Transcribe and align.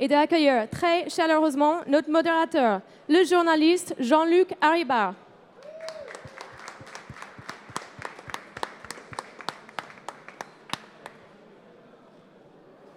et 0.00 0.08
d'accueillir 0.08 0.68
très 0.70 1.10
chaleureusement 1.10 1.80
notre 1.86 2.10
modérateur, 2.10 2.80
le 3.08 3.22
journaliste 3.24 3.94
Jean-Luc 4.00 4.48
Haribar. 4.62 5.12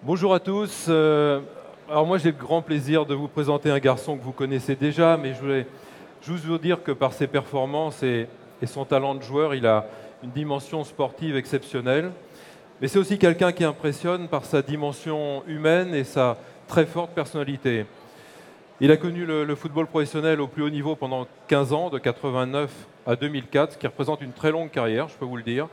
Bonjour 0.01 0.33
à 0.33 0.39
tous. 0.39 0.85
Euh, 0.87 1.41
alors 1.89 2.07
moi 2.07 2.17
j'ai 2.17 2.31
le 2.31 2.37
grand 2.37 2.61
plaisir 2.61 3.05
de 3.05 3.13
vous 3.13 3.27
présenter 3.27 3.69
un 3.69 3.79
garçon 3.79 4.17
que 4.17 4.23
vous 4.23 4.31
connaissez 4.31 4.75
déjà, 4.75 5.17
mais 5.17 5.33
je 5.33 5.41
voulais 5.41 5.67
juste 6.21 6.45
vous 6.45 6.57
dire 6.57 6.81
que 6.83 6.93
par 6.93 7.11
ses 7.11 7.27
performances 7.27 8.01
et, 8.01 8.27
et 8.61 8.65
son 8.65 8.85
talent 8.85 9.15
de 9.15 9.21
joueur, 9.23 9.53
il 9.55 9.67
a 9.67 9.85
une 10.23 10.31
dimension 10.31 10.85
sportive 10.85 11.35
exceptionnelle. 11.35 12.11
Mais 12.81 12.87
c'est 12.87 12.99
aussi 12.99 13.17
quelqu'un 13.17 13.51
qui 13.51 13.63
impressionne 13.63 14.29
par 14.29 14.45
sa 14.45 14.61
dimension 14.61 15.43
humaine 15.47 15.93
et 15.93 16.03
sa 16.03 16.37
très 16.73 16.87
forte 16.87 17.11
personnalité. 17.11 17.85
Il 18.81 18.89
a 18.89 18.97
connu 18.97 19.27
le, 19.27 19.55
football 19.55 19.85
professionnel 19.85 20.41
au 20.41 20.47
plus 20.47 20.63
haut 20.63 20.71
niveau 20.71 20.95
pendant 20.95 21.27
15 21.47 21.71
ans, 21.71 21.91
de 21.91 21.99
89 21.99 22.71
à 23.05 23.15
2004, 23.15 23.73
ce 23.73 23.77
qui 23.77 23.85
représente 23.85 24.21
une 24.21 24.31
très 24.31 24.49
longue 24.49 24.71
carrière, 24.71 25.07
je 25.07 25.13
peux 25.13 25.25
vous 25.25 25.37
le 25.37 25.43
dire. 25.43 25.67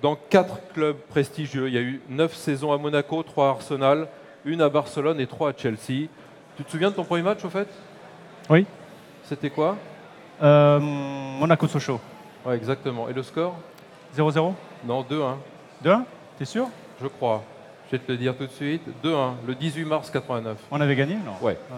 Dans 0.00 0.16
quatre 0.16 0.60
clubs 0.72 0.96
prestigieux, 0.96 1.68
il 1.68 1.74
y 1.74 1.76
a 1.76 1.82
eu 1.82 2.00
9 2.08 2.34
saisons 2.34 2.72
à 2.72 2.78
Monaco, 2.78 3.22
3 3.22 3.46
à 3.46 3.50
Arsenal, 3.50 4.08
une 4.46 4.62
à 4.62 4.70
Barcelone 4.70 5.20
et 5.20 5.26
3 5.26 5.50
à 5.50 5.52
Chelsea. 5.54 6.08
Tu 6.56 6.64
te 6.64 6.70
souviens 6.70 6.88
de 6.88 6.94
ton 6.94 7.04
premier 7.04 7.22
match 7.22 7.44
au 7.44 7.50
fait? 7.50 7.68
Oui. 8.48 8.64
C'était 9.24 9.50
quoi? 9.50 9.76
Euh, 10.42 10.80
Monaco-Sochaux. 10.80 12.00
Ouais, 12.46 12.56
exactement. 12.56 13.10
Et 13.10 13.12
le 13.12 13.22
score? 13.22 13.56
0-0 14.16 14.54
Non, 14.86 15.02
2-1. 15.02 15.34
2-1 15.84 16.04
T'es 16.38 16.46
sûr? 16.46 16.68
Je 17.02 17.08
crois. 17.08 17.44
Je 17.86 17.96
vais 17.96 18.02
te 18.02 18.10
le 18.10 18.18
dire 18.18 18.34
tout 18.36 18.46
de 18.46 18.52
suite. 18.52 18.82
2-1, 19.04 19.32
le 19.46 19.54
18 19.54 19.84
mars 19.84 20.10
89. 20.10 20.56
On 20.70 20.80
avait 20.80 20.96
gagné 20.96 21.14
Non? 21.14 21.32
Ouais. 21.42 21.56
Ah, 21.70 21.74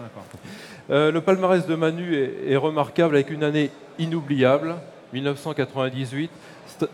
euh, 0.89 1.11
le 1.11 1.21
palmarès 1.21 1.65
de 1.65 1.75
Manu 1.75 2.15
est, 2.47 2.55
remarquable 2.55 3.15
avec 3.15 3.29
une 3.29 3.43
année 3.43 3.71
inoubliable, 3.99 4.75
1998. 5.13 6.31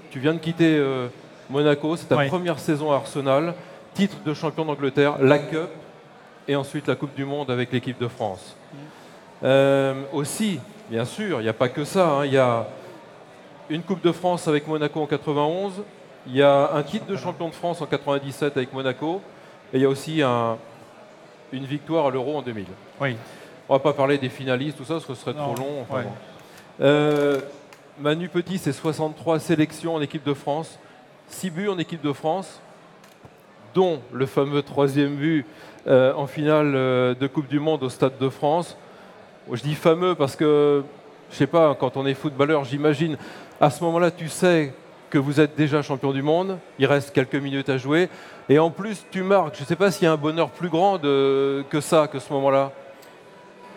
Tu 0.09 0.19
viens 0.19 0.34
de 0.34 0.39
quitter 0.39 0.78
euh, 0.78 1.08
Monaco, 1.50 1.95
c'est 1.95 2.08
ta 2.08 2.25
première 2.25 2.59
saison 2.59 2.91
à 2.91 2.95
Arsenal, 2.95 3.53
titre 3.94 4.17
de 4.25 4.34
champion 4.34 4.66
d'Angleterre, 4.66 5.17
la 5.22 5.39
Cup 5.39 5.69
et 6.47 6.56
ensuite 6.56 6.88
la 6.88 6.95
Coupe 6.95 7.14
du 7.16 7.25
Monde 7.25 7.52
avec 7.52 7.72
l'équipe 7.72 8.00
de 8.00 8.08
France. 8.08 8.56
Mm. 8.73 8.78
Euh, 9.44 9.94
aussi, 10.14 10.59
bien 10.89 11.06
sûr, 11.06 11.39
il 11.39 11.44
n'y 11.44 11.50
a 11.50 11.53
pas 11.53 11.69
que 11.69 11.84
ça. 11.84 12.09
Hein. 12.09 12.25
Il 12.25 12.34
y 12.34 12.38
a 12.38 12.67
une 13.69 13.84
Coupe 13.84 14.02
de 14.02 14.11
France 14.11 14.47
avec 14.47 14.67
Monaco 14.67 15.02
en 15.02 15.08
91, 15.08 15.84
il 16.27 16.35
y 16.35 16.41
a 16.41 16.71
un 16.73 16.83
titre 16.83 17.05
de 17.05 17.16
champion 17.16 17.49
de 17.49 17.53
France 17.53 17.81
en 17.81 17.85
97 17.85 18.57
avec 18.57 18.73
Monaco, 18.73 19.21
et 19.73 19.77
il 19.77 19.81
y 19.81 19.85
a 19.85 19.89
aussi 19.89 20.21
une 20.21 21.66
victoire 21.66 22.07
à 22.07 22.11
l'Euro 22.11 22.38
en 22.38 22.41
2000. 22.41 22.66
Oui. 23.02 23.16
On 23.69 23.73
va 23.73 23.79
pas 23.79 23.93
parler 23.93 24.17
des 24.17 24.29
finalistes, 24.29 24.77
tout 24.77 24.85
ça, 24.85 24.99
ce 24.99 25.13
serait 25.16 25.33
trop 25.33 25.55
long. 25.55 25.85
Euh, 26.81 27.39
Manu 27.99 28.27
Petit, 28.27 28.57
c'est 28.57 28.73
63 28.73 29.39
sélections 29.39 29.95
en 29.95 30.01
équipe 30.01 30.23
de 30.23 30.33
France, 30.33 30.79
6 31.27 31.49
buts 31.49 31.69
en 31.69 31.77
équipe 31.77 32.01
de 32.01 32.13
France, 32.13 32.61
dont 33.73 34.01
le 34.11 34.25
fameux 34.25 34.61
troisième 34.61 35.16
but 35.16 35.45
euh, 35.88 36.13
en 36.13 36.27
finale 36.27 36.73
euh, 36.75 37.16
de 37.16 37.27
Coupe 37.27 37.47
du 37.47 37.59
Monde 37.59 37.83
au 37.83 37.89
Stade 37.89 38.17
de 38.19 38.29
France. 38.29 38.77
Je 39.51 39.61
dis 39.61 39.75
fameux 39.75 40.16
parce 40.16 40.35
que, 40.35 40.83
je 41.31 41.35
sais 41.35 41.47
pas, 41.47 41.75
quand 41.75 41.97
on 41.97 42.05
est 42.05 42.13
footballeur, 42.13 42.63
j'imagine, 42.63 43.17
à 43.59 43.69
ce 43.69 43.83
moment-là, 43.83 44.11
tu 44.11 44.29
sais 44.29 44.73
que 45.14 45.19
vous 45.19 45.39
êtes 45.39 45.56
déjà 45.56 45.83
champion 45.83 46.11
du 46.11 46.23
monde, 46.23 46.58
il 46.80 46.88
reste 46.88 47.11
quelques 47.14 47.36
minutes 47.36 47.69
à 47.69 47.78
jouer, 47.78 48.09
et 48.50 48.58
en 48.58 48.72
plus 48.72 49.06
tu 49.11 49.22
marques. 49.22 49.56
Je 49.58 49.61
ne 49.61 49.67
sais 49.67 49.75
pas 49.75 49.92
s'il 49.92 50.06
y 50.06 50.08
a 50.08 50.11
un 50.11 50.17
bonheur 50.17 50.50
plus 50.50 50.69
grand 50.69 50.97
que 51.00 51.80
ça, 51.81 52.08
que 52.08 52.17
ce 52.17 52.33
moment-là. 52.33 52.72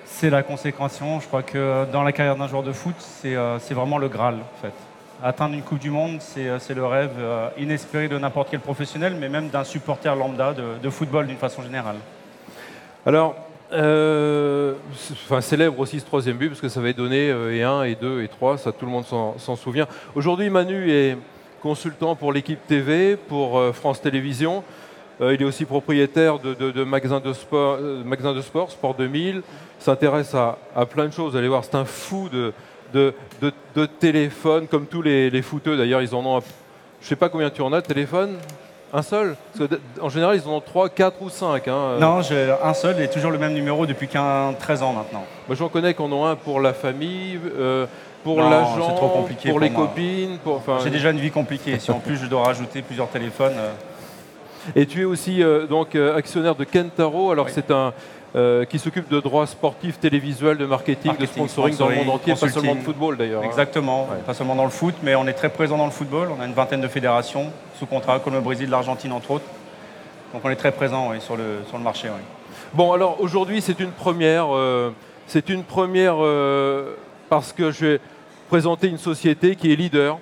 C'est 0.07 0.31
la 0.31 0.42
consécration. 0.42 1.20
Je 1.20 1.27
crois 1.27 1.42
que 1.42 1.84
dans 1.92 2.03
la 2.03 2.12
carrière 2.12 2.37
d'un 2.37 2.48
joueur 2.48 2.62
de 2.62 2.73
foot, 2.73 2.95
c'est 2.98 3.37
euh, 3.37 3.59
vraiment 3.73 3.98
le 3.98 4.09
Graal, 4.09 4.37
en 4.37 4.62
fait. 4.62 4.73
Atteindre 5.23 5.55
une 5.55 5.62
Coupe 5.62 5.79
du 5.79 5.91
Monde, 5.91 6.23
c'est 6.23 6.48
euh, 6.48 6.58
le 6.74 6.86
rêve 6.86 7.11
euh, 7.19 7.51
inespéré 7.58 8.08
de 8.08 8.17
n'importe 8.17 8.48
quel 8.51 8.61
professionnel, 8.61 9.14
mais 9.20 9.29
même 9.29 9.51
d'un 9.51 9.64
supporter 9.64 10.17
lambda 10.17 10.55
de, 10.55 10.79
de 10.83 10.91
football 10.91 11.27
d'une 11.27 11.36
façon 11.36 11.63
générale. 11.63 11.97
Alors, 13.05 13.36
euh, 13.73 14.75
célèbre 15.41 15.79
aussi 15.81 15.99
ce 15.99 16.05
troisième 16.05 16.37
but 16.37 16.49
parce 16.49 16.61
que 16.61 16.69
ça 16.69 16.81
avait 16.81 16.93
donné 16.93 17.31
euh, 17.31 17.53
et 17.53 17.63
1 17.63 17.83
et 17.83 17.95
2 17.97 18.23
et 18.23 18.29
3, 18.29 18.59
ça 18.59 18.73
tout 18.73 18.87
le 18.87 18.93
monde 18.93 19.05
s'en 19.05 19.57
souvient. 19.57 19.89
Aujourd'hui, 20.15 20.51
Manu 20.51 20.91
est 20.91 21.17
consultant 21.61 22.15
pour 22.15 22.33
l'équipe 22.33 22.65
TV, 22.67 23.17
pour 23.17 23.59
euh, 23.59 23.73
France 23.73 24.01
Télévisions. 24.01 24.63
il 25.21 25.41
est 25.41 25.45
aussi 25.45 25.65
propriétaire 25.65 26.39
de, 26.39 26.85
magasins, 26.85 27.21
de 27.21 27.33
sport, 27.33 27.79
magasins 28.05 28.35
de 28.35 28.43
sport, 28.43 28.71
Sport 28.71 28.95
2000. 28.95 29.43
S'intéresse 29.79 30.35
à, 30.35 30.59
plein 30.87 31.07
de 31.07 31.13
choses. 31.13 31.37
Allez 31.37 31.48
voir, 31.48 31.65
c'est 31.65 31.75
un 31.75 31.85
fou 31.85 32.29
de, 32.29 32.53
de, 32.93 33.87
téléphone, 33.98 34.67
comme 34.69 34.87
tous 34.87 35.03
les, 35.03 35.31
les. 35.31 35.43
D'ailleurs, 35.65 36.03
ils 36.03 36.15
en 36.15 36.25
ont, 36.25 36.41
je 37.01 37.07
sais 37.07 37.17
pas 37.17 37.29
combien 37.29 37.51
tu 37.51 37.63
en 37.63 37.73
as 37.73 37.81
de 37.81 37.87
téléphone 37.87 38.37
un 38.96 39.02
seul 39.02 39.36
En 40.01 40.08
général, 40.08 40.40
ils 40.42 40.48
en 40.48 40.55
ont 40.55 40.61
3, 40.61 40.89
4 40.89 41.20
ou 41.20 41.29
5. 41.29 41.68
Hein. 41.68 41.73
Euh. 41.74 41.98
Non, 41.98 42.23
j'ai 42.23 42.51
un 42.62 42.73
seul 42.73 43.01
et 43.01 43.08
toujours 43.08 43.30
le 43.30 43.36
même 43.36 43.52
numéro 43.52 43.84
depuis 43.84 44.08
13 44.08 44.83
ans 44.83 44.95
maintenant. 44.95 45.24
Moi, 45.46 45.55
j'en 45.55 45.68
connais 45.68 45.92
qu'on 45.92 46.24
a 46.24 46.30
un 46.30 46.36
pour 46.36 46.61
la 46.61 46.73
famille, 46.73 47.39
euh, 47.58 47.86
pour 48.24 48.40
l'agent, 48.40 48.95
pour, 49.45 49.61
les 49.61 49.70
copines. 49.70 50.39
Pour, 50.42 50.62
j'ai 50.83 50.90
déjà 50.90 51.11
une 51.11 51.18
vie 51.18 51.30
compliquée. 51.30 51.79
si 51.79 51.90
en 51.90 51.98
plus 51.98 52.17
je 52.17 52.27
dois 52.27 52.45
rajouter 52.45 52.80
plusieurs 52.80 53.08
téléphones. 53.08 53.56
Euh. 53.56 53.73
Et 54.74 54.86
tu 54.86 55.02
es 55.02 55.05
aussi 55.05 55.42
donc 55.68 55.95
actionnaire 55.95 56.56
de 56.56 56.64
Kentaro. 56.64 57.30
Alors 57.30 57.51
c'est 57.51 57.70
un 57.70 57.92
euh, 58.35 58.64
qui 58.64 58.79
s'occupe 58.79 59.09
de 59.09 59.20
droits 59.20 59.47
sportifs, 59.47 59.98
télévisuels, 59.98 60.59
de 60.59 60.67
marketing, 60.67 61.17
de 61.17 61.27
sponsoring, 61.27 61.77
dans 61.77 61.89
le 61.89 61.95
monde 61.95 62.11
entier, 62.11 62.35
pas 62.35 62.48
seulement 62.48 62.75
de 62.75 62.81
football 62.81 63.17
d'ailleurs. 63.17 63.42
Hein. 63.42 63.47
Exactement, 63.47 64.09
pas 64.27 64.35
seulement 64.35 64.57
dans 64.57 64.64
le 64.64 64.70
foot, 64.70 64.95
mais 65.03 65.14
on 65.14 65.27
est 65.27 65.33
très 65.33 65.48
présent 65.48 65.79
dans 65.79 65.87
le 65.87 65.92
football. 65.92 66.29
On 66.36 66.42
a 66.42 66.47
une 66.47 66.53
vingtaine 66.53 66.81
de 66.81 66.89
fédérations 66.89 67.51
sous 67.79 67.86
contrat, 67.86 68.19
comme 68.19 68.35
le 68.35 68.41
Brésil, 68.41 68.69
l'Argentine 68.69 69.13
entre 69.13 69.31
autres. 69.31 69.45
Donc 70.33 70.42
on 70.45 70.51
est 70.51 70.57
très 70.57 70.73
présent 70.73 71.19
sur, 71.20 71.36
le, 71.36 71.63
sur 71.69 71.79
le 71.79 71.85
marché. 71.85 72.09
Bon, 72.75 72.92
alors 72.92 73.20
aujourd'hui 73.20 73.63
c'est 73.63 73.79
une 73.81 73.92
première. 73.92 74.55
Euh, 74.55 74.91
c'est 75.27 75.48
une 75.48 75.65
première 75.65 76.17
euh, 76.19 76.95
parce 77.29 77.53
que 77.53 77.70
je 77.70 77.86
vais 77.86 78.01
présenter 78.48 78.89
une 78.89 78.98
société 78.98 79.57
qui 79.57 79.73
est 79.73 79.77
leader. 79.77 80.19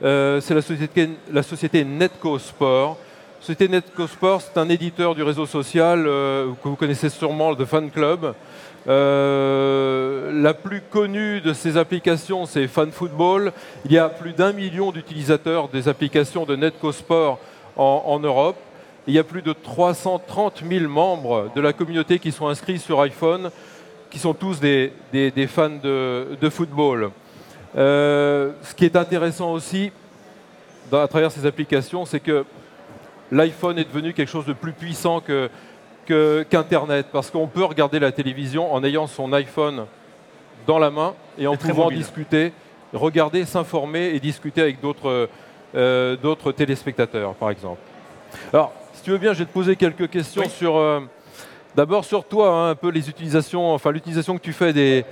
c'est 0.00 0.54
la 0.54 0.62
société, 0.62 1.10
la 1.32 1.42
société 1.42 1.84
Netco 1.84 2.38
Sport. 2.38 2.98
Société 3.44 3.68
NetcoSport, 3.68 4.40
c'est 4.40 4.58
un 4.58 4.70
éditeur 4.70 5.14
du 5.14 5.22
réseau 5.22 5.44
social 5.44 6.06
euh, 6.06 6.50
que 6.62 6.66
vous 6.66 6.76
connaissez 6.76 7.10
sûrement, 7.10 7.52
de 7.52 7.66
Fan 7.66 7.90
Club. 7.90 8.32
Euh, 8.88 10.32
la 10.32 10.54
plus 10.54 10.80
connue 10.80 11.42
de 11.42 11.52
ces 11.52 11.76
applications, 11.76 12.46
c'est 12.46 12.66
Fan 12.66 12.90
Football. 12.90 13.52
Il 13.84 13.92
y 13.92 13.98
a 13.98 14.08
plus 14.08 14.32
d'un 14.32 14.54
million 14.54 14.92
d'utilisateurs 14.92 15.68
des 15.68 15.88
applications 15.88 16.46
de 16.46 16.56
NetcoSport 16.56 17.38
en, 17.76 18.04
en, 18.06 18.18
Europe. 18.18 18.56
Il 19.06 19.12
y 19.12 19.18
a 19.18 19.24
plus 19.24 19.42
de 19.42 19.52
330 19.52 20.62
000 20.66 20.88
membres 20.88 21.50
de 21.54 21.60
la 21.60 21.74
communauté 21.74 22.18
qui 22.18 22.32
sont 22.32 22.48
inscrits 22.48 22.78
sur 22.78 22.98
iPhone, 23.02 23.50
qui 24.08 24.18
sont 24.18 24.32
tous 24.32 24.58
des, 24.58 24.90
fans 25.48 25.68
de, 25.68 26.48
football. 26.48 27.10
Euh, 27.76 28.52
ce 28.62 28.74
qui 28.74 28.86
est 28.86 28.96
intéressant 28.96 29.52
aussi 29.52 29.92
à 30.90 31.06
travers 31.08 31.30
ces 31.30 31.44
applications, 31.44 32.06
c'est 32.06 32.20
que 32.20 32.46
l'iPhone 33.34 33.78
est 33.78 33.84
devenu 33.84 34.12
quelque 34.12 34.30
chose 34.30 34.46
de 34.46 34.52
plus 34.52 34.72
puissant 34.72 35.20
qu'Internet, 36.06 37.06
parce 37.12 37.30
qu'on 37.30 37.48
peut 37.48 37.64
regarder 37.64 37.98
la 37.98 38.12
télévision 38.12 38.72
en 38.72 38.84
ayant 38.84 39.06
son 39.06 39.32
iPhone 39.32 39.86
dans 40.66 40.78
la 40.78 40.90
main 40.90 41.14
et 41.36 41.46
en 41.46 41.56
pouvant 41.56 41.90
discuter, 41.90 42.52
regarder, 42.92 43.44
s'informer 43.44 44.12
et 44.14 44.20
discuter 44.20 44.62
avec 44.62 44.80
d'autres 44.80 45.28
euh, 45.74 46.52
téléspectateurs, 46.56 47.34
par 47.34 47.50
exemple. 47.50 47.80
Alors, 48.52 48.72
si 48.92 49.02
tu 49.02 49.10
veux 49.10 49.18
bien, 49.18 49.32
je 49.32 49.40
vais 49.40 49.46
te 49.46 49.52
poser 49.52 49.74
quelques 49.74 50.08
questions 50.08 50.48
sur, 50.48 50.76
euh, 50.76 51.00
d'abord 51.74 52.04
sur 52.04 52.24
toi, 52.24 52.50
hein, 52.50 52.70
un 52.70 52.74
peu 52.76 52.90
les 52.90 53.08
utilisations, 53.08 53.72
enfin 53.72 53.90
l'utilisation 53.90 54.36
que 54.36 54.42
tu 54.42 54.52
fais 54.52 54.72
des, 54.72 55.04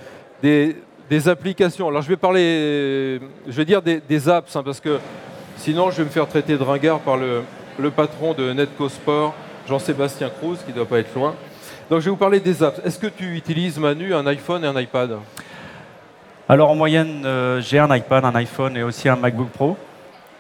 des, 0.43 1.29
applications. 1.29 1.89
Alors, 1.89 2.03
je 2.03 2.09
vais 2.09 2.17
parler, 2.17 3.21
je 3.47 3.53
vais 3.53 3.65
dire 3.65 3.83
des, 3.83 4.29
apps, 4.29 4.55
hein, 4.55 4.63
parce 4.63 4.81
que 4.81 4.99
sinon, 5.57 5.91
je 5.91 5.99
vais 5.99 6.05
me 6.05 6.09
faire 6.09 6.29
traiter 6.29 6.57
de 6.57 6.63
ringard 6.63 7.01
par 7.01 7.17
le, 7.17 7.43
le 7.79 7.91
patron 7.91 8.35
de 8.35 8.53
Netco 8.53 8.89
Sport, 8.89 9.35
Jean-Sébastien 9.69 10.31
Cruz, 10.31 10.59
qui 10.65 10.71
ne 10.71 10.77
doit 10.77 10.87
pas 10.87 10.99
être 10.99 11.15
loin. 11.15 11.35
Donc 11.91 12.01
je 12.01 12.07
vais 12.07 12.11
vous 12.11 12.17
parler 12.17 12.41
des 12.41 12.63
apps. 12.63 12.81
Est-ce 12.85 12.99
que 12.99 13.07
tu 13.07 13.37
utilises, 13.37 13.79
Manu, 13.79 14.15
un 14.15 14.27
iPhone 14.27 14.65
et 14.65 14.67
un 14.67 14.81
iPad? 14.81 15.19
Alors 16.49 16.71
en 16.71 16.75
moyenne, 16.75 17.23
euh, 17.25 17.61
j'ai 17.61 17.79
un 17.79 17.95
iPad, 17.95 18.25
un 18.25 18.35
iPhone 18.35 18.77
et 18.77 18.83
aussi 18.83 19.09
un 19.09 19.17
MacBook 19.17 19.49
Pro. 19.51 19.77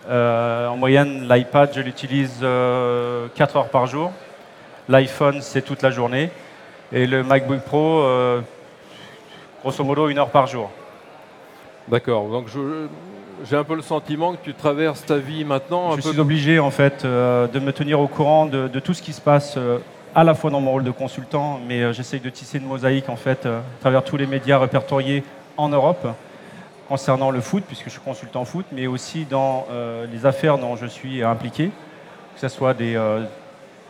Euh, 0.08 0.67
en 0.67 0.76
moyenne, 0.76 1.29
l'iPad, 1.29 1.70
je 1.75 1.81
l'utilise 1.81 2.38
4 2.40 2.43
euh, 2.44 3.29
heures 3.55 3.69
par 3.69 3.87
jour. 3.87 4.12
L'iPhone, 4.88 5.40
c'est 5.40 5.62
toute 5.62 5.82
la 5.82 5.90
journée. 5.90 6.31
Et 6.93 7.06
le 7.06 7.23
MacBook 7.23 7.61
Pro, 7.61 8.05
grosso 9.62 9.85
modo, 9.85 10.08
une 10.08 10.19
heure 10.19 10.31
par 10.31 10.46
jour. 10.46 10.70
D'accord. 11.88 12.28
Donc 12.28 12.49
je, 12.49 12.88
j'ai 13.49 13.56
un 13.56 13.64
peu 13.64 13.75
le 13.75 13.82
sentiment 13.82 14.32
que 14.32 14.44
tu 14.44 14.55
traverses 14.55 15.05
ta 15.05 15.17
vie 15.17 15.44
maintenant. 15.44 15.96
Je 15.96 16.00
suis 16.02 16.19
obligé 16.19 16.58
en 16.58 16.70
fait 16.70 17.05
euh, 17.05 17.46
de 17.46 17.58
me 17.58 17.73
tenir 17.73 18.00
au 18.00 18.06
courant 18.06 18.46
de, 18.46 18.69
tout 18.79 18.94
ce 18.94 19.02
qui 19.02 19.12
se 19.12 19.20
passe 19.20 19.55
euh, 19.56 19.79
à 20.14 20.25
la 20.25 20.34
fois 20.34 20.50
dans 20.50 20.61
mon 20.61 20.73
rôle 20.73 20.84
de 20.84 20.90
consultant, 20.90 21.61
mais 21.67 21.93
j'essaye 21.93 22.20
de 22.20 22.31
tisser 22.31 22.58
une 22.58 22.67
mosaïque 22.67 23.08
en 23.08 23.17
fait 23.17 23.46
à 23.46 23.62
travers 23.81 24.05
tous 24.05 24.17
les 24.17 24.26
médias 24.26 24.58
répertoriés 24.58 25.25
en 25.56 25.69
Europe 25.69 26.06
concernant 26.88 27.31
le 27.31 27.40
foot, 27.40 27.64
puisque 27.67 27.87
je 27.87 27.90
suis 27.90 28.00
consultant 28.00 28.44
foot, 28.44 28.67
mais 28.73 28.87
aussi 28.87 29.25
dans 29.25 29.67
les 30.12 30.26
affaires 30.26 30.58
dont 30.58 30.76
je 30.76 30.85
suis 30.85 31.23
impliqué, 31.23 31.70
que 32.35 32.40
ce 32.40 32.49
soit 32.49 32.75
des, 32.75 33.00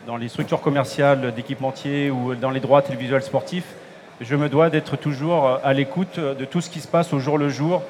dans 0.06 0.16
les 0.16 0.28
structures 0.28 0.60
commerciales 0.60 1.34
d'équipementiers 1.34 2.12
ou 2.12 2.36
dans 2.36 2.50
les 2.50 2.60
droits 2.60 2.82
télévisuels 2.82 3.22
sportifs. 3.22 3.74
Je 4.20 4.36
me 4.36 4.48
dois 4.48 4.70
d'être 4.70 4.96
toujours 4.96 5.58
à 5.64 5.72
l'écoute 5.72 6.20
de 6.20 6.44
tout 6.44 6.60
ce 6.60 6.70
qui 6.70 6.80
se 6.80 6.86
passe 6.86 7.12
au 7.12 7.18
jour 7.18 7.36
le 7.36 7.48
jour, 7.48 7.82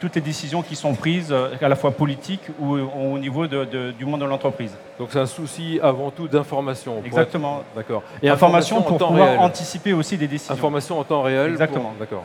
toutes 0.00 0.14
les 0.14 0.20
décisions 0.20 0.62
qui 0.62 0.76
sont 0.76 0.94
prises, 0.94 1.32
à 1.32 1.68
la 1.68 1.76
fois 1.76 1.90
politiques 1.90 2.48
ou 2.58 2.76
au 2.76 3.18
niveau 3.18 3.46
du 3.46 4.04
monde 4.04 4.20
de 4.20 4.26
l'entreprise. 4.26 4.72
Donc 4.98 5.08
c'est 5.12 5.18
un 5.18 5.26
souci 5.26 5.80
avant 5.82 6.10
tout 6.10 6.28
d'information. 6.28 7.02
Exactement. 7.04 7.64
D'accord. 7.74 8.02
Et 8.22 8.28
information, 8.28 8.82
pour 8.82 8.98
pouvoir 8.98 9.40
anticiper 9.40 9.92
aussi 9.92 10.16
des 10.16 10.28
décisions. 10.28 10.54
Information 10.54 10.98
en 10.98 11.04
temps 11.04 11.22
réel. 11.22 11.50
Exactement. 11.50 11.94
D'accord. 11.98 12.24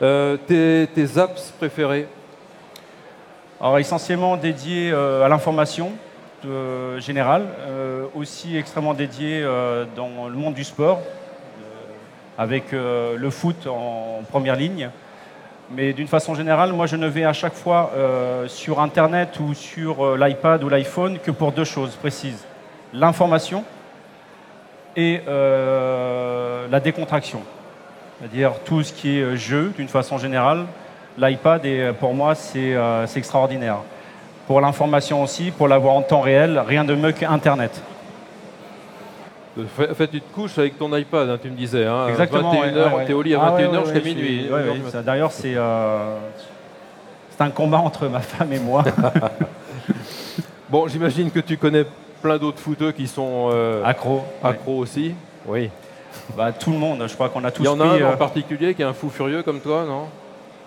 Euh, 0.00 0.36
tes, 0.36 1.18
apps 1.18 1.52
préférées? 1.58 2.06
Alors 3.60 3.78
essentiellement 3.78 4.36
dédiées 4.36 4.92
euh, 4.92 5.24
à 5.24 5.28
l'information 5.28 5.90
euh, 6.46 7.00
générale, 7.00 7.46
aussi 8.14 8.56
extrêmement 8.56 8.94
dédiées 8.94 9.44
dans 9.96 10.28
le 10.28 10.36
monde 10.36 10.54
du 10.54 10.64
sport, 10.64 11.00
avec 12.36 12.72
le 12.72 13.30
foot 13.30 13.66
en 13.66 14.22
première 14.30 14.54
ligne. 14.56 14.90
Mais 15.70 15.92
d'une 15.92 16.08
façon 16.08 16.34
générale, 16.34 16.72
moi 16.72 16.86
je 16.86 16.96
ne 16.96 17.06
vais 17.06 17.24
à 17.24 17.32
chaque 17.32 17.54
fois 17.54 17.92
sur 18.46 18.80
Internet 18.80 19.38
ou 19.38 19.52
sur 19.52 20.16
l'iPad 20.16 20.64
ou 20.64 20.68
l'iPhone 20.70 21.18
que 21.18 21.30
pour 21.30 21.52
deux 21.52 21.64
choses 21.64 21.94
précises. 21.94 22.46
L'information 22.94 23.64
et 24.96 25.20
la 25.26 26.80
décontraction 26.80 27.42
c'est-à-dire 28.18 28.54
tout 28.64 28.82
ce 28.82 28.92
qui 28.92 29.18
est 29.18 29.22
euh, 29.22 29.36
jeu 29.36 29.72
d'une 29.76 29.88
façon 29.88 30.18
générale. 30.18 30.66
L'iPad, 31.18 31.64
euh, 31.64 31.92
pour 31.92 32.14
moi, 32.14 32.34
euh, 32.56 33.06
c'est 33.06 33.18
extraordinaire. 33.18 33.78
Pour 34.46 34.60
l'information 34.60 35.22
aussi, 35.22 35.50
pour 35.50 35.68
l'avoir 35.68 35.94
en 35.94 36.02
temps 36.02 36.20
réel, 36.20 36.60
rien 36.66 36.84
de 36.84 36.94
mieux 36.94 37.12
qu'Internet. 37.12 37.80
Faites 39.94 40.14
une 40.14 40.20
couche 40.20 40.58
avec 40.58 40.78
ton 40.78 40.94
iPad, 40.96 41.28
hein, 41.28 41.38
tu 41.40 41.50
me 41.50 41.56
disais. 41.56 41.84
Hein, 41.84 42.08
Exactement. 42.08 42.54
21h, 42.54 43.06
t'es 43.06 43.12
au 43.12 43.22
lit 43.22 43.34
à 43.34 43.38
21h 43.38 43.70
ah 43.72 43.84
jusqu'à 43.84 44.00
minuit. 44.00 44.48
D'ailleurs, 45.04 45.32
c'est 45.32 45.56
un 45.56 47.50
combat 47.50 47.78
entre 47.78 48.08
ma 48.08 48.20
femme 48.20 48.52
et 48.52 48.58
moi. 48.58 48.84
bon, 50.68 50.88
j'imagine 50.88 51.30
que 51.30 51.40
tu 51.40 51.56
connais 51.56 51.84
plein 52.22 52.38
d'autres 52.38 52.60
footeux 52.60 52.92
qui 52.92 53.06
sont 53.06 53.50
accros, 53.84 54.24
accros 54.42 54.78
aussi. 54.78 55.14
Oui. 55.46 55.70
Bah, 56.36 56.52
tout 56.52 56.70
le 56.70 56.78
monde, 56.78 57.04
je 57.06 57.14
crois 57.14 57.28
qu'on 57.28 57.44
a 57.44 57.50
tous 57.50 57.62
Il 57.62 57.66
y 57.66 57.68
en 57.68 57.80
a 57.80 57.84
un 57.84 58.02
en 58.02 58.12
euh, 58.12 58.16
particulier 58.16 58.74
qui 58.74 58.82
est 58.82 58.84
un 58.84 58.92
fou 58.92 59.08
furieux 59.08 59.42
comme 59.42 59.60
toi, 59.60 59.84
non? 59.86 60.06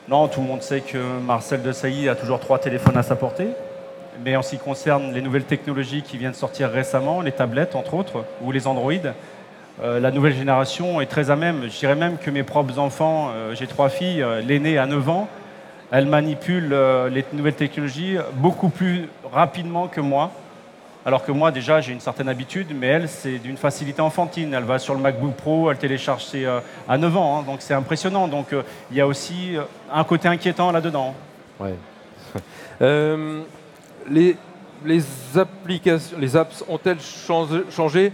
Non, 0.09 0.27
tout 0.27 0.41
le 0.41 0.47
monde 0.47 0.61
sait 0.61 0.81
que 0.81 0.97
Marcel 1.25 1.61
de 1.61 1.71
Sailly 1.71 2.09
a 2.09 2.15
toujours 2.15 2.39
trois 2.39 2.59
téléphones 2.59 2.97
à 2.97 3.03
sa 3.03 3.15
portée. 3.15 3.47
Mais 4.23 4.35
en 4.35 4.41
ce 4.41 4.51
qui 4.51 4.57
concerne 4.57 5.13
les 5.13 5.21
nouvelles 5.21 5.45
technologies 5.45 6.01
qui 6.01 6.17
viennent 6.17 6.31
de 6.31 6.35
sortir 6.35 6.69
récemment, 6.69 7.21
les 7.21 7.31
tablettes 7.31 7.75
entre 7.75 7.93
autres, 7.93 8.25
ou 8.41 8.51
les 8.51 8.67
Android, 8.67 8.93
euh, 9.81 9.99
la 9.99 10.11
nouvelle 10.11 10.33
génération 10.33 11.01
est 11.01 11.05
très 11.05 11.29
à 11.31 11.35
même. 11.35 11.63
Je 11.63 11.79
dirais 11.79 11.95
même 11.95 12.17
que 12.17 12.29
mes 12.29 12.43
propres 12.43 12.77
enfants, 12.79 13.31
euh, 13.33 13.55
j'ai 13.55 13.67
trois 13.67 13.89
filles, 13.89 14.25
l'aînée 14.45 14.77
a 14.77 14.85
9 14.85 15.09
ans, 15.09 15.27
elle 15.91 16.05
manipule 16.05 16.73
les 17.11 17.25
nouvelles 17.33 17.55
technologies 17.55 18.17
beaucoup 18.35 18.69
plus 18.69 19.09
rapidement 19.31 19.87
que 19.87 19.99
moi. 19.99 20.31
Alors 21.03 21.25
que 21.25 21.31
moi, 21.31 21.51
déjà, 21.51 21.81
j'ai 21.81 21.93
une 21.93 21.99
certaine 21.99 22.29
habitude, 22.29 22.67
mais 22.75 22.87
elle, 22.87 23.09
c'est 23.09 23.39
d'une 23.39 23.57
facilité 23.57 24.01
enfantine. 24.01 24.53
Elle 24.53 24.65
va 24.65 24.77
sur 24.77 24.93
le 24.93 24.99
MacBook 24.99 25.33
Pro, 25.33 25.71
elle 25.71 25.77
télécharge 25.77 26.27
euh, 26.35 26.59
à 26.87 26.97
9 26.97 27.17
ans, 27.17 27.39
hein, 27.39 27.43
donc 27.43 27.57
c'est 27.61 27.73
impressionnant. 27.73 28.27
Donc 28.27 28.53
euh, 28.53 28.61
il 28.91 28.97
y 28.97 29.01
a 29.01 29.07
aussi 29.07 29.57
euh, 29.57 29.63
un 29.91 30.03
côté 30.03 30.27
inquiétant 30.27 30.71
là-dedans. 30.71 31.15
Ouais. 31.59 31.73
les, 34.09 34.37
les, 34.85 35.03
applications, 35.35 36.17
les 36.19 36.35
apps 36.35 36.63
ont-elles 36.67 36.99
changé, 37.69 38.13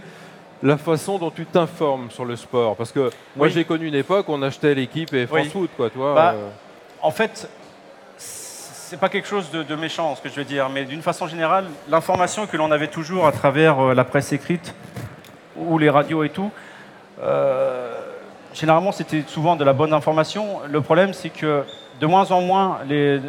la 0.62 0.76
façon 0.76 1.18
dont 1.18 1.30
tu 1.30 1.46
t'informes 1.46 2.10
sur 2.10 2.24
le 2.24 2.36
sport? 2.36 2.76
Parce 2.76 2.92
que 2.92 3.10
moi, 3.36 3.48
j'ai 3.48 3.64
connu 3.64 3.86
une 3.86 3.94
époque 3.94 4.28
où 4.28 4.32
on 4.32 4.42
achetait 4.42 4.74
l'équipe 4.74 5.12
et 5.14 5.26
France 5.26 5.48
Foot, 5.48 5.70
quoi, 5.76 5.90
toi. 5.90 6.14
Bah, 6.14 6.34
en 7.00 7.10
fait, 7.10 7.48
c'est 8.88 8.98
pas 8.98 9.10
quelque 9.10 9.28
chose 9.28 9.50
de, 9.50 9.74
méchant, 9.74 10.16
ce 10.16 10.22
que 10.22 10.30
je 10.30 10.34
veux 10.34 10.44
dire, 10.44 10.68
mais 10.70 10.84
d'une 10.84 11.02
façon 11.02 11.26
générale, 11.26 11.66
l'information 11.90 12.46
que 12.46 12.56
l'on 12.56 12.70
avait 12.70 12.88
toujours 12.88 13.26
à 13.26 13.32
travers 13.32 13.78
euh, 13.78 13.94
la 13.94 14.04
presse 14.04 14.32
écrite 14.32 14.74
ou 15.56 15.76
les 15.76 15.90
radios 15.90 16.24
et 16.24 16.30
tout, 16.30 16.50
euh, 17.20 17.94
généralement 18.54 18.92
c'était 18.92 19.24
souvent 19.26 19.56
de 19.56 19.64
la 19.64 19.74
bonne 19.74 19.92
information. 19.92 20.60
Le 20.66 20.80
problème, 20.80 21.12
c'est 21.12 21.28
que 21.28 21.64
de 22.00 22.06
moins 22.06 22.30
en 22.30 22.40
moins, 22.40 22.78
les, 22.88 23.20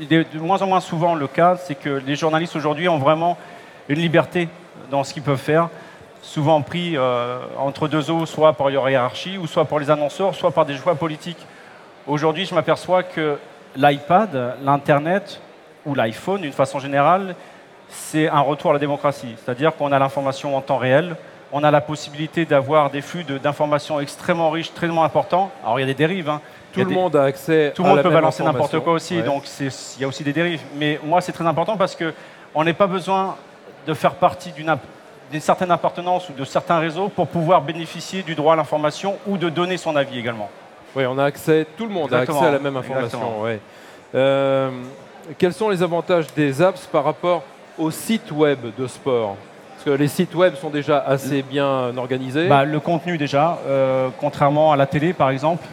de 0.00 0.38
moins 0.38 0.60
en 0.62 0.66
moins 0.66 0.80
souvent 0.80 1.14
le 1.14 1.26
cas, 1.26 1.56
c'est 1.56 1.74
que 1.74 2.02
les 2.06 2.16
journalistes 2.16 2.56
aujourd'hui 2.56 2.88
ont 2.88 2.98
vraiment 2.98 3.36
une 3.88 3.98
liberté 3.98 4.48
dans 4.90 5.04
ce 5.04 5.12
qu'ils 5.12 5.22
peuvent 5.22 5.36
faire, 5.38 5.68
souvent 6.22 6.62
pris 6.62 6.96
euh, 6.96 7.38
entre 7.58 7.88
deux 7.88 8.10
eaux, 8.10 8.26
soit 8.26 8.54
par 8.54 8.70
leur 8.70 8.88
hiérarchie, 8.88 9.38
ou 9.38 9.46
soit 9.46 9.64
par 9.64 9.78
les 9.78 9.90
annonceurs, 9.90 10.34
soit 10.34 10.50
par 10.50 10.66
des 10.66 10.76
choix 10.76 10.94
politiques. 10.94 11.46
Aujourd'hui, 12.06 12.44
je 12.44 12.54
m'aperçois 12.54 13.02
que 13.02 13.38
l'iPad, 13.76 14.56
l'Internet 14.62 15.40
ou 15.86 15.94
l'iPhone, 15.94 16.40
d'une 16.40 16.52
façon 16.52 16.78
générale, 16.78 17.34
c'est 17.88 18.28
un 18.28 18.40
retour 18.40 18.70
à 18.70 18.74
la 18.74 18.80
démocratie. 18.80 19.34
C'est-à-dire 19.42 19.76
qu'on 19.76 19.92
a 19.92 19.98
l'information 19.98 20.56
en 20.56 20.60
temps 20.60 20.78
réel, 20.78 21.16
on 21.52 21.62
a 21.62 21.70
la 21.70 21.80
possibilité 21.80 22.44
d'avoir 22.44 22.90
des 22.90 23.00
flux 23.00 23.24
d'informations 23.24 24.00
extrêmement 24.00 24.50
riches, 24.50 24.74
très 24.74 24.88
importants. 24.88 25.52
Alors 25.62 25.78
il 25.78 25.82
y 25.82 25.84
a 25.84 25.86
des 25.86 25.94
dérives. 25.94 26.28
Hein. 26.28 26.40
Tout 26.74 26.88
le 26.88 26.94
monde 26.94 27.16
a 27.16 27.24
accès 27.24 27.72
Tout 27.74 27.82
le 27.82 27.88
monde 27.88 28.02
peut 28.02 28.10
balancer 28.10 28.42
n'importe 28.42 28.78
quoi 28.80 28.94
aussi, 28.94 29.22
donc 29.22 29.44
il 29.60 30.00
y 30.00 30.04
a 30.04 30.08
aussi 30.08 30.24
des 30.24 30.32
dérives. 30.32 30.62
Mais 30.76 30.98
moi, 31.02 31.20
c'est 31.20 31.32
très 31.32 31.46
important 31.46 31.76
parce 31.76 31.96
qu'on 31.96 32.64
n'a 32.64 32.74
pas 32.74 32.86
besoin 32.86 33.36
de 33.86 33.94
faire 33.94 34.14
partie 34.14 34.52
d'une 34.52 35.40
certaine 35.40 35.70
appartenance 35.70 36.28
ou 36.28 36.32
de 36.32 36.44
certains 36.44 36.78
réseaux 36.78 37.08
pour 37.08 37.28
pouvoir 37.28 37.62
bénéficier 37.62 38.22
du 38.22 38.34
droit 38.34 38.54
à 38.54 38.56
l'information 38.56 39.16
ou 39.26 39.36
de 39.36 39.48
donner 39.48 39.76
son 39.76 39.96
avis 39.96 40.18
également. 40.18 40.50
Oui, 40.96 41.04
on 41.06 41.18
a 41.18 41.24
accès, 41.24 41.66
tout 41.76 41.86
le 41.86 41.92
monde 41.92 42.12
a 42.14 42.20
accès 42.20 42.44
à 42.44 42.52
la 42.52 42.58
même 42.58 42.76
information. 42.76 43.20
Euh, 44.14 44.70
quels 45.38 45.52
sont 45.52 45.68
les 45.68 45.82
avantages 45.82 46.26
des 46.34 46.62
apps 46.62 46.86
par 46.86 47.04
rapport 47.04 47.42
aux 47.78 47.90
sites 47.90 48.30
web 48.30 48.58
de 48.78 48.86
sport? 48.86 49.36
Parce 49.72 49.84
que 49.84 49.90
les 49.90 50.06
sites 50.06 50.34
web 50.34 50.54
sont 50.54 50.70
déjà 50.70 50.98
assez 50.98 51.42
bien 51.42 51.96
organisés. 51.96 52.46
Bah, 52.46 52.64
le 52.64 52.78
contenu 52.78 53.18
déjà, 53.18 53.58
euh, 53.66 54.08
contrairement 54.20 54.72
à 54.72 54.76
la 54.76 54.86
télé 54.86 55.12
par 55.12 55.30
exemple, 55.30 55.66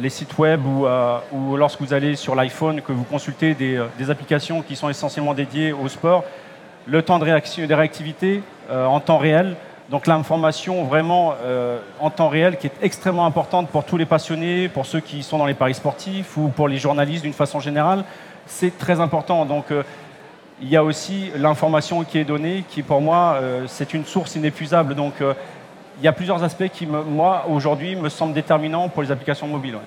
les 0.00 0.08
sites 0.08 0.38
web 0.38 0.60
ou, 0.66 1.56
lorsque 1.56 1.80
vous 1.80 1.92
allez 1.92 2.16
sur 2.16 2.34
l'iPhone, 2.34 2.80
que 2.80 2.92
vous 2.92 3.04
consultez 3.04 3.54
des, 3.54 4.10
applications 4.10 4.62
qui 4.62 4.76
sont 4.76 4.88
essentiellement 4.88 5.34
dédiées 5.34 5.72
au 5.72 5.88
sport, 5.88 6.24
le 6.86 7.02
temps 7.02 7.18
de, 7.18 7.24
réaction, 7.24 7.66
de 7.66 7.74
réactivité 7.74 8.42
en 8.70 9.00
temps 9.00 9.18
réel 9.18 9.56
donc 9.90 10.06
l'information 10.06 10.84
vraiment 10.84 11.34
euh, 11.42 11.78
en 12.00 12.08
temps 12.08 12.28
réel 12.28 12.56
qui 12.56 12.68
est 12.68 12.72
extrêmement 12.80 13.26
importante 13.26 13.68
pour 13.68 13.84
tous 13.84 13.98
les 13.98 14.06
passionnés, 14.06 14.68
pour 14.68 14.86
ceux 14.86 15.00
qui 15.00 15.22
sont 15.22 15.36
dans 15.36 15.46
les 15.46 15.54
paris 15.54 15.74
sportifs 15.74 16.36
ou 16.36 16.48
pour 16.48 16.68
les 16.68 16.78
journalistes 16.78 17.22
d'une 17.22 17.34
façon 17.34 17.60
générale, 17.60 18.04
c'est 18.46 18.76
très 18.78 19.00
important. 19.00 19.44
Donc 19.44 19.70
euh, 19.70 19.82
il 20.62 20.68
y 20.68 20.76
a 20.76 20.84
aussi 20.84 21.30
l'information 21.36 22.02
qui 22.04 22.18
est 22.18 22.24
donnée, 22.24 22.64
qui 22.68 22.82
pour 22.82 23.02
moi 23.02 23.36
euh, 23.40 23.64
c'est 23.66 23.92
une 23.92 24.06
source 24.06 24.36
inépuisable. 24.36 24.94
Donc 24.94 25.14
il 25.98 26.04
y 26.04 26.08
a 26.08 26.12
plusieurs 26.12 26.42
aspects 26.42 26.68
qui, 26.72 26.86
moi 26.86 27.46
aujourd'hui, 27.48 27.96
me 27.96 28.08
semblent 28.08 28.34
déterminants 28.34 28.88
pour 28.88 29.02
les 29.02 29.10
applications 29.10 29.46
mobiles. 29.46 29.78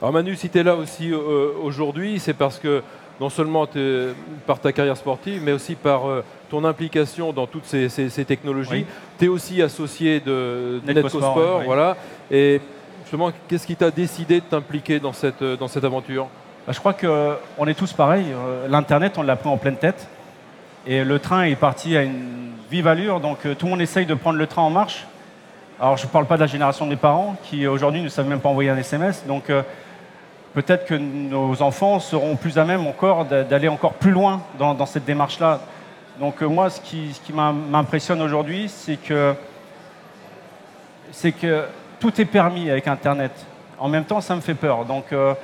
Alors 0.00 0.12
Manu, 0.12 0.36
si 0.36 0.50
tu 0.50 0.58
es 0.58 0.62
là 0.62 0.74
aussi 0.74 1.12
aujourd'hui, 1.12 2.18
c'est 2.18 2.34
parce 2.34 2.58
que 2.58 2.82
non 3.20 3.30
seulement 3.30 3.66
par 4.46 4.58
ta 4.58 4.72
carrière 4.72 4.96
sportive, 4.96 5.40
mais 5.44 5.52
aussi 5.52 5.74
par 5.74 6.08
euh, 6.08 6.24
ton 6.50 6.64
implication 6.64 7.32
dans 7.32 7.46
toutes 7.46 7.64
ces, 7.64 7.88
technologies. 8.26 8.86
Tu 9.18 9.26
es 9.26 9.28
aussi 9.28 9.62
associé 9.62 10.20
de 10.20 10.80
NetcoSport. 10.86 11.62
voilà. 11.64 11.96
Et 12.30 12.60
justement, 13.02 13.30
qu'est-ce 13.48 13.66
qui 13.66 13.76
t'a 13.76 13.90
décidé 13.90 14.40
de 14.40 14.44
t'impliquer 14.44 14.98
dans 14.98 15.12
cette, 15.12 15.42
euh, 15.42 15.56
dans 15.56 15.68
cette 15.68 15.84
aventure? 15.84 16.26
Bah, 16.66 16.72
Je 16.72 16.78
crois 16.78 16.92
qu'on 16.92 17.06
euh, 17.06 17.66
est 17.66 17.74
tous 17.74 17.92
pareils. 17.92 18.26
L'Internet, 18.68 19.16
on 19.16 19.22
l'a 19.22 19.36
pris 19.36 19.48
en 19.48 19.56
pleine 19.56 19.76
tête. 19.76 20.08
Et 20.86 21.02
le 21.04 21.18
train 21.18 21.44
est 21.44 21.56
parti 21.56 21.96
à 21.96 22.02
une 22.02 22.52
vive 22.70 22.88
allure. 22.88 23.20
Donc 23.20 23.38
tout 23.58 23.66
le 23.66 23.70
monde 23.70 23.80
essaye 23.80 24.06
de 24.06 24.14
prendre 24.14 24.38
le 24.38 24.46
train 24.46 24.62
en 24.62 24.70
marche. 24.70 25.06
Alors 25.80 25.96
je 25.96 26.06
ne 26.06 26.10
parle 26.10 26.26
pas 26.26 26.36
de 26.36 26.40
la 26.40 26.46
génération 26.46 26.86
des 26.86 26.96
parents 26.96 27.36
qui 27.44 27.66
aujourd'hui 27.66 28.02
ne 28.02 28.08
savent 28.08 28.28
même 28.28 28.40
pas 28.40 28.48
envoyer 28.48 28.70
un 28.70 28.76
SMS. 28.76 29.24
Donc 29.26 29.50
peut-être 30.54 30.86
que 30.86 30.94
nos 30.94 31.60
enfants 31.62 31.98
seront 31.98 32.36
plus 32.36 32.56
à 32.58 32.64
même 32.64 32.86
encore 32.86 33.24
d'aller 33.26 33.68
encore 33.68 33.94
plus 33.94 34.12
loin 34.12 34.40
dans, 34.58 34.86
cette 34.86 35.04
démarche-là. 35.04 35.60
Donc 36.20 36.40
euh, 36.42 36.46
moi, 36.46 36.70
ce 36.70 36.80
qui, 36.80 37.12
m'impressionne 37.32 38.22
aujourd'hui, 38.22 38.68
c'est 38.68 38.96
que, 38.96 39.34
c'est 41.10 41.32
que 41.32 41.64
tout 41.98 42.20
est 42.20 42.24
permis 42.24 42.70
avec 42.70 42.86
Internet. 42.86 43.32
En 43.78 43.88
même 43.88 44.04
temps, 44.04 44.20
ça 44.20 44.36
me 44.36 44.40
fait 44.40 44.54
peur. 44.54 44.84
Donc 44.84 45.12
euh, 45.12 45.34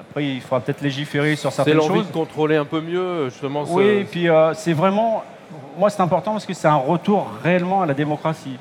après, 0.00 0.24
il 0.24 0.40
faudra 0.40 0.60
peut-être 0.60 0.80
légiférer 0.80 1.34
sur 1.34 1.52
certaines 1.52 1.74
choses. 1.74 1.82
C'est 1.84 1.88
l'envie 1.88 2.06
de 2.06 2.12
contrôler 2.12 2.56
un 2.56 2.64
peu 2.64 2.80
mieux, 2.80 3.28
justement. 3.30 3.64
Oui, 3.68 3.84
et 3.84 4.04
puis 4.04 4.28
euh, 4.28 4.54
c'est 4.54 4.72
vraiment, 4.72 5.24
moi, 5.76 5.90
c'est 5.90 6.02
important 6.02 6.32
parce 6.32 6.46
que 6.46 6.54
c'est 6.54 6.68
un 6.68 6.76
retour 6.76 7.28
réellement 7.42 7.82
à 7.82 7.86
la 7.86 7.94
démocratie. 7.94 8.58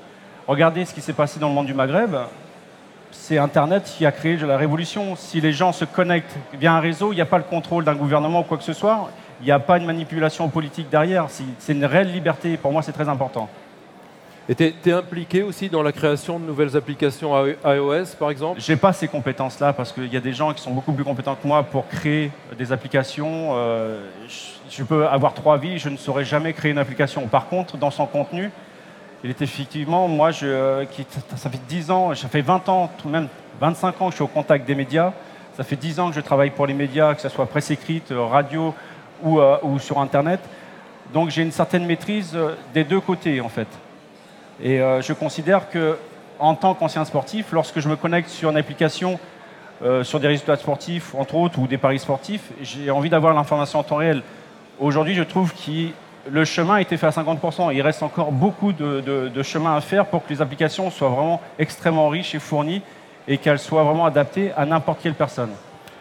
Regardez 0.49 0.83
ce 0.83 0.95
qui 0.95 1.01
s'est 1.01 1.13
passé 1.13 1.39
dans 1.39 1.47
le 1.47 1.53
monde 1.53 1.67
du 1.67 1.75
Maghreb. 1.75 2.15
C'est 3.11 3.37
Internet 3.37 3.83
qui 3.83 4.03
a 4.07 4.11
créé 4.11 4.35
la 4.37 4.57
révolution. 4.57 5.15
Si 5.15 5.39
les 5.39 5.53
gens 5.53 5.71
se 5.71 5.85
connectent 5.85 6.35
via 6.55 6.73
un 6.73 6.79
réseau, 6.79 7.13
il 7.13 7.17
n'y 7.17 7.21
a 7.21 7.27
pas 7.27 7.37
le 7.37 7.43
contrôle 7.43 7.83
d'un 7.83 7.93
gouvernement 7.93 8.39
ou 8.39 8.43
quoi 8.43 8.57
que 8.57 8.63
ce 8.63 8.73
soit. 8.73 9.11
Il 9.41 9.45
n'y 9.45 9.51
a 9.51 9.59
pas 9.59 9.77
de 9.77 9.85
manipulation 9.85 10.49
politique 10.49 10.89
derrière. 10.89 11.27
C'est 11.59 11.73
une 11.73 11.85
réelle 11.85 12.11
liberté. 12.11 12.57
Pour 12.57 12.71
moi, 12.71 12.81
c'est 12.81 12.93
très 12.93 13.07
important. 13.07 13.47
Et 14.49 14.55
tu 14.55 14.73
es, 14.89 14.91
impliqué 14.91 15.43
aussi 15.43 15.69
dans 15.69 15.83
la 15.83 15.91
création 15.91 16.39
de 16.39 16.45
nouvelles 16.45 16.75
applications 16.75 17.45
iOS, 17.45 18.15
par 18.17 18.31
exemple? 18.31 18.59
Je 18.59 18.71
n'ai 18.71 18.75
pas 18.79 18.91
ces 18.91 19.07
compétences-là 19.07 19.73
parce 19.73 19.91
qu'il 19.91 20.11
y 20.11 20.17
a 20.17 20.19
des 20.19 20.33
gens 20.33 20.51
qui 20.55 20.63
sont 20.63 20.71
beaucoup 20.71 20.93
plus 20.93 21.03
compétents 21.03 21.37
que 21.39 21.47
moi 21.47 21.61
pour 21.61 21.87
créer 21.87 22.31
des 22.57 22.71
applications. 22.71 23.51
Euh, 23.53 24.03
je, 24.67 24.81
peux 24.81 25.05
avoir 25.05 25.35
trois 25.35 25.59
vies, 25.59 25.77
je 25.77 25.89
ne 25.89 25.97
saurais 25.97 26.25
jamais 26.25 26.53
créer 26.53 26.71
une 26.71 26.79
application. 26.79 27.27
Par 27.27 27.49
contre, 27.49 27.77
dans 27.77 27.91
son 27.91 28.07
contenu, 28.07 28.49
il 29.23 29.29
est 29.29 29.41
effectivement, 29.41 30.07
moi, 30.07 30.31
qui, 30.31 31.05
ça 31.35 31.49
fait 31.49 31.59
10 31.67 31.91
ans, 31.91 32.15
ça 32.15 32.27
fait 32.27 32.41
20 32.41 32.69
ans, 32.69 32.89
tout 32.97 33.09
même 33.09 33.27
25 33.59 34.01
ans 34.01 34.05
que 34.05 34.11
je 34.11 34.15
suis 34.15 34.23
au 34.23 34.27
contact 34.27 34.65
des 34.65 34.75
médias. 34.75 35.11
Ça 35.57 35.63
fait 35.63 35.75
10 35.75 35.99
ans 35.99 36.09
que 36.09 36.15
je 36.15 36.21
travaille 36.21 36.51
pour 36.51 36.65
les 36.65 36.73
médias, 36.73 37.13
que 37.13 37.21
ce 37.21 37.29
soit 37.29 37.45
presse 37.45 37.69
écrite, 37.69 38.13
radio 38.15 38.73
ou, 39.21 39.39
euh, 39.39 39.57
ou 39.63 39.77
sur 39.79 39.99
Internet. 39.99 40.39
Donc 41.13 41.29
j'ai 41.31 41.41
une 41.41 41.51
certaine 41.51 41.85
maîtrise 41.85 42.31
euh, 42.35 42.55
des 42.73 42.83
deux 42.83 42.99
côtés, 42.99 43.41
en 43.41 43.49
fait. 43.49 43.67
Et 44.61 44.79
euh, 44.79 45.01
je 45.01 45.13
considère 45.13 45.69
que, 45.69 45.97
en 46.37 46.55
tant 46.55 46.73
qu'ancien 46.73 47.03
sportif, 47.05 47.51
lorsque 47.51 47.79
je 47.79 47.89
me 47.89 47.95
connecte 47.95 48.29
sur 48.29 48.49
une 48.49 48.57
application, 48.57 49.19
euh, 49.81 50.03
sur 50.03 50.19
des 50.19 50.27
résultats 50.27 50.57
sportifs, 50.57 51.15
entre 51.15 51.35
autres, 51.35 51.59
ou 51.59 51.67
des 51.67 51.77
paris 51.77 51.99
sportifs, 51.99 52.51
j'ai 52.61 52.91
envie 52.91 53.09
d'avoir 53.09 53.33
l'information 53.33 53.79
en 53.79 53.83
temps 53.83 53.95
réel. 53.95 54.21
Aujourd'hui, 54.79 55.15
je 55.15 55.23
trouve 55.23 55.53
que 55.53 55.89
le 56.31 56.45
chemin 56.45 56.75
a 56.75 56.81
été 56.81 56.97
fait 56.97 57.07
à 57.07 57.11
50%. 57.11 57.73
Il 57.73 57.81
reste 57.81 58.03
encore 58.03 58.31
beaucoup 58.31 58.73
de, 58.73 59.43
chemin 59.43 59.75
à 59.75 59.81
faire 59.81 60.05
pour 60.05 60.25
que 60.25 60.29
les 60.33 60.41
applications 60.41 60.89
soient 60.91 61.09
vraiment 61.09 61.41
extrêmement 61.57 62.09
riches 62.09 62.35
et 62.35 62.39
fournies 62.39 62.81
et 63.27 63.37
qu'elles 63.37 63.59
soient 63.59 63.83
vraiment 63.83 64.05
adaptées 64.05 64.51
à 64.55 64.65
n'importe 64.65 64.99
quelle 65.01 65.13
personne. 65.13 65.51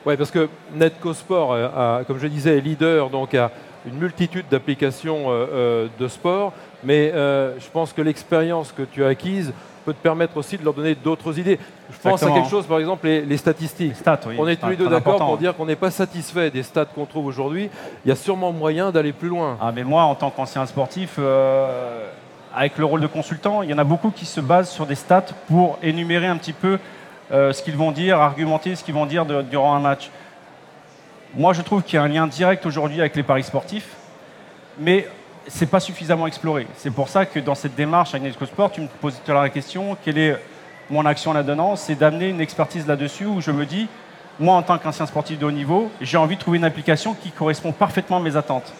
Oui, 0.06 0.16
parce 0.16 0.30
que 0.30 0.48
NetcoSport, 0.74 1.52
euh, 1.52 2.04
comme 2.04 2.18
je 2.18 2.26
disais, 2.26 2.56
est 2.56 2.60
leader 2.60 3.10
donc 3.10 3.34
à 3.34 3.50
une 3.86 3.98
multitude 3.98 4.46
d'applications 4.50 5.30
de 5.30 6.08
sport. 6.08 6.52
Mais 6.84 7.12
euh, 7.12 7.58
je 7.58 7.68
pense 7.70 7.92
que 7.92 8.02
l'expérience 8.02 8.72
que 8.72 8.82
tu 8.82 9.04
as 9.04 9.08
acquise 9.08 9.52
peut 9.88 9.94
te 9.94 10.02
permettre 10.02 10.36
aussi 10.36 10.58
de 10.58 10.64
leur 10.64 10.74
donner 10.74 10.94
d'autres 10.94 11.38
idées. 11.38 11.58
Je 11.90 11.96
pense 11.98 12.22
à 12.22 12.30
quelque 12.30 12.50
chose, 12.50 12.66
par 12.66 12.78
exemple, 12.78 13.06
les, 13.06 13.36
statistiques. 13.38 13.94
on 14.38 14.46
est 14.46 14.56
tous 14.56 14.68
les 14.68 14.76
deux 14.76 14.88
d'accord 14.88 15.16
pour 15.16 15.38
dire 15.38 15.56
qu'on 15.56 15.64
n'est 15.64 15.76
pas 15.76 15.90
satisfait 15.90 16.50
des 16.50 16.62
stats 16.62 16.84
qu'on 16.84 17.06
trouve 17.06 17.24
aujourd'hui. 17.24 17.70
Il 18.04 18.08
y 18.08 18.12
a 18.12 18.16
sûrement 18.16 18.52
moyen 18.52 18.90
d'aller 18.90 19.12
plus 19.12 19.28
loin. 19.28 19.56
Ah, 19.62 19.72
mais 19.74 19.84
moi, 19.84 20.02
en 20.02 20.14
tant 20.14 20.28
qu'ancien 20.30 20.66
sportif, 20.66 21.14
euh, 21.18 22.06
avec 22.54 22.76
le 22.76 22.84
rôle 22.84 23.00
de 23.00 23.06
consultant, 23.06 23.62
il 23.62 23.70
y 23.70 23.72
en 23.72 23.78
a 23.78 23.84
beaucoup 23.84 24.10
qui 24.10 24.26
se 24.26 24.42
basent 24.42 24.70
sur 24.70 24.84
des 24.84 24.94
stats 24.94 25.32
pour 25.46 25.78
énumérer 25.82 26.26
un 26.26 26.36
petit 26.36 26.52
peu 26.52 26.78
euh, 27.32 27.54
ce 27.54 27.62
qu'ils 27.62 27.76
vont 27.76 27.90
dire, 27.90 28.20
argumenter 28.20 28.74
ce 28.74 28.84
qu'ils 28.84 28.94
vont 28.94 29.06
dire 29.06 29.24
durant 29.24 29.74
un 29.74 29.80
match. 29.80 30.10
Moi, 31.34 31.54
je 31.54 31.62
trouve 31.62 31.82
qu'il 31.82 31.94
y 31.94 31.98
a 31.98 32.02
un 32.02 32.08
lien 32.08 32.26
direct 32.26 32.66
aujourd'hui 32.66 33.00
avec 33.00 33.16
les 33.16 33.22
paris 33.22 33.42
sportifs, 33.42 33.96
mais 34.78 35.08
c'est 35.48 35.66
pas 35.66 35.80
suffisamment 35.80 36.26
exploré. 36.26 36.66
C'est 36.76 36.90
pour 36.90 37.08
ça 37.08 37.26
que 37.26 37.40
dans 37.40 37.54
cette 37.54 37.74
démarche 37.74 38.14
à 38.14 38.18
Inesco 38.18 38.46
Sport, 38.46 38.70
tu 38.70 38.80
me 38.80 38.86
poses 38.86 39.14
tout 39.14 39.30
à 39.30 39.34
l'heure 39.34 39.42
la 39.42 39.50
question 39.50 39.96
quelle 40.04 40.18
est 40.18 40.36
mon 40.90 41.04
action 41.06 41.32
là-dedans? 41.32 41.76
C'est 41.76 41.94
d'amener 41.94 42.28
une 42.28 42.40
expertise 42.40 42.86
là-dessus 42.86 43.26
où 43.26 43.40
je 43.40 43.50
me 43.50 43.66
dis, 43.66 43.88
moi 44.38 44.54
en 44.56 44.62
tant 44.62 44.78
qu'ancien 44.78 45.06
sportif 45.06 45.38
de 45.38 45.46
haut 45.46 45.50
niveau, 45.50 45.90
j'ai 46.00 46.16
envie 46.16 46.36
de 46.36 46.40
trouver 46.40 46.58
une 46.58 46.64
application 46.64 47.14
qui 47.14 47.30
correspond 47.30 47.72
parfaitement 47.72 48.18
à 48.18 48.20
mes 48.20 48.36
attentes. 48.36 48.72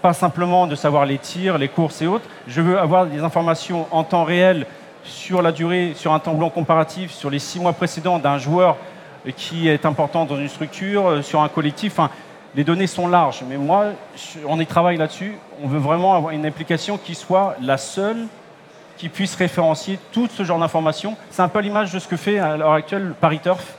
Pas 0.00 0.12
simplement 0.12 0.66
de 0.66 0.74
savoir 0.74 1.06
les 1.06 1.18
tirs, 1.18 1.58
les 1.58 1.68
courses 1.68 2.02
et 2.02 2.06
autres. 2.06 2.28
Je 2.48 2.60
veux 2.60 2.78
avoir 2.78 3.06
des 3.06 3.20
informations 3.20 3.86
en 3.90 4.02
temps 4.02 4.24
réel 4.24 4.66
sur 5.04 5.42
la 5.42 5.52
durée, 5.52 5.92
sur 5.94 6.12
un 6.12 6.18
temps 6.18 6.34
blanc 6.34 6.50
comparatif, 6.50 7.12
sur 7.12 7.30
les 7.30 7.38
six 7.38 7.60
mois 7.60 7.72
précédents 7.72 8.18
d'un 8.18 8.38
joueur 8.38 8.76
qui 9.36 9.68
est 9.68 9.86
important 9.86 10.24
dans 10.24 10.36
une 10.36 10.48
structure, 10.48 11.22
sur 11.22 11.42
un 11.42 11.48
collectif 11.48 12.00
les 12.54 12.64
données 12.64 12.86
sont 12.86 13.08
larges, 13.08 13.42
mais 13.48 13.56
moi, 13.56 13.86
on 14.46 14.60
y 14.60 14.66
travaille 14.66 14.98
là-dessus. 14.98 15.34
On 15.62 15.68
veut 15.68 15.78
vraiment 15.78 16.14
avoir 16.14 16.32
une 16.32 16.44
application 16.44 16.98
qui 16.98 17.14
soit 17.14 17.56
la 17.62 17.78
seule 17.78 18.26
qui 18.98 19.08
puisse 19.08 19.34
référencier 19.34 19.98
tout 20.12 20.28
ce 20.28 20.44
genre 20.44 20.58
d'informations. 20.58 21.16
C'est 21.30 21.42
un 21.42 21.48
peu 21.48 21.60
l'image 21.60 21.92
de 21.92 21.98
ce 21.98 22.06
que 22.06 22.16
fait 22.16 22.38
à 22.38 22.56
l'heure 22.56 22.72
actuelle 22.72 23.14
Paris 23.20 23.40
Turf, 23.42 23.74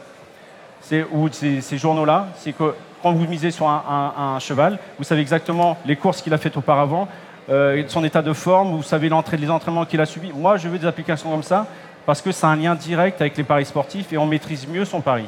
ou 1.12 1.30
ces, 1.32 1.78
journaux-là. 1.78 2.28
C'est 2.36 2.54
que 2.54 2.74
quand 3.02 3.14
vous 3.14 3.28
misez 3.28 3.52
sur 3.52 3.68
un, 3.68 4.38
cheval, 4.40 4.80
vous 4.98 5.04
savez 5.04 5.22
exactement 5.22 5.78
les 5.86 5.96
courses 5.96 6.22
qu'il 6.22 6.34
a 6.34 6.38
faites 6.38 6.58
auparavant, 6.58 7.08
euh, 7.50 7.84
son 7.88 8.04
état 8.04 8.22
de 8.22 8.34
forme, 8.34 8.76
vous 8.76 8.84
savez 8.84 9.10
l'entrée 9.10 9.38
des 9.38 9.50
entraînements 9.50 9.86
qu'il 9.86 10.02
a 10.02 10.06
subis. 10.06 10.32
Moi, 10.34 10.58
je 10.58 10.68
veux 10.68 10.80
des 10.80 10.88
applications 10.88 11.30
comme 11.30 11.44
ça 11.44 11.68
parce 12.06 12.22
que 12.22 12.32
c'est 12.32 12.46
un 12.46 12.56
lien 12.56 12.76
direct 12.76 13.22
avec 13.22 13.38
les 13.38 13.44
paris 13.44 13.66
sportifs 13.66 14.12
et 14.14 14.18
on 14.18 14.26
maîtrise 14.26 14.68
mieux 14.68 14.86
son 14.86 15.02
pari. 15.02 15.26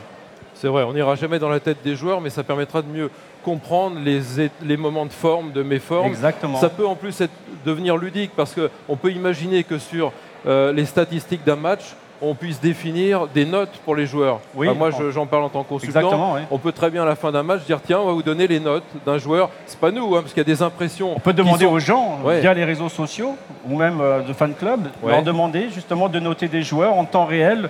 C'est 0.53 0.67
vrai, 0.67 0.83
on 0.83 0.93
n'ira 0.93 1.15
jamais 1.15 1.39
dans 1.39 1.49
la 1.49 1.59
tête 1.59 1.77
des 1.83 1.95
joueurs, 1.95 2.21
mais 2.21 2.29
ça 2.29 2.43
permettra 2.43 2.81
de 2.81 2.87
mieux 2.87 3.11
comprendre 3.45 3.97
les, 4.03 4.21
les 4.63 4.75
moments 4.75 5.05
de 5.05 5.13
forme, 5.13 5.51
de 5.51 5.61
méforme. 5.61 6.07
Exactement. 6.07 6.59
Ça 6.59 6.69
peut 6.69 6.87
en 6.87 6.95
plus 6.95 7.21
être, 7.21 7.31
devenir 7.63 7.95
ludique 7.95 8.31
parce 8.35 8.55
qu'on 8.55 8.95
peut 8.97 9.11
imaginer 9.11 9.63
que 9.63 9.77
sur 9.77 10.11
euh, 10.47 10.73
les 10.73 10.85
statistiques 10.85 11.43
d'un 11.45 11.55
match, 11.55 11.95
on 12.21 12.33
puisse 12.33 12.59
définir 12.59 13.27
des 13.27 13.45
notes 13.45 13.77
pour 13.83 13.95
les 13.95 14.07
joueurs. 14.07 14.39
Oui, 14.55 14.67
moi, 14.75 14.89
j'en 15.11 15.27
parle 15.27 15.43
en 15.43 15.49
tant 15.49 15.63
que 15.63 15.69
consultant. 15.69 16.37
On 16.49 16.57
peut 16.57 16.71
très 16.71 16.89
bien 16.89 17.03
à 17.03 17.05
la 17.05 17.15
fin 17.15 17.31
d'un 17.31 17.43
match 17.43 17.65
dire 17.65 17.79
tiens, 17.85 17.99
on 17.99 18.05
va 18.05 18.13
vous 18.13 18.23
donner 18.23 18.47
les 18.47 18.59
notes 18.59 18.85
d'un 19.05 19.19
joueur. 19.19 19.49
C'est 19.67 19.79
pas 19.79 19.91
nous, 19.91 20.15
hein, 20.15 20.21
parce 20.21 20.33
qu'il 20.33 20.41
y 20.41 20.49
a 20.49 20.55
des 20.55 20.63
impressions. 20.63 21.13
On 21.15 21.19
peut 21.19 21.33
demander 21.33 21.65
aux 21.65 21.79
gens 21.79 22.19
via 22.39 22.53
les 22.53 22.65
réseaux 22.65 22.89
sociaux 22.89 23.35
ou 23.69 23.77
même 23.77 23.99
euh, 24.01 24.21
de 24.21 24.33
fan 24.33 24.53
club, 24.55 24.87
leur 25.05 25.21
demander 25.21 25.69
justement 25.69 26.09
de 26.09 26.19
noter 26.19 26.47
des 26.47 26.63
joueurs 26.63 26.95
en 26.95 27.05
temps 27.05 27.25
réel 27.25 27.69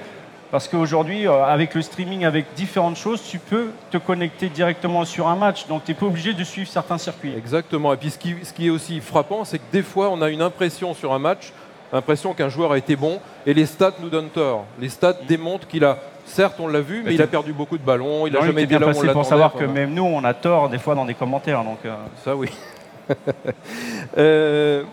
parce 0.55 0.69
qu'aujourd'hui, 0.69 1.27
euh, 1.27 1.43
avec 1.43 1.75
le 1.75 1.81
streaming, 1.81 2.23
avec 2.23 2.45
différentes 2.55 2.95
choses, 2.95 3.21
tu 3.21 3.39
peux 3.39 3.71
te 3.91 3.97
connecter 3.97 4.47
directement 4.47 5.03
sur 5.03 5.27
un 5.27 5.35
match. 5.35 5.67
Donc, 5.67 5.83
tu 5.83 5.91
n'es 5.91 5.97
pas 5.97 6.05
obligé 6.05 6.31
de 6.31 6.45
suivre 6.45 6.69
certains 6.69 6.97
circuits. 6.97 7.33
Exactement. 7.37 7.91
Et 7.91 7.97
puis, 7.97 8.09
ce 8.09 8.53
qui, 8.53 8.67
est 8.67 8.69
aussi 8.69 9.01
frappant, 9.01 9.43
c'est 9.43 9.57
que 9.57 9.69
des 9.73 9.81
fois, 9.81 10.09
on 10.09 10.21
a 10.21 10.29
une 10.29 10.41
impression 10.41 10.93
sur 10.93 11.11
un 11.11 11.19
match, 11.19 11.51
l'impression 11.91 12.33
qu'un 12.33 12.47
joueur 12.47 12.71
a 12.71 12.77
été 12.77 12.95
bon, 12.95 13.19
et 13.45 13.53
les 13.53 13.65
stats 13.65 13.95
nous 13.99 14.07
donnent 14.07 14.29
tort. 14.29 14.63
Les 14.79 14.87
stats 14.87 15.17
démontrent 15.27 15.67
qu'il 15.67 15.83
a, 15.83 15.97
certes, 16.23 16.55
on 16.59 16.69
l'a 16.69 16.79
vu, 16.79 17.03
mais, 17.03 17.15
il 17.15 17.21
a 17.21 17.27
perdu 17.27 17.51
beaucoup 17.51 17.77
de 17.77 17.83
ballons. 17.83 18.25
Il 18.25 18.37
a 18.37 18.39
jamais 18.39 18.63
été 18.63 18.77
bien 18.77 18.79
placé 18.79 19.09
pour 19.09 19.25
savoir 19.25 19.55
que 19.55 19.65
même 19.65 19.93
nous, 19.93 20.05
on 20.05 20.23
a 20.23 20.33
tort 20.33 20.69
des 20.69 20.77
fois 20.77 20.95
dans 20.95 21.03
des 21.03 21.15
commentaires. 21.15 21.65
Donc, 21.65 21.79
euh. 21.83 21.93
Ça, 22.23 22.33
oui. 22.33 22.49
Euh, 24.17 24.83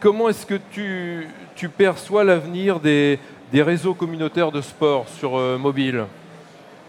comment 0.00 0.30
est-ce 0.30 0.46
que 0.46 0.58
tu, 0.70 1.28
tu 1.54 1.68
perçois 1.68 2.24
l'avenir 2.24 2.80
des 2.80 3.18
des 3.52 3.62
réseaux 3.62 3.94
communautaires 3.94 4.52
de 4.52 4.60
sport 4.60 5.08
sur 5.08 5.36
euh, 5.36 5.58
mobile 5.58 6.04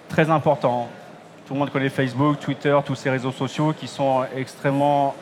Très 0.10 0.30
important. 0.30 0.90
Tout 1.48 1.54
le 1.54 1.60
monde 1.60 1.72
connaît 1.72 1.90
Facebook, 1.90 2.40
Twitter, 2.40 2.78
tous 2.86 2.96
ces 2.96 3.10
réseaux 3.10 3.32
sociaux 3.32 3.74
qui 3.74 3.88
sont 3.88 4.26
extrêmement 4.36 5.16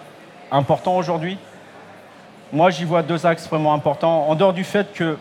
importants 0.51 0.97
aujourd'hui. 0.97 1.37
Moi, 2.51 2.71
j'y 2.71 2.83
vois 2.83 3.03
deux 3.03 3.25
axes 3.25 3.47
vraiment 3.47 3.73
importants. 3.73 4.27
En 4.27 4.35
dehors 4.35 4.53
du 4.53 4.63
fait 4.63 4.91
que 4.93 5.17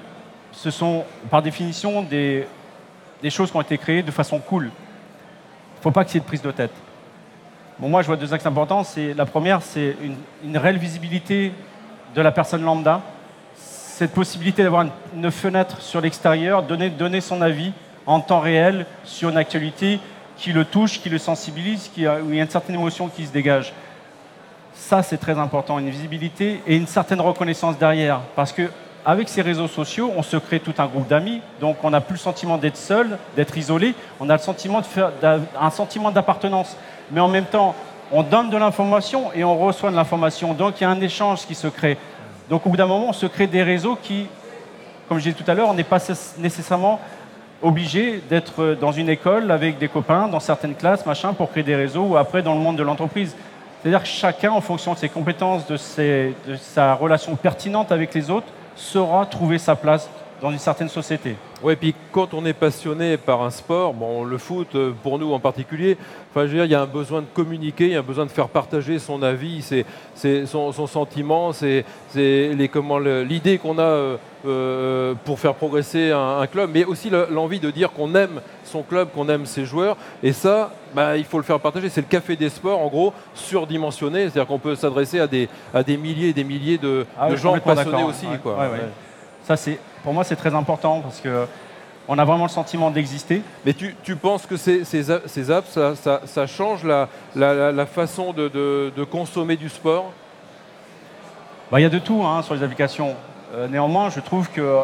ce 0.53 0.71
sont, 0.71 1.05
par 1.31 1.43
définition, 1.43 2.03
des, 2.03 2.47
choses 3.29 3.51
qui 3.51 3.57
ont 3.57 3.61
été 3.61 3.77
créées 3.77 4.03
de 4.03 4.11
façon 4.11 4.39
cool. 4.39 4.65
Il 4.65 5.79
ne 5.79 5.83
faut 5.83 5.91
pas 5.91 6.05
qu'il 6.05 6.15
y 6.15 6.17
ait 6.17 6.21
de 6.21 6.27
prise 6.27 6.43
de 6.43 6.51
tête. 6.51 6.73
Bon, 7.79 7.89
moi, 7.89 8.03
je 8.03 8.07
vois 8.07 8.17
deux 8.17 8.33
axes 8.33 8.47
importants. 8.47 8.83
la 8.97 9.27
première, 9.27 9.63
c'est 9.63 9.97
une, 10.03 10.17
une 10.43 10.57
réelle 10.57 10.79
visibilité 10.79 11.53
de 12.15 12.23
la 12.23 12.33
personne 12.33 12.63
lambda, 12.63 13.03
cette 13.99 14.13
possibilité 14.13 14.63
d'avoir 14.63 14.87
une, 15.17 15.31
fenêtre 15.33 15.81
sur 15.81 16.01
l'extérieur, 16.01 16.63
donner, 16.63 17.21
son 17.21 17.43
avis 17.43 17.73
en 18.07 18.21
temps 18.21 18.39
réel 18.39 18.87
sur 19.03 19.29
une 19.29 19.37
actualité 19.37 19.99
qui 20.37 20.53
le 20.53 20.65
touche, 20.65 21.01
qui 21.01 21.09
le 21.09 21.19
sensibilise, 21.19 21.91
qui 21.93 22.07
où 22.07 22.29
il 22.29 22.37
y 22.37 22.41
a 22.41 22.45
une 22.45 22.49
certaine 22.49 22.77
émotion 22.77 23.09
qui 23.09 23.27
se 23.27 23.33
dégage. 23.33 23.73
Ça, 24.73 25.03
c'est 25.03 25.17
très 25.17 25.37
important, 25.37 25.81
une 25.81 25.91
visibilité 25.91 26.63
et 26.65 26.77
une 26.77 26.87
certaine 26.87 27.21
reconnaissance 27.21 27.77
derrière. 27.77 28.21
Parce 28.37 28.53
que 28.53 28.71
avec 29.05 29.29
ces 29.29 29.43
réseaux 29.43 29.67
sociaux, 29.67 30.13
on 30.17 30.23
se 30.23 30.37
crée 30.37 30.61
tout 30.61 30.75
un 30.79 30.87
groupe 30.87 31.09
d'amis, 31.09 31.41
donc 31.61 31.79
on 31.83 31.91
n'a 31.91 32.01
plus 32.01 32.15
le 32.15 32.21
sentiment 32.21 32.57
d'être 32.57 32.77
seul, 32.77 33.19
d'être 33.35 33.59
isolé, 33.59 33.97
on 34.21 34.31
a 34.31 34.35
le 34.35 34.39
sentiment 34.39 34.81
un 35.61 35.71
sentiment 35.71 36.13
d'appartenance. 36.13 36.77
Mais 37.11 37.19
en 37.19 37.29
même 37.29 37.47
temps, 37.47 37.75
on 38.13 38.23
donne 38.23 38.49
de 38.49 38.57
l'information 38.57 39.33
et 39.35 39.43
on 39.43 39.59
reçoit 39.59 39.91
de 39.91 39.97
l'information. 39.97 40.55
Donc 40.55 40.81
il 40.81 40.85
y 40.85 40.87
a 40.87 40.91
un 40.91 41.01
échange 41.01 41.47
qui 41.47 41.57
se 41.57 41.67
crée. 41.67 41.99
Donc 42.51 42.67
au 42.67 42.71
bout 42.71 42.77
d'un 42.77 42.87
moment, 42.87 43.07
on 43.09 43.13
se 43.13 43.27
crée 43.27 43.47
des 43.47 43.63
réseaux 43.63 43.97
qui, 44.03 44.27
comme 45.09 45.19
je 45.19 45.25
disais 45.25 45.35
tout 45.35 45.49
à 45.51 45.55
l'heure, 45.55 45.69
on 45.69 45.75
n'est 45.75 45.85
pas 45.85 46.01
nécessairement 46.39 47.01
obligé 47.63 48.23
d'être 48.31 48.77
dans 48.81 48.93
une 48.93 49.09
école 49.09 49.51
avec 49.51 49.79
des 49.79 49.89
copains, 49.89 50.29
dans 50.29 50.41
certaines 50.41 50.75
classes, 50.75 51.05
machin, 51.05 51.33
pour 51.33 51.51
créer 51.51 51.65
des 51.65 51.77
réseaux, 51.77 52.05
ou 52.05 52.17
après 52.17 52.43
dans 52.43 52.55
le 52.55 52.61
monde 52.61 52.77
de 52.77 52.83
l'entreprise. 52.83 53.35
C'est-à-dire 53.83 54.03
que 54.03 54.09
chacun, 54.09 54.53
en 54.53 54.61
fonction 54.61 54.95
de 54.95 54.99
ses 54.99 55.09
compétences, 55.09 55.67
de, 55.67 55.77
de 56.47 56.57
sa 56.57 56.95
relation 56.95 57.35
pertinente 57.37 57.93
avec 57.93 58.15
les 58.15 58.31
autres, 58.31 58.47
saura 58.77 59.27
trouver 59.27 59.59
sa 59.59 59.77
place 59.77 60.09
dans 60.41 60.51
une 60.51 60.59
certaine 60.59 60.89
société. 60.89 61.37
Ouais, 61.61 61.75
puis 61.75 61.93
quand 62.13 62.35
on 62.35 62.45
est 62.47 62.53
passionné 62.53 63.17
par 63.17 63.43
un 63.43 63.51
sport, 63.51 63.93
bon, 63.93 64.23
le 64.23 64.39
foot, 64.39 64.69
euh, 64.77 64.93
pour 65.03 65.19
nous 65.19 65.33
en 65.33 65.41
particulier, 65.41 65.97
enfin, 66.31 66.43
je 66.47 66.53
veux 66.53 66.55
dire, 66.55 66.65
il 66.67 66.71
y 66.71 66.75
a 66.77 66.83
un 66.83 66.87
besoin 66.87 67.21
de 67.21 67.27
communiquer, 67.35 67.87
il 67.87 67.93
y 67.93 67.97
a 67.97 67.99
un 67.99 68.03
besoin 68.03 68.27
de 68.27 68.31
faire 68.31 68.49
partager 68.49 69.01
son 69.01 69.23
avis, 69.25 69.69
son, 70.47 70.73
son 70.73 70.87
sentiment, 70.87 71.53
c'est, 71.53 71.85
les, 72.15 72.69
comment, 72.73 72.99
l'idée 73.01 73.59
qu'on 73.59 73.79
a 73.79 73.83
euh, 73.83 74.17
euh, 74.47 75.15
pour 75.25 75.41
faire 75.41 75.55
progresser 75.55 76.13
un, 76.13 76.39
un 76.39 76.47
club, 76.47 76.71
mais 76.73 76.85
aussi 76.85 77.11
le- 77.11 77.27
l'envie 77.29 77.59
de 77.59 77.73
dire 77.73 77.91
qu'on 77.91 78.15
aime 78.15 78.41
son 78.65 78.83
club, 78.85 79.09
qu'on 79.13 79.29
aime 79.29 79.45
ses 79.45 79.65
joueurs, 79.65 79.97
et 80.23 80.33
ça, 80.33 80.71
bah, 80.95 81.17
il 81.17 81.25
faut 81.25 81.39
le 81.39 81.43
faire 81.45 81.59
partager. 81.59 81.89
C'est 81.89 82.03
le 82.03 82.07
café 82.07 82.37
des 82.37 82.51
sports, 82.51 82.79
en 82.81 82.87
gros, 82.87 83.13
surdimensionné, 83.35 84.21
c'est-à-dire 84.23 84.47
qu'on 84.47 84.61
peut 84.61 84.77
s'adresser 84.77 85.19
à 85.19 85.27
des, 85.27 85.49
à 85.75 85.83
des 85.83 85.97
milliers 85.97 86.29
et 86.29 86.33
des 86.33 86.45
milliers 86.45 86.79
de, 86.79 87.05
Ah 87.19 87.29
de 87.31 87.35
oui, 87.35 87.41
gens 87.41 87.59
passionnés 87.59 88.05
aussi. 88.05 88.27
Ouais, 88.27 88.39
quoi. 88.41 88.55
ouais, 88.59 88.69
ouais. 88.69 88.81
Ça, 89.49 89.57
c'est, 89.57 89.79
pour 90.05 90.13
moi, 90.13 90.25
c'est 90.25 90.37
très 90.37 90.55
important 90.55 91.01
parce 91.01 91.21
que 91.21 91.47
on 92.07 92.19
a 92.19 92.25
vraiment 92.27 92.45
le 92.45 92.51
sentiment 92.51 92.91
d'exister. 92.91 93.41
Mais 93.65 93.73
tu, 93.73 93.97
tu 94.03 94.15
penses 94.15 94.45
que 94.45 94.59
ces, 94.59 94.85
ces, 94.85 95.11
a- 95.11 95.21
ces 95.25 95.51
apps, 95.51 95.71
ça, 95.71 95.97
ça- 95.97 96.21
ça 96.27 96.47
change 96.47 96.85
la, 96.85 97.09
la- 97.35 97.55
la- 97.55 97.73
la 97.73 97.87
façon 97.87 98.35
de, 98.35 98.49
de- 98.49 98.93
de 98.95 99.05
consommer 99.05 99.57
du 99.57 99.71
sport? 99.71 100.13
Bah, 101.71 101.81
Il 101.81 101.83
y 101.83 101.87
a 101.87 101.89
de 101.89 101.99
tout 101.99 102.23
hein, 102.27 102.43
sur 102.43 102.53
les 102.55 102.63
applications. 102.63 103.15
Euh, 103.55 103.69
néanmoins, 103.69 104.11
je 104.11 104.21
trouve 104.21 104.51
que 104.51 104.81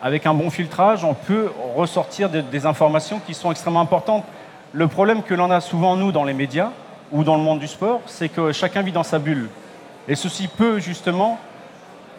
avec 0.00 0.26
un 0.26 0.34
bon 0.34 0.48
filtrage, 0.48 1.02
on 1.02 1.14
peut 1.14 1.50
ressortir 1.74 2.28
des 2.30 2.66
informations 2.66 3.20
qui 3.26 3.34
sont 3.34 3.50
extrêmement 3.50 3.80
importantes. 3.80 4.24
Le 4.72 4.86
problème 4.86 5.24
que 5.24 5.34
l'on 5.34 5.50
a 5.50 5.60
souvent, 5.60 5.96
nous, 5.96 6.12
dans 6.12 6.22
les 6.22 6.34
médias 6.34 6.70
ou 7.10 7.24
dans 7.24 7.36
le 7.36 7.42
monde 7.42 7.58
du 7.58 7.66
sport, 7.66 8.00
c'est 8.06 8.28
que 8.28 8.52
chacun 8.52 8.82
vit 8.82 8.92
dans 8.92 9.02
sa 9.02 9.18
bulle. 9.18 9.48
Et 10.06 10.14
ceci 10.14 10.46
peut 10.46 10.78
justement 10.78 11.40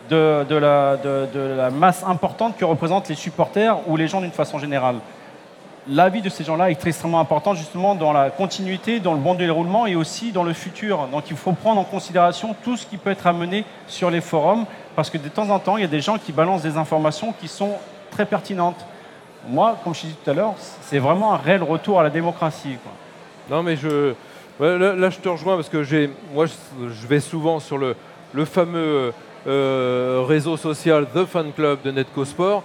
de, 0.10 0.56
la, 0.56 1.70
masse 1.70 2.04
importante 2.04 2.58
que 2.58 2.66
représentent 2.66 3.10
les 3.10 3.16
supporters 3.16 3.78
ou 3.88 3.98
les 3.98 4.08
gens 4.08 4.22
d'une 4.22 4.32
façon 4.32 4.60
générale. 4.60 4.96
L'avis 5.90 6.22
de 6.22 6.30
ces 6.30 6.44
gens-là 6.44 6.70
est 6.70 6.86
extrêmement 6.86 7.22
important 7.22 7.54
justement 7.54 7.96
dans 7.96 8.12
la 8.12 8.30
continuité, 8.30 9.00
dans 9.00 9.14
le 9.14 9.20
bon 9.20 9.36
déroulement 9.36 9.88
et 9.88 9.96
aussi 9.96 10.34
dans 10.34 10.44
le 10.44 10.52
futur. 10.52 11.08
Donc 11.12 11.30
il 11.30 11.38
faut 11.38 11.54
prendre 11.54 11.80
en 11.80 11.86
considération 11.86 12.56
tout 12.64 12.76
ce 12.76 12.86
qui 12.86 12.98
peut 12.98 13.12
être 13.12 13.26
amené 13.26 13.64
sur 13.88 14.12
les 14.12 14.20
forums 14.20 14.66
parce 14.96 15.10
que 15.10 15.18
de 15.18 15.30
temps 15.30 15.50
en 15.50 15.60
temps, 15.60 15.78
il 15.78 15.82
y 15.82 15.86
a 15.86 15.90
des 15.90 16.02
gens 16.02 16.18
qui 16.18 16.34
balancent 16.34 16.64
des 16.64 16.76
informations 16.76 17.34
qui 17.40 17.48
sont 17.48 17.74
très 18.12 18.26
pertinentes. 18.26 18.86
Moi, 19.48 19.78
comme 19.84 19.96
je 19.96 20.02
disais 20.02 20.16
tout 20.22 20.30
à 20.30 20.34
l'heure, 20.34 20.56
c'est 20.82 21.00
vraiment 21.00 21.34
un 21.34 21.38
réel 21.38 21.64
retour 21.64 22.02
à 22.02 22.04
la 22.04 22.10
démocratie. 22.10 22.78
Non, 23.50 23.64
mais 23.64 23.78
je, 23.78 24.14
là, 24.60 25.10
je 25.10 25.20
te 25.20 25.30
rejoins 25.30 25.56
parce 25.56 25.70
que 25.70 26.10
moi, 26.34 26.48
je, 26.48 27.08
vais 27.08 27.22
souvent 27.22 27.60
sur 27.62 27.78
le, 27.78 27.96
le 28.34 28.44
fameux 28.44 29.14
euh, 29.48 30.24
réseau 30.28 30.58
social 30.58 31.06
The 31.14 31.26
Fan 31.26 31.52
Club 31.56 31.80
de 31.84 31.92
Netco 31.92 32.26
Sport. 32.26 32.64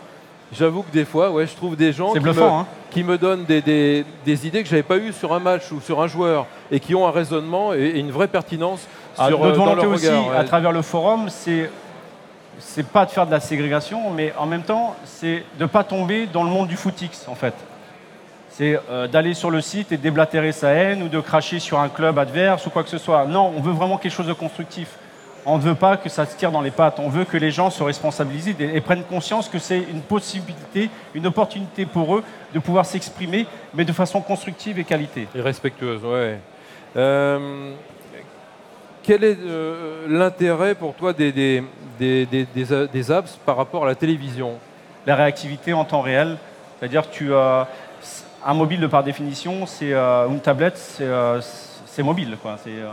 J'avoue 0.52 0.82
que 0.82 0.92
des 0.92 1.04
fois, 1.06 1.30
ouais, 1.30 1.46
je 1.46 1.54
trouve 1.56 1.76
des 1.76 1.92
gens 1.92 2.08
C'est 2.12 2.18
qui 2.18 2.24
bluffant, 2.24 2.56
me, 2.58 2.60
hein 2.62 2.66
qui 2.90 3.02
me 3.04 3.16
donnent 3.16 3.44
des, 3.44 3.62
des- 3.62 4.04
des 4.26 4.46
idées 4.46 4.62
que 4.62 4.68
j'avais 4.68 4.82
pas 4.82 4.98
eues 4.98 5.12
sur 5.12 5.32
un 5.32 5.38
match 5.40 5.72
ou 5.72 5.80
sur 5.80 6.02
un 6.02 6.06
joueur 6.06 6.46
et 6.70 6.78
qui 6.78 6.94
ont 6.94 7.06
un 7.06 7.10
raisonnement 7.10 7.72
et, 7.72 7.78
et 7.78 7.98
une 8.00 8.10
vraie 8.10 8.28
pertinence 8.28 8.86
Ah, 9.16 9.28
sur 9.28 9.38
notre 9.40 9.54
euh, 9.60 9.64
volonté 9.64 9.86
aussi, 9.86 10.08
regard. 10.08 10.28
ouais. 10.28 10.36
à 10.36 10.44
travers 10.44 10.72
le 10.72 10.82
forum, 10.82 11.28
c'est 11.30 11.70
c'est 12.58 12.86
pas 12.86 13.06
de 13.06 13.10
faire 13.10 13.26
de 13.26 13.30
la 13.30 13.40
ségrégation, 13.40 14.10
mais 14.10 14.32
en 14.38 14.44
même 14.46 14.62
temps, 14.62 14.94
c'est 15.04 15.42
de 15.58 15.64
pas 15.66 15.84
tomber 15.84 16.26
dans 16.26 16.44
le 16.44 16.50
monde 16.50 16.68
du 16.68 16.76
footix, 16.76 17.26
en 17.28 17.34
fait. 17.34 17.54
C'est 18.50 18.78
euh, 18.90 19.08
d'aller 19.08 19.32
sur 19.32 19.50
le 19.50 19.62
site 19.62 19.90
et 19.90 19.96
déblatérer 19.96 20.52
sa 20.52 20.68
haine 20.68 21.02
ou 21.02 21.08
de 21.08 21.18
cracher 21.18 21.58
sur 21.58 21.80
un 21.80 21.88
club 21.88 22.18
adverse 22.18 22.66
ou 22.66 22.70
quoi 22.70 22.82
que 22.82 22.90
ce 22.90 22.98
soit. 22.98 23.24
Non, 23.24 23.50
on 23.56 23.60
veut 23.62 23.72
vraiment 23.72 23.96
quelque 23.96 24.12
chose 24.12 24.26
de 24.26 24.34
constructif. 24.34 24.90
On 25.44 25.56
ne 25.58 25.62
veut 25.62 25.74
pas 25.74 25.96
que 25.96 26.08
ça 26.08 26.24
se 26.24 26.36
tire 26.36 26.52
dans 26.52 26.60
les 26.60 26.70
pattes. 26.70 26.98
On 27.00 27.08
veut 27.08 27.24
que 27.24 27.36
les 27.36 27.50
gens 27.50 27.68
se 27.70 27.82
responsabilisent 27.82 28.54
et, 28.60 28.76
et 28.76 28.80
prennent 28.80 29.02
conscience 29.04 29.48
que 29.48 29.58
c'est 29.58 29.78
une 29.80 30.00
possibilité, 30.00 30.88
une 31.14 31.26
opportunité 31.26 31.84
pour 31.84 32.16
eux 32.16 32.22
de 32.54 32.58
pouvoir 32.60 32.86
s'exprimer, 32.86 33.46
mais 33.74 33.84
de 33.84 33.92
façon 33.92 34.20
constructive 34.20 34.78
et 34.78 34.84
qualité. 34.84 35.26
Et 35.34 35.40
respectueuse, 35.40 36.04
ouais. 36.04 36.38
Euh, 36.96 37.72
quel 39.02 39.24
est 39.24 39.38
euh, 39.40 40.06
l'intérêt 40.08 40.76
pour 40.76 40.94
toi 40.94 41.12
des, 41.12 41.32
des, 41.32 41.64
des, 41.98 42.24
des- 42.26 42.46
des 42.54 42.86
des 42.86 43.10
apps 43.10 43.36
par 43.44 43.56
rapport 43.56 43.82
à 43.84 43.86
la 43.88 43.96
télévision? 43.96 44.58
La 45.06 45.16
réactivité 45.16 45.72
en 45.72 45.84
temps 45.84 46.02
réel. 46.02 46.36
C'est-à-dire 46.78 47.10
que 47.10 47.14
tu 47.14 47.34
as 47.34 47.66
un 48.46 48.54
mobile 48.54 48.78
de 48.80 48.86
par 48.86 49.02
définition, 49.02 49.66
c'est 49.66 49.92
euh, 49.92 50.28
une 50.28 50.40
tablette, 50.40 50.76
c'est 50.78 51.02
euh, 51.02 51.40
mobile. 51.98 52.36
Quoi. 52.40 52.56
C'est, 52.62 52.70
euh, 52.70 52.90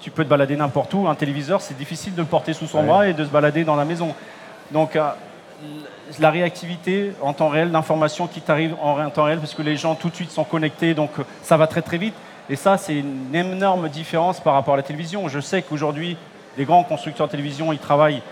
tu 0.00 0.10
peux 0.10 0.24
te 0.24 0.28
balader 0.28 0.56
n'importe 0.56 0.92
où. 0.94 1.06
Un 1.08 1.14
téléviseur, 1.14 1.60
c'est 1.60 1.76
difficile 1.76 2.14
de 2.14 2.20
le 2.22 2.26
porter 2.26 2.52
sous 2.52 2.66
son 2.66 2.78
Ouais. 2.80 2.86
bras 2.86 3.08
et 3.08 3.12
de 3.12 3.24
se 3.24 3.30
balader 3.30 3.64
dans 3.64 3.76
la 3.76 3.84
maison. 3.84 4.14
Donc 4.72 4.96
euh, 4.96 5.08
la 6.18 6.30
réactivité 6.30 7.12
en 7.20 7.32
temps 7.32 7.48
réel, 7.48 7.70
d'informations 7.70 8.26
qui 8.26 8.40
t'arrivent 8.40 8.76
en 8.82 9.08
temps 9.10 9.24
réel, 9.24 9.38
parce 9.38 9.54
que 9.54 9.62
les 9.62 9.76
gens 9.76 9.94
tout 9.94 10.08
de 10.08 10.14
suite 10.14 10.30
sont 10.30 10.44
connectés, 10.44 10.94
donc 10.94 11.10
euh, 11.18 11.22
ça 11.42 11.56
va 11.56 11.66
très 11.66 11.82
très 11.82 11.98
vite. 11.98 12.14
Et 12.48 12.56
ça, 12.56 12.76
c'est 12.78 12.94
une 12.96 13.34
énorme 13.34 13.88
différence 13.88 14.40
par 14.40 14.54
rapport 14.54 14.74
à 14.74 14.76
la 14.78 14.82
télévision. 14.82 15.28
Je 15.28 15.38
sais 15.38 15.62
qu'aujourd'hui, 15.62 16.16
les 16.58 16.64
grands 16.64 16.82
constructeurs 16.82 17.26
de 17.28 17.30
télévision, 17.32 17.72
ils 17.72 17.78
travaillent 17.78 18.22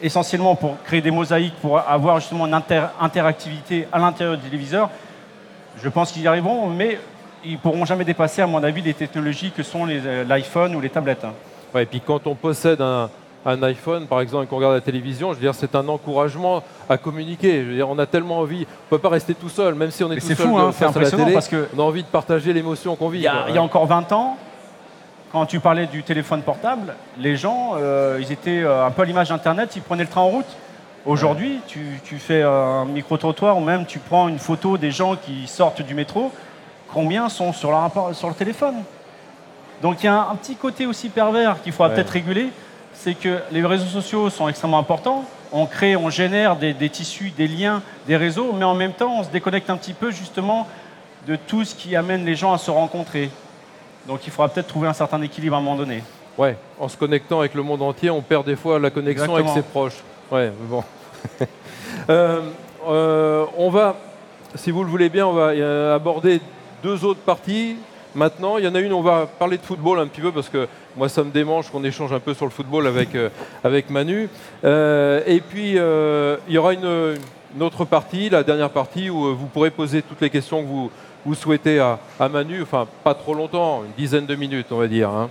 essentiellement 0.00 0.54
pour 0.54 0.80
créer 0.84 1.00
des 1.02 1.10
mosaïques, 1.10 1.54
pour 1.60 1.78
avoir 1.78 2.20
justement 2.20 2.46
une 2.46 2.54
inter- 2.54 2.86
interactivité 3.00 3.88
à 3.92 3.98
l'intérieur 3.98 4.36
du 4.36 4.42
téléviseur. 4.44 4.88
Je 5.82 5.88
pense 5.90 6.12
qu'ils 6.12 6.22
y 6.22 6.28
arriveront, 6.28 6.68
mais 6.68 6.98
ils 7.46 7.52
ne 7.52 7.58
pourront 7.58 7.84
jamais 7.84 8.04
dépasser, 8.04 8.42
à 8.42 8.46
mon 8.46 8.62
avis, 8.62 8.82
les 8.82 8.94
technologies 8.94 9.50
que 9.50 9.62
sont 9.62 9.86
euh, 9.88 10.24
l'iPhone 10.24 10.74
ou 10.74 10.80
les 10.80 10.90
tablettes. 10.90 11.24
hein. 11.24 11.32
Ouais, 11.74 11.82
Et 11.84 11.86
puis 11.86 12.00
quand 12.04 12.26
on 12.26 12.34
possède 12.34 12.80
un, 12.80 13.10
un 13.44 13.62
iPhone, 13.62 14.06
par 14.06 14.20
exemple, 14.20 14.44
et 14.44 14.46
qu'on 14.46 14.56
regarde 14.56 14.74
la 14.74 14.80
télévision, 14.80 15.30
je 15.30 15.34
veux 15.36 15.40
dire, 15.42 15.54
c'est 15.54 15.74
un 15.74 15.86
encouragement 15.88 16.62
à 16.88 16.96
communiquer. 16.96 17.62
Je 17.62 17.68
veux 17.68 17.74
dire, 17.76 17.88
on 17.88 17.98
a 17.98 18.06
tellement 18.06 18.38
envie, 18.38 18.66
on 18.86 18.90
peut 18.90 18.98
pas 19.00 19.08
rester 19.10 19.34
tout 19.34 19.48
seul, 19.48 19.74
même 19.74 19.90
si 19.90 20.02
on 20.02 20.10
est 20.10 20.16
Mais 20.16 20.20
tout 20.20 20.26
c'est 20.26 20.34
seul 20.34 20.46
fou, 20.48 20.58
hein, 20.58 20.70
c'est 20.72 20.84
face 20.86 20.96
à 20.96 21.00
la 21.00 21.10
télé, 21.10 21.32
parce 21.32 21.48
que 21.48 21.68
on 21.76 21.80
a 21.80 21.82
envie 21.84 22.02
de 22.02 22.08
partager 22.08 22.52
l'émotion 22.52 22.96
qu'on 22.96 23.08
vit. 23.08 23.18
il 23.18 23.22
y, 23.24 23.28
a, 23.28 23.48
y 23.50 23.58
encore 23.58 23.86
20 23.86 24.10
ans, 24.12 24.36
quand 25.32 25.46
tu 25.46 25.60
parlais 25.60 25.86
du 25.86 26.02
téléphone 26.02 26.42
portable, 26.42 26.94
les 27.18 27.36
gens, 27.36 27.72
euh, 27.76 28.18
ils 28.20 28.32
étaient 28.32 28.62
euh, 28.62 28.86
un 28.86 28.90
peu 28.90 29.02
à 29.02 29.04
l'image 29.04 29.28
d'Internet, 29.28 29.74
ils 29.76 29.82
prenaient 29.82 30.04
le 30.04 30.08
train 30.08 30.22
en 30.22 30.28
route. 30.28 30.46
Aujourd'hui, 31.04 31.60
tu, 31.68 32.00
tu 32.04 32.18
fais 32.18 32.42
un 32.42 32.84
micro-trottoir 32.84 33.56
ou 33.56 33.60
même 33.60 33.86
tu 33.86 34.00
prends 34.00 34.26
une 34.28 34.40
photo 34.40 34.76
des 34.76 34.90
gens 34.90 35.14
qui 35.14 35.46
sortent 35.46 35.82
du 35.82 35.94
métro, 35.94 36.32
combien 36.92 37.28
sont 37.28 37.52
sur, 37.52 37.70
leur 37.70 37.80
rapport- 37.80 38.14
sur 38.14 38.28
le 38.28 38.34
téléphone 38.34 38.76
Donc 39.82 40.02
il 40.02 40.06
y 40.06 40.08
a 40.08 40.14
un, 40.14 40.30
un 40.32 40.36
petit 40.36 40.56
côté 40.56 40.86
aussi 40.86 41.08
pervers 41.08 41.60
qu'il 41.62 41.72
faudra 41.72 41.88
Ouais. 41.88 41.94
peut-être 41.96 42.10
réguler, 42.10 42.48
c'est 42.94 43.14
que 43.14 43.38
les 43.52 43.64
réseaux 43.64 43.86
sociaux 43.86 44.30
sont 44.30 44.48
extrêmement 44.48 44.78
importants. 44.78 45.24
On 45.52 45.66
crée, 45.66 45.96
on 45.96 46.10
génère 46.10 46.56
des, 46.56 46.72
des 46.74 46.88
tissus, 46.90 47.30
des 47.36 47.46
liens, 47.46 47.82
des 48.06 48.16
réseaux, 48.16 48.52
mais 48.52 48.64
en 48.64 48.74
même 48.74 48.92
temps, 48.92 49.18
on 49.20 49.22
se 49.24 49.28
déconnecte 49.30 49.70
un 49.70 49.76
petit 49.76 49.92
peu 49.92 50.10
justement 50.10 50.66
de 51.26 51.36
tout 51.36 51.64
ce 51.64 51.74
qui 51.74 51.94
amène 51.96 52.24
les 52.24 52.34
gens 52.34 52.52
à 52.52 52.58
se 52.58 52.70
rencontrer. 52.70 53.30
Donc 54.06 54.26
il 54.26 54.32
faudra 54.32 54.48
peut-être 54.48 54.66
trouver 54.68 54.88
un 54.88 54.92
certain 54.92 55.20
équilibre 55.22 55.56
à 55.56 55.58
un 55.58 55.62
moment 55.62 55.76
donné. 55.76 56.02
Ouais, 56.38 56.56
en 56.78 56.88
se 56.88 56.96
connectant 56.96 57.40
avec 57.40 57.54
le 57.54 57.62
monde 57.62 57.82
entier, 57.82 58.10
on 58.10 58.22
perd 58.22 58.44
des 58.46 58.56
fois 58.56 58.78
la 58.78 58.90
connexion 58.90 59.34
avec 59.34 59.48
ses 59.48 59.62
proches. 59.62 60.02
Ouais, 60.30 60.52
bon. 60.68 60.82
Euh, 62.08 62.40
euh, 62.88 63.46
on 63.56 63.68
va, 63.68 63.96
si 64.54 64.70
vous 64.70 64.84
le 64.84 64.90
voulez 64.90 65.08
bien, 65.08 65.26
on 65.26 65.32
va 65.32 65.48
euh, 65.48 65.96
aborder 65.96 66.40
deux 66.82 67.04
autres 67.04 67.20
parties. 67.20 67.76
Maintenant, 68.16 68.56
il 68.56 68.64
y 68.64 68.68
en 68.68 68.74
a 68.74 68.80
une, 68.80 68.94
on 68.94 69.02
va 69.02 69.26
parler 69.26 69.58
de 69.58 69.62
football 69.62 69.98
un 69.98 70.06
petit 70.06 70.22
peu 70.22 70.32
parce 70.32 70.48
que 70.48 70.66
moi, 70.96 71.06
ça 71.10 71.22
me 71.22 71.30
démange 71.30 71.68
qu'on 71.68 71.84
échange 71.84 72.14
un 72.14 72.18
peu 72.18 72.32
sur 72.32 72.46
le 72.46 72.50
football 72.50 72.86
avec, 72.86 73.14
euh, 73.14 73.28
avec 73.62 73.90
Manu. 73.90 74.30
Euh, 74.64 75.20
et 75.26 75.40
puis, 75.40 75.74
euh, 75.76 76.38
il 76.48 76.54
y 76.54 76.58
aura 76.58 76.72
une, 76.72 77.18
autre 77.60 77.84
partie, 77.84 78.30
la 78.30 78.42
dernière 78.42 78.70
partie, 78.70 79.10
où 79.10 79.36
vous 79.36 79.46
pourrez 79.46 79.70
poser 79.70 80.00
toutes 80.00 80.22
les 80.22 80.30
questions 80.30 80.62
que 80.62 80.66
vous, 80.66 81.34
souhaitez 81.34 81.78
à, 81.78 81.98
Manu. 82.30 82.62
Enfin, 82.62 82.86
pas 83.04 83.12
trop 83.12 83.34
longtemps, 83.34 83.82
une 83.84 83.92
dizaine 83.98 84.24
de 84.24 84.34
minutes, 84.34 84.68
on 84.70 84.78
va 84.78 84.88
dire. 84.88 85.10
hein. 85.10 85.28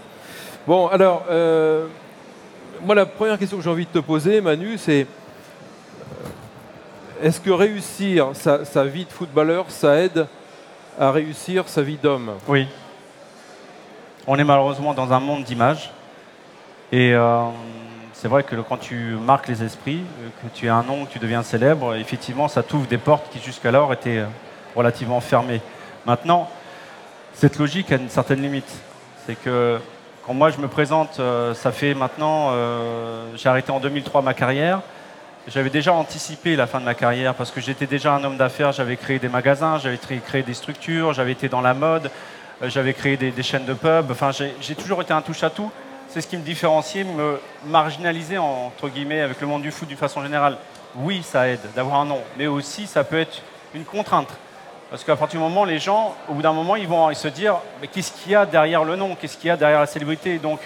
Bon, 0.67 0.88
alors, 0.88 1.23
moi, 2.84 2.93
la 2.93 3.08
première 3.08 3.39
question 3.39 3.58
que 3.58 3.63
j'ai 3.63 3.69
envie 3.69 3.86
de 3.86 3.99
te 3.99 4.05
poser, 4.05 4.41
Manu, 4.41 4.77
c'est 4.77 5.08
est-ce 7.23 7.39
que 7.39 7.49
réussir 7.49 8.29
sa 8.34 8.84
vie 8.84 9.05
de 9.05 9.12
footballeur, 9.12 9.65
ça 9.69 9.97
aide 9.97 10.27
à 10.99 11.12
réussir 11.12 11.67
sa 11.67 11.81
vie 11.81 11.97
d'homme 11.97 12.31
Oui. 12.47 12.67
On 14.27 14.38
est 14.38 14.43
malheureusement 14.43 14.93
dans 14.93 15.12
un 15.13 15.19
monde 15.19 15.43
d'images. 15.43 15.91
Et 16.91 17.13
euh, 17.13 17.43
c'est 18.13 18.27
vrai 18.27 18.43
que 18.43 18.55
quand 18.55 18.77
tu 18.77 18.95
marques 18.95 19.47
les 19.47 19.63
esprits, 19.63 20.01
que 20.41 20.47
tu 20.53 20.69
as 20.69 20.75
un 20.75 20.84
nom, 20.84 21.05
que 21.05 21.12
tu 21.12 21.19
deviens 21.19 21.43
célèbre, 21.43 21.95
effectivement, 21.95 22.47
ça 22.47 22.63
t'ouvre 22.63 22.88
des 22.88 22.97
portes 22.97 23.29
qui 23.29 23.39
jusqu'alors 23.39 23.91
étaient 23.93 24.19
euh, 24.19 24.27
relativement 24.75 25.19
fermées. 25.19 25.62
Maintenant, 26.05 26.49
cette 27.34 27.60
logique 27.60 27.91
a 27.91 27.95
une 27.95 28.10
certaine 28.10 28.41
limite. 28.41 28.71
C'est 29.25 29.36
que 29.36 29.79
quand 30.25 30.34
moi 30.34 30.49
je 30.49 30.60
me 30.60 30.67
présente, 30.67 31.19
euh, 31.19 31.53
ça 31.53 31.71
fait 31.71 31.93
maintenant, 31.93 32.51
j'ai 33.36 33.49
arrêté 33.49 33.71
en 33.71 33.79
2003 33.79 34.21
ma 34.21 34.34
carrière. 34.34 34.81
J'avais 35.47 35.69
déjà 35.69 35.93
anticipé 35.93 36.55
la 36.55 36.65
fin 36.65 36.79
de 36.79 36.86
ma 36.86 36.95
carrière 36.95 37.36
parce 37.36 37.51
que 37.51 37.62
j'étais 37.62 37.86
déjà 37.86 38.15
un 38.15 38.23
homme 38.23 38.36
d'affaires, 38.36 38.71
j'avais 38.71 38.97
créé 38.97 39.19
des 39.19 39.29
magasins, 39.29 39.77
j'avais 39.77 39.99
créé 40.19 40.41
des 40.41 40.55
structures, 40.55 41.13
j'avais 41.13 41.34
été 41.34 41.49
dans 41.49 41.62
la 41.62 41.75
mode, 41.75 42.10
euh, 42.63 42.69
j'avais 42.69 42.95
créé 42.95 43.15
des, 43.15 43.43
chaînes 43.43 43.65
de 43.65 43.75
pubs, 43.75 44.10
enfin 44.10 44.31
j'ai 44.31 44.75
toujours 44.75 45.03
été 45.03 45.13
un 45.13 45.21
touche-à-tout, 45.21 45.69
ce 46.08 46.13
c'est 46.15 46.21
ce 46.21 46.27
qui 46.27 46.38
me 46.38 46.41
différenciait, 46.41 47.03
me 47.03 47.39
marginaliser 47.67 48.39
entre 48.39 48.89
guillemets 48.89 49.21
avec 49.21 49.39
le 49.39 49.45
monde 49.45 49.62
du 49.62 49.69
foot 49.69 49.88
d'une 49.88 49.97
façon 49.97 50.23
générale. 50.23 50.58
Oui, 50.95 51.21
ça 51.21 51.47
aide 51.47 51.60
d'avoir 51.75 51.99
un 51.99 52.05
nom, 52.05 52.21
mais 52.39 52.47
aussi 52.47 52.88
ça 52.88 53.03
peut 53.03 53.19
être 53.19 53.43
une 53.75 53.86
contrainte. 53.86 54.29
Parce 54.89 55.03
qu'à 55.03 55.15
partir 55.15 55.39
du 55.39 55.43
moment, 55.43 55.63
les 55.63 55.77
gens, 55.77 56.15
au 56.27 56.34
bout 56.34 56.41
d'un 56.41 56.53
moment, 56.53 56.75
ils 56.75 56.88
vont 56.88 57.13
se 57.13 57.27
dire 57.27 57.58
mais 57.81 57.88
qu'est-ce 57.88 58.12
qu'il 58.12 58.31
y 58.31 58.36
a 58.36 58.47
derrière 58.47 58.84
le 58.84 58.95
nom? 58.95 59.13
Qu'est-ce 59.13 59.38
qu'il 59.38 59.49
y 59.49 59.51
a 59.51 59.58
derrière 59.58 59.79
la 59.79 59.86
célébrité? 59.86 60.39
Donc, 60.39 60.60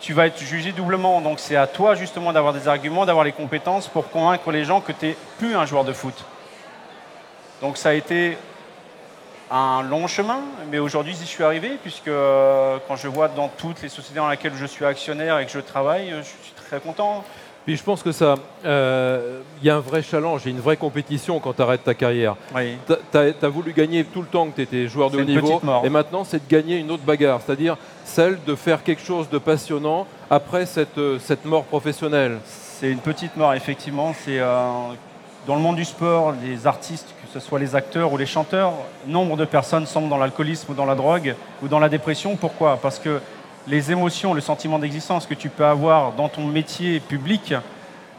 tu 0.00 0.12
vas 0.12 0.26
être 0.26 0.38
jugé 0.38 0.72
doublement. 0.72 1.20
Donc, 1.20 1.40
c'est 1.40 1.56
à 1.56 1.66
toi 1.66 1.94
justement 1.94 2.32
d'avoir 2.32 2.52
des 2.52 2.68
arguments, 2.68 3.06
d'avoir 3.06 3.24
les 3.24 3.32
compétences 3.32 3.88
pour 3.88 4.10
convaincre 4.10 4.50
les 4.50 4.64
gens 4.64 4.80
que 4.80 4.92
tu 4.92 5.06
n'es 5.06 5.16
plus 5.38 5.56
un 5.56 5.66
joueur 5.66 5.84
de 5.84 5.92
foot. 5.92 6.24
Donc, 7.60 7.76
ça 7.76 7.90
a 7.90 7.92
été 7.94 8.36
un 9.50 9.82
long 9.82 10.06
chemin, 10.06 10.40
mais 10.70 10.78
aujourd'hui 10.78 11.14
j'y 11.18 11.26
suis 11.26 11.44
arrivé, 11.44 11.78
puisque 11.80 12.08
euh, 12.08 12.78
quand 12.88 12.96
je 12.96 13.08
vois 13.08 13.28
dans 13.28 13.48
toutes 13.48 13.80
les 13.82 13.88
sociétés 13.88 14.16
dans 14.16 14.28
lesquelles 14.28 14.56
je 14.56 14.66
suis 14.66 14.84
actionnaire 14.84 15.38
et 15.38 15.46
que 15.46 15.52
je 15.52 15.60
travaille, 15.60 16.10
je 16.10 16.22
suis 16.22 16.52
très 16.56 16.80
content. 16.80 17.24
Puis 17.66 17.76
je 17.76 17.82
pense 17.82 18.00
que 18.00 18.12
ça, 18.12 18.36
il 18.62 18.68
euh, 18.68 19.40
y 19.60 19.68
a 19.68 19.74
un 19.74 19.80
vrai 19.80 20.00
challenge 20.00 20.46
et 20.46 20.50
une 20.50 20.60
vraie 20.60 20.76
compétition 20.76 21.40
quand 21.40 21.52
tu 21.52 21.62
arrêtes 21.62 21.82
ta 21.82 21.94
carrière. 21.94 22.36
Oui. 22.54 22.76
Tu 22.86 23.18
as, 23.18 23.48
voulu 23.48 23.72
gagner 23.72 24.04
tout 24.04 24.20
le 24.20 24.28
temps 24.28 24.46
que 24.46 24.54
tu 24.54 24.62
étais 24.62 24.86
joueur 24.86 25.10
de 25.10 25.18
haut 25.18 25.24
niveau, 25.24 25.60
et 25.82 25.88
maintenant 25.88 26.22
c'est 26.22 26.46
de 26.46 26.48
gagner 26.48 26.76
une 26.76 26.92
autre 26.92 27.02
bagarre, 27.02 27.40
c'est-à-dire 27.44 27.76
celle 28.04 28.38
de 28.46 28.54
faire 28.54 28.84
quelque 28.84 29.02
chose 29.02 29.28
de 29.28 29.38
passionnant 29.38 30.06
après 30.30 30.64
cette, 30.64 30.96
euh, 30.98 31.18
cette 31.18 31.44
mort 31.44 31.64
professionnelle. 31.64 32.38
C'est 32.44 32.88
une 32.88 33.00
petite 33.00 33.36
mort, 33.36 33.52
effectivement. 33.54 34.14
C'est 34.24 34.38
dans 34.38 35.54
le 35.54 35.60
monde 35.60 35.76
du 35.76 35.84
sport, 35.84 36.34
les 36.44 36.66
artistes, 36.66 37.14
que 37.22 37.32
ce 37.32 37.40
soit 37.40 37.58
les 37.58 37.74
acteurs 37.74 38.12
ou 38.12 38.16
les 38.16 38.26
chanteurs, 38.26 38.72
nombre 39.06 39.36
de 39.36 39.44
personnes 39.44 39.86
sont 39.86 40.08
dans 40.08 40.18
l'alcoolisme 40.18 40.72
ou 40.72 40.74
dans 40.74 40.84
la 40.84 40.94
drogue 40.94 41.34
ou 41.62 41.68
dans 41.68 41.78
la 41.78 41.88
dépression. 41.88 42.36
Pourquoi? 42.36 42.78
Parce 42.82 42.98
que 42.98 43.20
les 43.68 43.90
émotions, 43.90 44.34
le 44.34 44.40
sentiment 44.40 44.78
d'existence 44.78 45.26
que 45.26 45.34
tu 45.34 45.48
peux 45.48 45.64
avoir 45.64 46.12
dans 46.12 46.28
ton 46.28 46.44
métier 46.46 47.00
public 47.00 47.54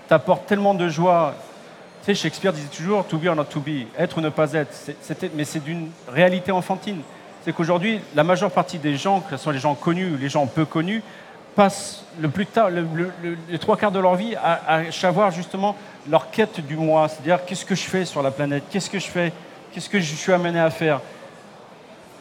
t'apportent 0.07 0.45
tellement 0.45 0.73
de 0.73 0.89
joie. 0.89 1.36
Tu 2.03 2.07
sais, 2.07 2.15
Shakespeare 2.15 2.53
disait 2.53 2.67
toujours 2.67 3.05
to 3.05 3.17
be 3.17 3.27
or 3.27 3.36
not 3.36 3.45
to 3.45 3.60
be, 3.60 3.88
être 3.97 4.17
ou 4.17 4.21
ne 4.21 4.29
pas 4.29 4.53
être. 4.53 4.91
mais 5.36 5.45
c'est 5.45 5.63
d'une 5.63 5.89
réalité 6.07 6.51
enfantine. 6.51 7.01
C'est 7.43 7.53
qu'aujourd'hui, 7.53 8.01
la 8.15 8.23
majeure 8.23 8.51
partie 8.51 8.77
des 8.77 8.95
gens, 8.97 9.21
que 9.21 9.38
ce 9.38 9.43
soit 9.43 9.53
les 9.53 9.60
gens 9.60 9.75
connus 9.75 10.13
ou 10.13 10.17
les 10.17 10.29
gens 10.29 10.45
peu 10.47 10.65
connus, 10.65 11.01
passent 11.55 12.03
le 12.19 12.29
plus 12.29 12.45
tard, 12.45 12.69
les 12.69 13.57
trois 13.57 13.77
quarts 13.77 13.91
de 13.91 13.99
leur 13.99 14.15
vie 14.15 14.36
à, 14.36 14.60
à 14.67 14.91
savoir 14.91 15.31
justement 15.31 15.75
leur 16.10 16.29
quête 16.29 16.60
du 16.65 16.75
moi, 16.75 17.07
c'est-à-dire 17.07 17.43
qu'est-ce 17.45 17.65
que 17.65 17.73
je 17.73 17.83
fais 17.83 18.05
sur 18.05 18.21
la 18.21 18.31
planète, 18.31 18.63
qu'est-ce 18.69 18.89
que 18.89 18.99
je 18.99 19.07
fais, 19.07 19.31
qu'est-ce 19.71 19.89
que 19.89 19.99
je 19.99 20.15
suis 20.15 20.31
amené 20.31 20.60
à 20.60 20.69
faire? 20.69 21.01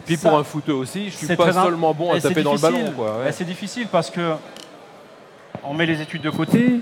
Puis 0.07 0.17
pour 0.17 0.39
un 0.39 0.45
footeux 0.45 0.75
aussi, 0.75 1.11
je 1.11 1.17
suis 1.17 1.37
pas 1.37 1.53
seulement 1.53 1.93
bon 1.93 2.13
à 2.13 2.21
taper 2.21 2.43
dans 2.43 2.55
le 2.55 2.59
ballon. 2.59 2.93
C'est 3.33 3.45
difficile 3.45 3.89
parce 3.91 4.11
que 4.11 4.35
on 5.65 5.75
met 5.75 5.87
les 5.87 6.01
études 6.01 6.23
de 6.23 6.31
côté, 6.31 6.81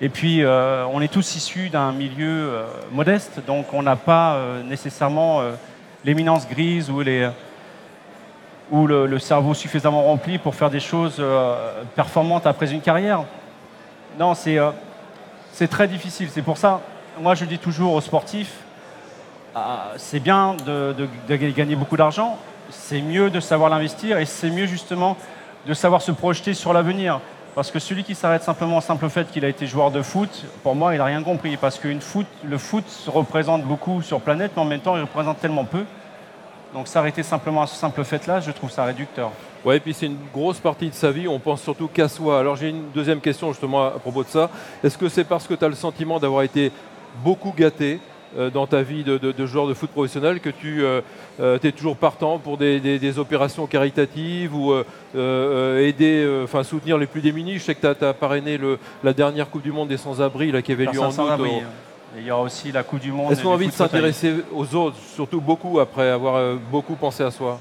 et 0.00 0.08
puis 0.08 0.42
euh, 0.42 0.86
on 0.86 1.02
est 1.02 1.12
tous 1.12 1.36
issus 1.36 1.68
d'un 1.68 1.92
milieu 1.92 2.26
euh, 2.26 2.66
modeste, 2.92 3.40
donc 3.46 3.66
on 3.74 3.82
n'a 3.82 3.96
pas 3.96 4.34
euh, 4.34 4.62
nécessairement 4.62 5.42
l'éminence 6.04 6.48
grise 6.48 6.90
ou 6.90 7.00
les 7.00 7.28
ou 8.70 8.86
le, 8.86 9.18
cerveau 9.18 9.52
suffisamment 9.52 10.04
rempli 10.04 10.38
pour 10.38 10.54
faire 10.54 10.70
des 10.70 10.78
choses 10.78 11.20
performantes 11.96 12.46
après 12.46 12.72
une 12.72 12.80
carrière. 12.80 13.24
Non, 14.16 14.34
c'est 14.34 15.68
très 15.68 15.88
difficile. 15.88 16.28
C'est 16.30 16.42
pour 16.42 16.56
ça, 16.56 16.80
moi 17.20 17.34
je 17.34 17.44
dis 17.44 17.58
toujours 17.58 17.94
aux 17.94 18.00
sportifs, 18.00 18.54
c'est 19.96 20.20
bien 20.20 20.56
de, 20.66 20.94
gagner 21.28 21.76
beaucoup 21.76 21.96
d'argent, 21.96 22.38
c'est 22.70 23.00
mieux 23.00 23.30
de 23.30 23.40
savoir 23.40 23.70
l'investir 23.70 24.18
et 24.18 24.26
c'est 24.26 24.50
mieux 24.50 24.66
justement 24.66 25.16
de 25.66 25.74
savoir 25.74 26.02
se 26.02 26.12
projeter 26.12 26.54
sur 26.54 26.72
l'avenir. 26.72 27.20
Parce 27.54 27.70
que 27.70 27.80
celui 27.80 28.04
qui 28.04 28.14
s'arrête 28.14 28.44
simplement 28.44 28.78
au 28.78 28.80
simple 28.80 29.08
fait 29.08 29.28
qu'il 29.30 29.44
a 29.44 29.48
été 29.48 29.66
joueur 29.66 29.90
de 29.90 30.02
foot, 30.02 30.44
pour 30.62 30.76
moi, 30.76 30.94
il 30.94 30.98
n'a 30.98 31.04
rien 31.04 31.22
compris. 31.22 31.56
Parce 31.56 31.78
que 31.78 31.88
le 32.44 32.58
foot 32.58 32.84
représente 33.08 33.64
beaucoup 33.64 34.02
sur 34.02 34.20
planète, 34.20 34.52
mais 34.54 34.62
en 34.62 34.66
même 34.66 34.80
temps, 34.80 34.96
il 34.96 35.02
représente 35.02 35.40
tellement 35.40 35.64
peu. 35.64 35.84
Donc 36.72 36.86
s'arrêter 36.86 37.24
simplement 37.24 37.62
à 37.62 37.66
ce 37.66 37.74
simple 37.74 38.04
fait-là, 38.04 38.40
je 38.40 38.52
trouve 38.52 38.70
ça 38.70 38.84
réducteur. 38.84 39.32
Oui, 39.64 39.76
et 39.76 39.80
puis 39.80 39.92
c'est 39.92 40.06
une 40.06 40.18
grosse 40.32 40.58
partie 40.58 40.88
de 40.88 40.94
sa 40.94 41.10
vie, 41.10 41.26
on 41.26 41.40
pense 41.40 41.60
surtout 41.62 41.88
qu'à 41.88 42.08
soi. 42.08 42.38
Alors 42.38 42.54
j'ai 42.56 42.68
une 42.68 42.90
deuxième 42.94 43.20
question 43.20 43.52
justement 43.52 43.86
à 43.86 43.90
propos 43.90 44.22
de 44.22 44.28
ça. 44.28 44.48
Est-ce 44.82 44.96
que 44.96 45.08
c'est 45.08 45.24
parce 45.24 45.46
que 45.46 45.54
tu 45.54 45.64
as 45.64 45.68
le 45.68 45.74
sentiment 45.74 46.20
d'avoir 46.20 46.42
été 46.42 46.70
beaucoup 47.24 47.52
gâté 47.56 48.00
dans 48.36 48.66
ta 48.66 48.82
vie 48.82 49.02
de, 49.04 49.46
joueur 49.46 49.66
de 49.66 49.74
foot 49.74 49.90
professionnel 49.90 50.40
que 50.40 50.50
tu 50.50 50.82
euh, 50.82 51.00
euh, 51.40 51.58
es 51.62 51.72
toujours 51.72 51.96
partant 51.96 52.38
pour 52.38 52.56
des, 52.58 53.18
opérations 53.18 53.66
caritatives 53.66 54.54
ou 54.54 54.72
aider, 55.14 56.40
enfin 56.44 56.62
soutenir 56.62 56.98
les 56.98 57.06
plus 57.06 57.20
démunis? 57.20 57.58
Je 57.58 57.64
sais 57.64 57.74
que 57.74 57.92
tu 57.92 58.04
as, 58.04 58.14
parrainé 58.14 58.58
la 59.02 59.12
dernière 59.12 59.50
Coupe 59.50 59.62
du 59.62 59.72
Monde 59.72 59.88
des 59.88 59.96
sans-abri 59.96 60.52
qui 60.62 60.72
avait 60.72 60.86
lieu 60.86 61.00
en 61.00 61.10
août. 61.10 61.64
il 62.16 62.24
y 62.24 62.30
aura 62.30 62.42
aussi 62.42 62.72
la 62.72 62.82
Coupe 62.82 63.00
du 63.00 63.12
Monde. 63.12 63.32
Est-ce 63.32 63.42
qu'on 63.42 63.50
a 63.50 63.54
envie 63.54 63.68
de 63.68 63.72
s'intéresser 63.72 64.34
aux 64.54 64.74
autres, 64.74 64.96
surtout 65.14 65.40
beaucoup 65.40 65.80
après 65.80 66.10
avoir 66.10 66.56
beaucoup 66.70 66.94
pensé 66.94 67.22
à 67.22 67.30
soi? 67.30 67.58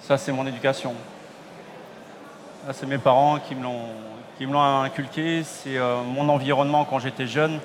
Ça, 0.00 0.18
c'est 0.18 0.32
mon 0.32 0.46
éducation. 0.46 0.92
C'est 2.72 2.86
mes 2.86 2.98
parents 2.98 3.38
qui 3.38 3.54
me 3.54 3.62
l'ont 4.52 4.82
inculqué. 4.82 5.42
C'est 5.44 5.78
euh, 5.78 6.02
mon 6.02 6.28
environnement 6.28 6.84
quand 6.84 6.98
j'étais 6.98 7.26
jeune. 7.26 7.58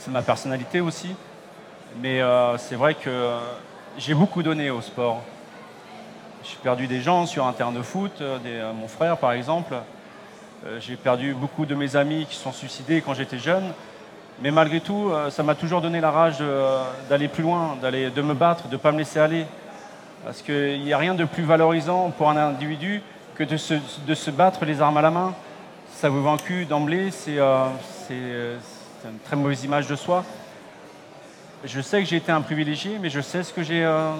C'est 0.00 0.10
ma 0.10 0.22
personnalité 0.22 0.80
aussi. 0.80 1.14
Mais 2.02 2.20
euh, 2.20 2.58
c'est 2.58 2.74
vrai 2.74 2.94
que 2.94 3.36
j'ai 3.98 4.14
beaucoup 4.14 4.42
donné 4.42 4.70
au 4.70 4.80
sport. 4.80 5.22
J'ai 6.42 6.56
perdu 6.62 6.88
des 6.88 7.00
gens 7.00 7.26
sur 7.26 7.46
un 7.46 7.52
terrain 7.52 7.70
de 7.70 7.82
foot, 7.82 8.12
euh, 8.20 8.72
mon 8.72 8.88
frère 8.88 9.18
par 9.18 9.32
exemple. 9.32 9.74
j'ai 10.80 10.96
perdu 10.96 11.34
beaucoup 11.34 11.66
de 11.66 11.74
mes 11.74 11.96
amis 11.96 12.26
qui 12.28 12.36
sont 12.36 12.52
suicidés 12.52 13.02
quand 13.02 13.14
j'étais 13.14 13.38
jeune. 13.38 13.72
Mais 14.42 14.50
malgré 14.50 14.80
tout, 14.80 15.12
ça 15.30 15.42
m'a 15.42 15.54
toujours 15.54 15.82
donné 15.82 16.00
la 16.00 16.10
rage 16.10 16.42
d'aller 17.10 17.28
plus 17.28 17.42
loin, 17.42 17.76
de 17.82 18.22
me 18.22 18.34
battre, 18.34 18.68
de 18.68 18.72
ne 18.72 18.76
pas 18.78 18.90
me 18.90 18.98
laisser 18.98 19.20
aller. 19.20 19.46
Parce 20.24 20.42
qu'il 20.42 20.82
n'y 20.82 20.92
a 20.92 20.98
rien 20.98 21.14
de 21.14 21.24
plus 21.24 21.44
valorisant 21.44 22.10
pour 22.10 22.28
un 22.28 22.36
individu 22.36 23.02
que 23.36 23.44
de 23.44 23.56
se, 23.56 24.30
battre 24.30 24.64
les 24.64 24.82
armes 24.82 24.98
à 24.98 25.02
la 25.02 25.10
main. 25.10 25.34
Ça 25.92 26.08
vous 26.08 26.22
vaincu 26.22 26.66
d'emblée, 26.66 27.10
euh, 27.28 27.68
euh, 28.10 28.58
c'est 29.02 29.08
une 29.08 29.18
très 29.18 29.36
mauvaise 29.36 29.64
image 29.64 29.86
de 29.86 29.96
soi. 29.96 30.24
Je 31.64 31.80
sais 31.80 32.02
que 32.02 32.08
j'ai 32.08 32.16
été 32.16 32.32
un 32.32 32.40
privilégié, 32.40 32.98
mais 33.00 33.10
je 33.10 33.20
sais 33.20 33.42
ce 33.42 33.52
que 33.52 33.62
j'ai 33.62 33.84
euh, 33.84 34.12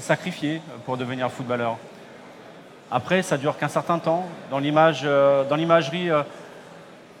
sacrifié 0.00 0.60
pour 0.84 0.96
devenir 0.96 1.30
footballeur. 1.30 1.76
Après, 2.90 3.22
ça 3.22 3.36
dure 3.36 3.56
qu'un 3.56 3.68
certain 3.68 3.98
temps. 3.98 4.26
Dans 4.50 4.58
l'imagerie 4.58 6.08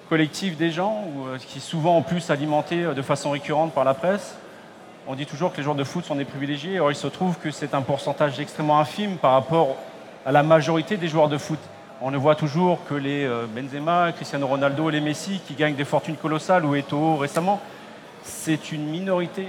collective 0.08 0.56
des 0.56 0.70
gens, 0.70 1.04
qui 1.40 1.58
est 1.58 1.60
souvent 1.60 1.96
en 1.96 2.02
plus 2.02 2.30
alimentée 2.30 2.82
de 2.82 3.02
façon 3.02 3.30
récurrente 3.30 3.72
par 3.72 3.84
la 3.84 3.94
presse, 3.94 4.36
on 5.08 5.14
dit 5.14 5.26
toujours 5.26 5.52
que 5.52 5.58
les 5.58 5.62
joueurs 5.62 5.76
de 5.76 5.84
foot 5.84 6.04
sont 6.04 6.16
des 6.16 6.24
privilégiés. 6.24 6.78
Or, 6.80 6.90
il 6.90 6.96
se 6.96 7.06
trouve 7.06 7.36
que 7.38 7.50
c'est 7.50 7.74
un 7.74 7.82
pourcentage 7.82 8.38
extrêmement 8.38 8.78
infime 8.78 9.16
par 9.16 9.32
rapport 9.32 9.76
à 10.24 10.32
la 10.32 10.42
majorité 10.42 10.96
des 10.96 11.08
joueurs 11.08 11.28
de 11.28 11.38
foot. 11.38 11.58
On 12.02 12.10
ne 12.10 12.18
voit 12.18 12.34
toujours 12.34 12.84
que 12.86 12.94
les 12.94 13.24
euh, 13.24 13.46
Benzema, 13.46 14.12
Cristiano 14.12 14.46
Ronaldo, 14.46 14.90
les 14.90 15.00
Messi 15.00 15.40
qui 15.46 15.54
gagnent 15.54 15.76
des 15.76 15.86
fortunes 15.86 16.16
colossales 16.16 16.66
ou 16.66 16.74
Eto'o 16.74 17.16
récemment. 17.16 17.60
C'est 18.22 18.70
une 18.72 18.86
minorité. 18.86 19.46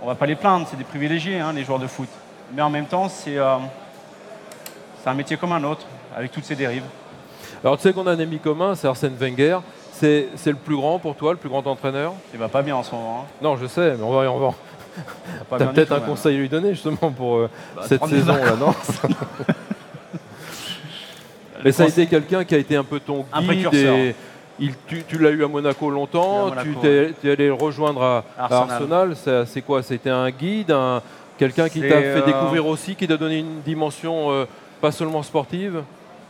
On 0.00 0.06
ne 0.06 0.10
va 0.10 0.14
pas 0.14 0.26
les 0.26 0.36
plaindre, 0.36 0.66
c'est 0.70 0.76
des 0.76 0.84
privilégiés, 0.84 1.38
hein, 1.38 1.52
les 1.52 1.64
joueurs 1.64 1.78
de 1.78 1.86
foot. 1.86 2.08
Mais 2.54 2.62
en 2.62 2.70
même 2.70 2.86
temps, 2.86 3.08
euh, 3.28 3.58
c'est 5.02 5.10
un 5.10 5.14
métier 5.14 5.36
comme 5.36 5.52
un 5.52 5.62
autre, 5.64 5.86
avec 6.16 6.32
toutes 6.32 6.44
ses 6.44 6.56
dérives. 6.56 6.84
Alors 7.62 7.76
tu 7.76 7.82
sais 7.82 7.92
qu'on 7.92 8.06
a 8.06 8.12
un 8.12 8.18
ami 8.18 8.38
commun, 8.38 8.74
c'est 8.74 8.88
Arsène 8.88 9.14
Wenger. 9.16 9.58
C'est 9.92 10.30
le 10.46 10.54
plus 10.54 10.74
grand 10.74 10.98
pour 10.98 11.14
toi, 11.14 11.32
le 11.32 11.38
plus 11.38 11.48
grand 11.48 11.64
entraîneur? 11.66 12.14
Il 12.32 12.40
va 12.40 12.48
pas 12.48 12.62
bien 12.62 12.74
en 12.74 12.82
ce 12.82 12.92
moment. 12.92 13.20
Hein. 13.20 13.32
Non, 13.40 13.56
je 13.56 13.66
sais, 13.66 13.94
mais 13.96 14.02
on 14.02 14.10
va. 14.10 14.32
On 14.32 14.38
va... 14.38 14.54
T'as 15.58 15.66
peut-être 15.66 15.92
un 15.92 16.00
conseil 16.00 16.36
à 16.36 16.40
lui 16.40 16.48
donner 16.48 16.70
justement 16.70 17.12
pour 17.12 17.36
euh, 17.36 17.50
bah, 17.76 17.82
cette 17.86 18.04
saison-là, 18.04 18.56
non? 18.56 18.74
Mais 21.64 21.72
ça 21.72 21.84
a 21.84 21.88
été 21.88 22.06
quelqu'un 22.06 22.44
qui 22.44 22.54
a 22.54 22.58
été 22.58 22.76
un 22.76 22.84
peu 22.84 23.00
ton 23.00 23.24
guide. 23.38 23.74
Et 23.74 24.14
il, 24.58 24.74
tu, 24.86 25.18
l'as 25.18 25.30
eu 25.30 25.44
à 25.44 25.48
Monaco 25.48 25.90
longtemps, 25.90 26.52
tu 26.80 26.88
es, 26.88 27.32
allé 27.32 27.46
le 27.46 27.54
rejoindre 27.54 28.02
à 28.02 28.24
Arsenal. 28.38 29.14
C'est 29.46 29.62
quoi? 29.62 29.82
C'était 29.82 30.10
un 30.10 30.30
guide, 30.30 30.74
quelqu'un 31.38 31.68
qui 31.68 31.80
t'a 31.80 31.88
fait 31.88 32.22
euh, 32.22 32.26
découvrir 32.26 32.66
aussi, 32.66 32.94
qui 32.94 33.08
t'a 33.08 33.16
donné 33.16 33.38
une 33.38 33.60
dimension 33.62 34.30
euh, 34.30 34.44
pas 34.80 34.92
seulement 34.92 35.22
sportive? 35.22 35.82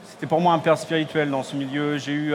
C'était 0.07 0.27
pour 0.27 0.41
moi 0.41 0.53
un 0.55 0.59
père 0.59 0.79
spirituel 0.79 1.31
dans 1.31 1.43
ce 1.43 1.57
milieu. 1.57 1.99
J'ai 1.99 2.13
eu 2.13 2.35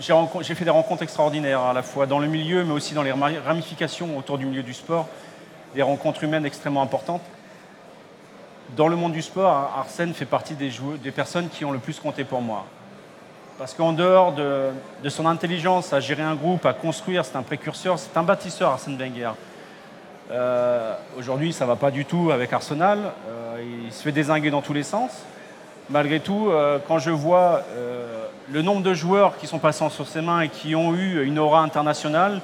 j'ai 0.00 0.54
fait 0.54 0.64
des 0.64 0.70
rencontres 0.70 1.02
extraordinaires, 1.02 1.60
à 1.60 1.72
la 1.72 1.82
fois 1.82 2.06
dans 2.06 2.18
le 2.18 2.26
milieu, 2.26 2.64
mais 2.64 2.72
aussi 2.72 2.94
dans 2.94 3.02
les 3.02 3.12
ramifications 3.12 4.16
autour 4.16 4.38
du 4.38 4.46
milieu 4.46 4.62
du 4.62 4.72
sport, 4.74 5.08
des 5.74 5.82
rencontres 5.82 6.24
humaines 6.24 6.46
extrêmement 6.46 6.82
importantes. 6.82 7.22
Dans 8.76 8.88
le 8.88 8.96
monde 8.96 9.12
du 9.12 9.22
sport, 9.22 9.72
Arsène 9.76 10.14
fait 10.14 10.26
partie 10.26 10.54
des, 10.54 10.70
des 11.02 11.10
personnes 11.10 11.48
qui 11.48 11.64
ont 11.64 11.72
le 11.72 11.78
plus 11.78 11.98
compté 11.98 12.24
pour 12.24 12.40
moi. 12.40 12.66
Parce 13.58 13.74
qu'en 13.74 13.92
dehors 13.92 14.32
de, 14.32 15.08
son 15.08 15.26
intelligence 15.26 15.92
à 15.92 16.00
gérer 16.00 16.22
un 16.22 16.34
groupe, 16.34 16.64
à 16.64 16.72
construire, 16.72 17.24
c'est 17.24 17.36
un 17.36 17.42
précurseur, 17.42 17.98
c'est 17.98 18.16
un 18.16 18.22
bâtisseur, 18.22 18.70
Arsène 18.70 18.96
Wenger. 18.96 19.32
Euh, 20.30 20.94
aujourd'hui, 21.18 21.52
ça 21.52 21.64
ne 21.64 21.70
va 21.70 21.76
pas 21.76 21.90
du 21.90 22.04
tout 22.04 22.30
avec 22.30 22.52
Arsenal. 22.52 22.98
Euh, 23.28 23.84
il 23.86 23.92
se 23.92 24.02
fait 24.02 24.12
désinguer 24.12 24.50
dans 24.50 24.62
tous 24.62 24.72
les 24.72 24.82
sens. 24.82 25.10
malgré 25.90 26.20
tout, 26.20 26.48
euh, 26.48 26.78
quand 26.88 26.98
je 26.98 27.10
vois 27.10 27.62
le 28.50 28.62
nombre 28.62 28.82
de 28.82 28.94
joueurs 28.94 29.36
qui 29.36 29.46
sont 29.46 29.58
passés 29.58 29.88
sur 29.90 30.06
ses 30.06 30.22
mains 30.22 30.40
et 30.40 30.48
qui 30.48 30.74
ont 30.74 30.94
eu 30.94 31.22
une 31.24 31.38
aura 31.38 31.60
internationale, 31.60 32.40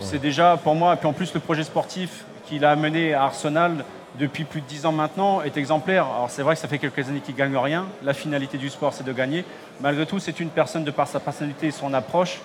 c'est 0.00 0.18
déjà 0.18 0.58
pour 0.62 0.74
moi, 0.74 0.92
et 0.92 0.96
puis 0.96 1.06
en 1.06 1.12
plus 1.12 1.32
le 1.32 1.40
projet 1.40 1.62
sportif 1.62 2.24
qu'il 2.44 2.64
a 2.64 2.72
amené 2.72 3.14
à 3.14 3.22
Arsenal 3.22 3.84
depuis 4.20 4.44
plus 4.44 4.60
de 4.60 4.66
10 4.66 4.86
ans 4.86 4.92
maintenant 4.92 5.40
est 5.42 5.56
exemplaire. 5.56 6.04
Alors 6.04 6.30
c'est 6.30 6.42
vrai 6.42 6.54
que 6.54 6.60
ça 6.60 6.68
fait 6.68 6.78
quelques 6.78 7.08
années 7.08 7.20
qu'il 7.20 7.34
ne 7.34 7.38
gagne 7.38 7.56
rien, 7.56 7.86
la 8.02 8.12
finalité 8.12 8.58
du 8.58 8.68
sport 8.68 8.92
c'est 8.92 9.04
de 9.04 9.12
gagner. 9.12 9.44
Malgré 9.80 10.04
tout, 10.04 10.18
c'est 10.18 10.38
une 10.38 10.50
personne 10.50 10.84
de 10.84 10.90
par 10.90 11.08
sa 11.08 11.18
personnalité 11.18 11.68
et 11.68 11.70
son 11.70 11.94
approche 11.94 12.40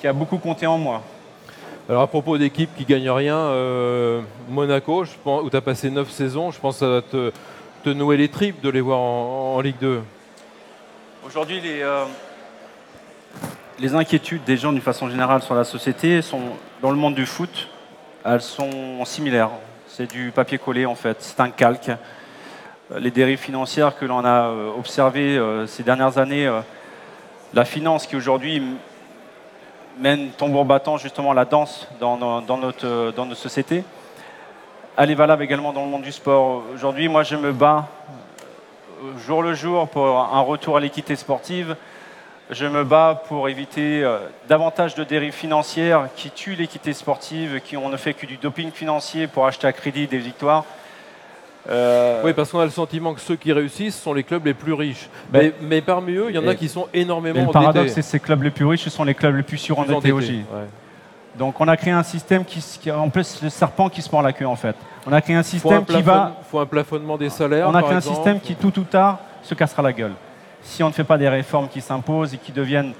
qui 0.00 0.08
a 0.08 0.12
beaucoup 0.12 0.38
compté 0.38 0.66
en 0.66 0.78
moi. 0.78 1.02
Alors 1.88 2.02
à 2.02 2.06
propos 2.06 2.38
d'équipes 2.38 2.74
qui 2.76 2.84
ne 2.84 2.88
gagnent 2.88 3.10
rien, 3.10 3.36
euh, 3.36 4.22
Monaco, 4.48 5.04
je 5.04 5.12
pense, 5.22 5.42
où 5.44 5.50
tu 5.50 5.56
as 5.56 5.60
passé 5.60 5.90
9 5.90 6.10
saisons, 6.10 6.50
je 6.50 6.58
pense 6.58 6.76
que 6.76 6.80
ça 6.80 6.88
va 6.88 7.02
te, 7.02 7.30
te 7.84 7.90
nouer 7.90 8.16
les 8.16 8.28
tripes 8.28 8.62
de 8.62 8.70
les 8.70 8.80
voir 8.80 8.98
en, 8.98 9.60
Ligue 9.60 9.76
2 9.80 10.00
Aujourd'hui, 11.26 11.60
les, 11.60 11.82
euh, 11.82 12.04
les 13.78 13.94
inquiétudes 13.94 14.44
des 14.44 14.56
gens 14.56 14.72
d'une 14.72 14.80
façon 14.80 15.10
générale 15.10 15.42
sur 15.42 15.54
la 15.54 15.64
société 15.64 16.22
sont, 16.22 16.40
dans 16.80 16.90
le 16.90 16.96
monde 16.96 17.14
du 17.14 17.26
foot, 17.26 17.68
elles 18.24 18.40
sont 18.40 19.04
similaires. 19.04 19.50
C'est 19.94 20.10
du 20.10 20.32
papier 20.34 20.56
collé 20.56 20.86
en 20.86 20.94
fait, 20.94 21.18
c'est 21.20 21.38
un 21.38 21.50
calque. 21.50 21.90
Les 22.96 23.10
dérives 23.10 23.38
financières 23.38 23.98
que 23.98 24.06
l'on 24.06 24.24
a 24.24 24.46
euh, 24.46 24.70
observées 24.78 25.36
euh, 25.36 25.66
ces 25.66 25.82
dernières 25.82 26.16
années, 26.16 26.50
la 27.52 27.66
finance 27.66 28.06
qui 28.06 28.16
aujourd'hui 28.16 28.62
mène 29.98 30.30
tambour 30.30 30.64
battant 30.64 30.96
justement 30.96 31.34
la 31.34 31.44
danse 31.44 31.86
dans, 32.00 32.16
dans, 32.16 32.40
dans 32.40 32.56
notre 32.56 33.34
société, 33.34 33.84
elle 34.96 35.10
est 35.10 35.14
valable 35.14 35.42
également 35.42 35.74
dans 35.74 35.84
le 35.84 35.90
monde 35.90 36.04
du 36.04 36.12
sport. 36.12 36.62
Aujourd'hui, 36.74 37.08
moi, 37.08 37.22
je 37.22 37.36
me 37.36 37.52
bats 37.52 37.86
jour 39.18 39.42
le 39.42 39.52
jour 39.52 39.88
pour 39.88 40.20
un 40.20 40.40
retour 40.40 40.78
à 40.78 40.80
l'équité 40.80 41.16
sportive. 41.16 41.76
Je 42.50 42.66
me 42.66 42.84
bats 42.84 43.22
pour 43.28 43.48
éviter 43.48 44.02
euh, 44.02 44.18
davantage 44.48 44.94
de 44.94 45.04
dérives 45.04 45.32
financières 45.32 46.08
qui 46.16 46.30
tuent 46.30 46.56
l'équité 46.56 46.92
sportive, 46.92 47.60
qui 47.64 47.76
on 47.76 47.88
ne 47.88 47.96
fait 47.96 48.14
que 48.14 48.26
du 48.26 48.36
doping 48.36 48.70
financier 48.70 49.26
pour 49.26 49.46
acheter 49.46 49.66
à 49.66 49.72
crédit 49.72 50.06
des 50.06 50.18
victoires. 50.18 50.64
Euh, 51.70 52.20
oui, 52.24 52.32
parce 52.32 52.50
qu'on 52.50 52.58
a 52.58 52.64
le 52.64 52.70
sentiment 52.70 53.14
que 53.14 53.20
ceux 53.20 53.36
qui 53.36 53.52
réussissent 53.52 54.00
sont 54.00 54.12
les 54.12 54.24
clubs 54.24 54.44
les 54.44 54.54
plus 54.54 54.72
riches. 54.72 55.08
Ben, 55.30 55.52
mais, 55.62 55.80
parmi 55.80 56.14
eux, 56.14 56.26
il 56.28 56.34
y 56.34 56.38
en 56.38 56.46
a 56.48 56.54
qui 56.56 56.68
sont 56.68 56.88
énormément 56.92 57.38
endettés. 57.38 57.58
Le 57.58 57.64
paradoxe, 57.64 57.92
c'est 57.92 58.00
que 58.00 58.06
ces 58.06 58.20
clubs 58.20 58.42
les 58.42 58.50
plus 58.50 58.66
riches, 58.66 58.82
ce 58.82 58.90
sont 58.90 59.04
les 59.04 59.14
clubs 59.14 59.36
les 59.36 59.44
plus 59.44 59.58
surendettés 59.58 60.12
aussi. 60.12 60.42
Donc 61.38 61.58
on 61.60 61.68
a 61.68 61.76
créé 61.78 61.92
un 61.92 62.02
système 62.02 62.44
qui, 62.44 62.60
qui 62.80 62.90
en 62.90 63.08
plus 63.08 63.42
le 63.42 63.48
serpent 63.48 63.88
qui 63.88 64.02
se 64.02 64.10
mord 64.12 64.20
la 64.20 64.34
queue 64.34 64.46
en 64.46 64.56
fait. 64.56 64.76
On 65.06 65.12
a 65.12 65.20
créé 65.22 65.34
un 65.34 65.42
système 65.42 65.84
qui 65.84 66.02
va. 66.02 66.34
Il 66.40 66.50
faut 66.50 66.58
un 66.58 66.66
plafonnement 66.66 67.16
des 67.16 67.30
salaires. 67.30 67.68
On 67.68 67.74
a 67.74 67.82
créé 67.82 67.96
un 67.96 68.00
système 68.00 68.40
qui 68.40 68.54
tout 68.54 68.78
ou 68.78 68.84
tard 68.84 69.18
se 69.42 69.54
cassera 69.54 69.82
la 69.82 69.92
gueule. 69.92 70.12
Si 70.62 70.82
on 70.82 70.88
ne 70.88 70.92
fait 70.92 71.04
pas 71.04 71.18
des 71.18 71.28
réformes 71.28 71.68
qui 71.68 71.80
s'imposent 71.80 72.34
et 72.34 72.38
qui 72.38 72.52
deviennent. 72.52 72.92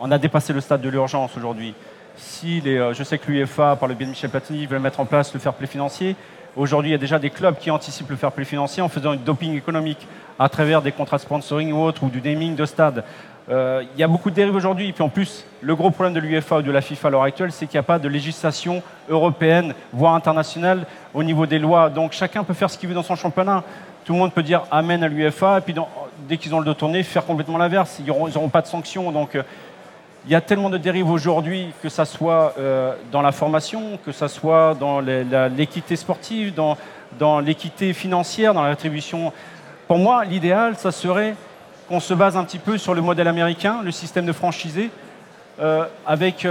On 0.00 0.10
a 0.10 0.18
dépassé 0.18 0.52
le 0.52 0.60
stade 0.60 0.80
de 0.80 0.88
l'urgence 0.88 1.36
aujourd'hui. 1.36 1.74
Si 2.16 2.62
euh, 2.66 2.92
je 2.94 3.02
sais 3.02 3.18
que 3.18 3.30
l'UEFA, 3.30 3.76
par 3.76 3.88
le 3.88 3.94
biais 3.94 4.06
de 4.06 4.10
Michel 4.10 4.30
Platini, 4.30 4.66
veut 4.66 4.78
mettre 4.78 5.00
en 5.00 5.04
place 5.04 5.32
le 5.34 5.40
fair 5.40 5.54
play 5.54 5.66
financier. 5.66 6.16
Aujourd'hui, 6.56 6.90
il 6.90 6.92
y 6.92 6.96
a 6.96 6.98
déjà 6.98 7.18
des 7.18 7.30
clubs 7.30 7.56
qui 7.56 7.70
anticipent 7.70 8.10
le 8.10 8.16
fair 8.16 8.32
play 8.32 8.44
financier 8.44 8.82
en 8.82 8.88
faisant 8.88 9.12
du 9.12 9.22
doping 9.22 9.56
économique 9.56 10.06
à 10.38 10.48
travers 10.48 10.82
des 10.82 10.92
contrats 10.92 11.18
de 11.18 11.22
sponsoring 11.22 11.72
ou 11.72 11.82
autres, 11.82 12.02
ou 12.02 12.08
du 12.08 12.20
naming 12.20 12.56
de 12.56 12.64
stade. 12.64 13.04
Euh, 13.50 13.82
il 13.94 14.00
y 14.00 14.02
a 14.02 14.08
beaucoup 14.08 14.30
de 14.30 14.34
dérives 14.34 14.54
aujourd'hui. 14.54 14.88
Et 14.88 14.92
puis 14.92 15.02
en 15.02 15.08
plus, 15.08 15.44
le 15.60 15.76
gros 15.76 15.90
problème 15.90 16.14
de 16.14 16.20
l'UEFA 16.20 16.58
ou 16.58 16.62
de 16.62 16.70
la 16.70 16.80
FIFA 16.80 17.08
à 17.08 17.10
l'heure 17.10 17.22
actuelle, 17.22 17.52
c'est 17.52 17.66
qu'il 17.66 17.76
n'y 17.76 17.80
a 17.80 17.84
pas 17.84 17.98
de 17.98 18.08
législation 18.08 18.82
européenne, 19.08 19.74
voire 19.92 20.14
internationale, 20.14 20.86
au 21.14 21.22
niveau 21.22 21.46
des 21.46 21.58
lois. 21.58 21.90
Donc 21.90 22.12
chacun 22.12 22.44
peut 22.44 22.54
faire 22.54 22.70
ce 22.70 22.78
qu'il 22.78 22.88
veut 22.88 22.94
dans 22.94 23.02
son 23.02 23.16
championnat. 23.16 23.62
Tout 24.04 24.12
le 24.12 24.18
monde 24.18 24.32
peut 24.32 24.42
dire 24.42 24.62
Amen 24.70 25.02
à 25.02 25.08
l'UEFA, 25.08 25.58
et 25.58 25.60
puis 25.60 25.74
dès 26.26 26.36
qu'ils 26.36 26.54
ont 26.54 26.58
le 26.58 26.64
dos 26.64 26.74
tourné, 26.74 27.02
faire 27.02 27.24
complètement 27.24 27.58
l'inverse. 27.58 28.00
Ils 28.00 28.06
n'auront 28.06 28.48
pas 28.48 28.62
de 28.62 28.66
sanctions. 28.66 29.10
Donc 29.12 29.34
euh, 29.34 29.42
il 30.26 30.32
y 30.32 30.34
a 30.34 30.40
tellement 30.40 30.70
de 30.70 30.78
dérives 30.78 31.10
aujourd'hui, 31.10 31.72
que 31.82 31.88
ce 31.88 32.04
soit 32.04 32.54
euh, 32.58 32.94
dans 33.12 33.22
la 33.22 33.32
formation, 33.32 33.98
que 34.04 34.12
ce 34.12 34.28
soit 34.28 34.74
dans 34.74 35.00
l'équité 35.00 35.96
sportive, 35.96 36.54
dans, 36.54 37.40
l'équité 37.40 37.92
financière, 37.92 38.54
dans 38.54 38.62
la 38.62 38.70
rétribution. 38.70 39.32
Pour 39.86 39.98
moi, 39.98 40.24
l'idéal, 40.24 40.76
ça 40.76 40.92
serait 40.92 41.34
qu'on 41.88 42.00
se 42.00 42.12
base 42.12 42.36
un 42.36 42.44
petit 42.44 42.58
peu 42.58 42.76
sur 42.76 42.94
le 42.94 43.00
modèle 43.00 43.28
américain, 43.28 43.80
le 43.82 43.90
système 43.90 44.26
de 44.26 44.32
franchisé, 44.32 44.90
euh, 45.60 45.86
avec 46.06 46.46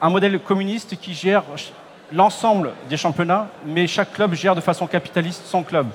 un 0.00 0.10
modèle 0.10 0.38
communiste 0.40 0.96
qui 0.98 1.12
gère 1.12 1.42
l'ensemble 2.12 2.70
des 2.88 2.96
championnats, 2.96 3.48
mais 3.66 3.86
chaque 3.86 4.12
club 4.12 4.34
gère 4.34 4.54
de 4.54 4.60
façon 4.60 4.86
capitaliste 4.86 5.44
son 5.44 5.62
club. 5.62 5.86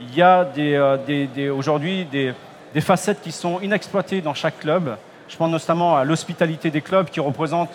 Il 0.00 0.14
y 0.16 0.22
a 0.22 0.46
euh, 0.58 1.50
aujourd'hui 1.52 2.04
des, 2.04 2.80
facettes 2.80 3.22
qui 3.22 3.30
sont 3.30 3.60
inexploitées 3.60 4.20
dans 4.20 4.34
chaque 4.34 4.58
club. 4.58 4.96
Je 5.28 5.36
pense 5.36 5.50
notamment 5.50 5.96
à 5.96 6.04
l'hospitalité 6.04 6.70
des 6.70 6.80
clubs 6.80 7.08
qui 7.08 7.20
représente 7.20 7.70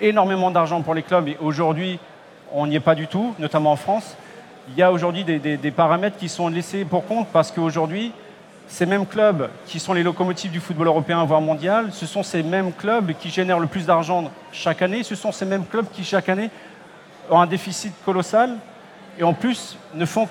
énormément 0.00 0.50
d'argent 0.50 0.82
pour 0.82 0.94
les 0.94 1.02
clubs 1.02 1.28
et 1.28 1.36
aujourd'hui 1.40 1.98
on 2.52 2.66
n'y 2.68 2.76
est 2.76 2.80
pas 2.80 2.94
du 2.94 3.08
tout, 3.08 3.34
notamment 3.40 3.72
en 3.72 3.76
France. 3.76 4.16
Il 4.68 4.76
y 4.76 4.82
a 4.82 4.92
aujourd'hui 4.92 5.24
des, 5.24 5.38
des, 5.38 5.70
paramètres 5.72 6.16
qui 6.16 6.28
sont 6.28 6.48
laissés 6.48 6.84
pour 6.84 7.06
compte 7.06 7.26
parce 7.32 7.50
qu'aujourd'hui 7.50 8.12
ces 8.68 8.86
mêmes 8.86 9.06
clubs 9.06 9.50
qui 9.66 9.80
sont 9.80 9.92
les 9.92 10.02
locomotives 10.02 10.52
du 10.52 10.60
football 10.60 10.86
européen, 10.86 11.24
voire 11.24 11.40
mondial, 11.40 11.88
ce 11.92 12.06
sont 12.06 12.22
ces 12.22 12.42
mêmes 12.42 12.72
clubs 12.72 13.12
qui 13.18 13.30
génèrent 13.30 13.58
le 13.58 13.66
plus 13.66 13.86
d'argent 13.86 14.30
chaque 14.52 14.80
année. 14.80 15.02
Ce 15.02 15.16
sont 15.16 15.32
ces 15.32 15.44
mêmes 15.44 15.66
clubs 15.66 15.86
qui, 15.92 16.02
chaque 16.04 16.28
année, 16.28 16.50
ont 17.28 17.40
un 17.40 17.46
déficit 17.46 17.92
colossal 18.04 18.56
et 19.18 19.22
en 19.22 19.32
plus 19.32 19.76
ne 19.94 20.04
font 20.04 20.26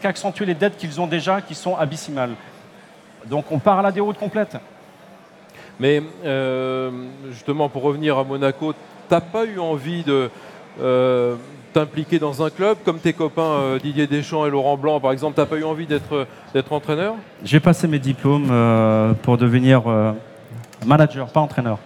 qu'accentuer 0.00 0.44
que, 0.44 0.48
les 0.48 0.54
dettes 0.54 0.76
qu'ils 0.76 1.00
ont 1.00 1.06
déjà, 1.06 1.40
qui 1.40 1.54
sont 1.54 1.76
abyssimales. 1.76 2.34
Donc 3.26 3.46
on 3.50 3.58
part 3.58 3.78
à 3.78 3.82
la 3.82 3.92
déroute 3.92 4.18
complète. 4.18 4.56
Mais 5.80 6.02
euh, 6.24 6.90
justement, 7.30 7.68
pour 7.68 7.82
revenir 7.82 8.18
à 8.18 8.24
Monaco, 8.24 8.72
tu 8.72 8.78
n'as 9.14 9.20
pas 9.20 9.44
eu 9.44 9.58
envie 9.58 10.02
de... 10.02 10.30
Euh, 10.80 11.34
t'impliquer 11.72 12.18
dans 12.18 12.42
un 12.42 12.50
club 12.50 12.78
comme 12.84 12.98
tes 12.98 13.12
copains 13.12 13.42
euh, 13.42 13.78
Didier 13.78 14.06
Deschamps 14.06 14.46
et 14.46 14.50
Laurent 14.50 14.76
Blanc 14.78 15.00
par 15.00 15.12
exemple, 15.12 15.34
t'as 15.36 15.44
pas 15.44 15.56
eu 15.56 15.64
envie 15.64 15.86
d'être 15.86 16.26
d'être 16.54 16.72
entraîneur? 16.72 17.14
J'ai 17.44 17.60
passé 17.60 17.86
mes 17.86 17.98
diplômes 17.98 18.48
euh, 18.50 19.12
pour 19.12 19.36
devenir 19.36 19.82
manager, 20.86 21.28
pas 21.28 21.40
entraîneur. 21.40 21.78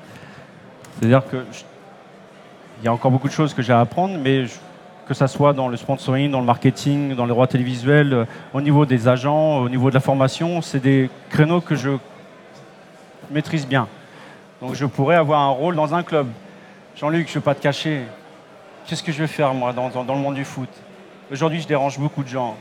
C'est-à-dire 0.99 1.23
que 1.29 1.39
il 2.81 2.85
y 2.85 2.89
a 2.89 2.93
encore 2.93 3.11
beaucoup 3.11 3.29
de 3.29 3.33
choses 3.33 3.55
que 3.55 3.63
j'ai 3.63 3.73
à 3.73 3.81
apprendre, 3.81 4.19
mais 4.23 4.45
que 5.07 5.15
ce 5.15 5.27
soit 5.27 5.53
dans 5.53 5.69
le 5.69 5.77
sponsoring, 5.77 6.31
dans 6.31 6.41
le 6.41 6.47
marketing, 6.47 7.15
dans 7.15 7.25
les 7.25 7.31
droits 7.31 7.47
télévisuels, 7.47 8.27
au 8.55 8.61
niveau 8.61 8.87
des 8.87 9.09
agents, 9.09 9.59
au 9.59 9.69
niveau 9.69 9.91
de 9.91 9.95
la 9.95 10.01
formation, 10.01 10.63
c'est 10.63 10.81
des 10.81 11.11
créneaux 11.29 11.61
que 11.61 11.75
je 11.75 11.91
maîtrise 13.31 13.67
bien. 13.67 13.89
Donc 14.61 14.75
je 14.75 14.87
pourrais 14.87 15.17
avoir 15.17 15.41
un 15.41 15.49
rôle 15.49 15.75
dans 15.75 15.95
un 15.95 16.03
club. 16.03 16.29
Jean-Luc, 16.97 17.27
je 17.27 17.33
ne 17.33 17.35
vais 17.35 17.45
pas 17.45 17.55
te 17.55 17.63
cacher, 17.63 18.03
qu'est-ce 18.87 19.03
que 19.03 19.13
je 19.13 19.19
vais 19.19 19.27
faire 19.27 19.53
moi 19.55 19.73
dans, 19.73 20.15
le 20.15 20.21
monde 20.21 20.35
du 20.35 20.45
foot? 20.45 20.69
Aujourd'hui, 21.31 21.61
je 21.61 21.67
dérange 21.67 21.99
beaucoup 21.99 22.23
de 22.23 22.29
gens. 22.29 22.57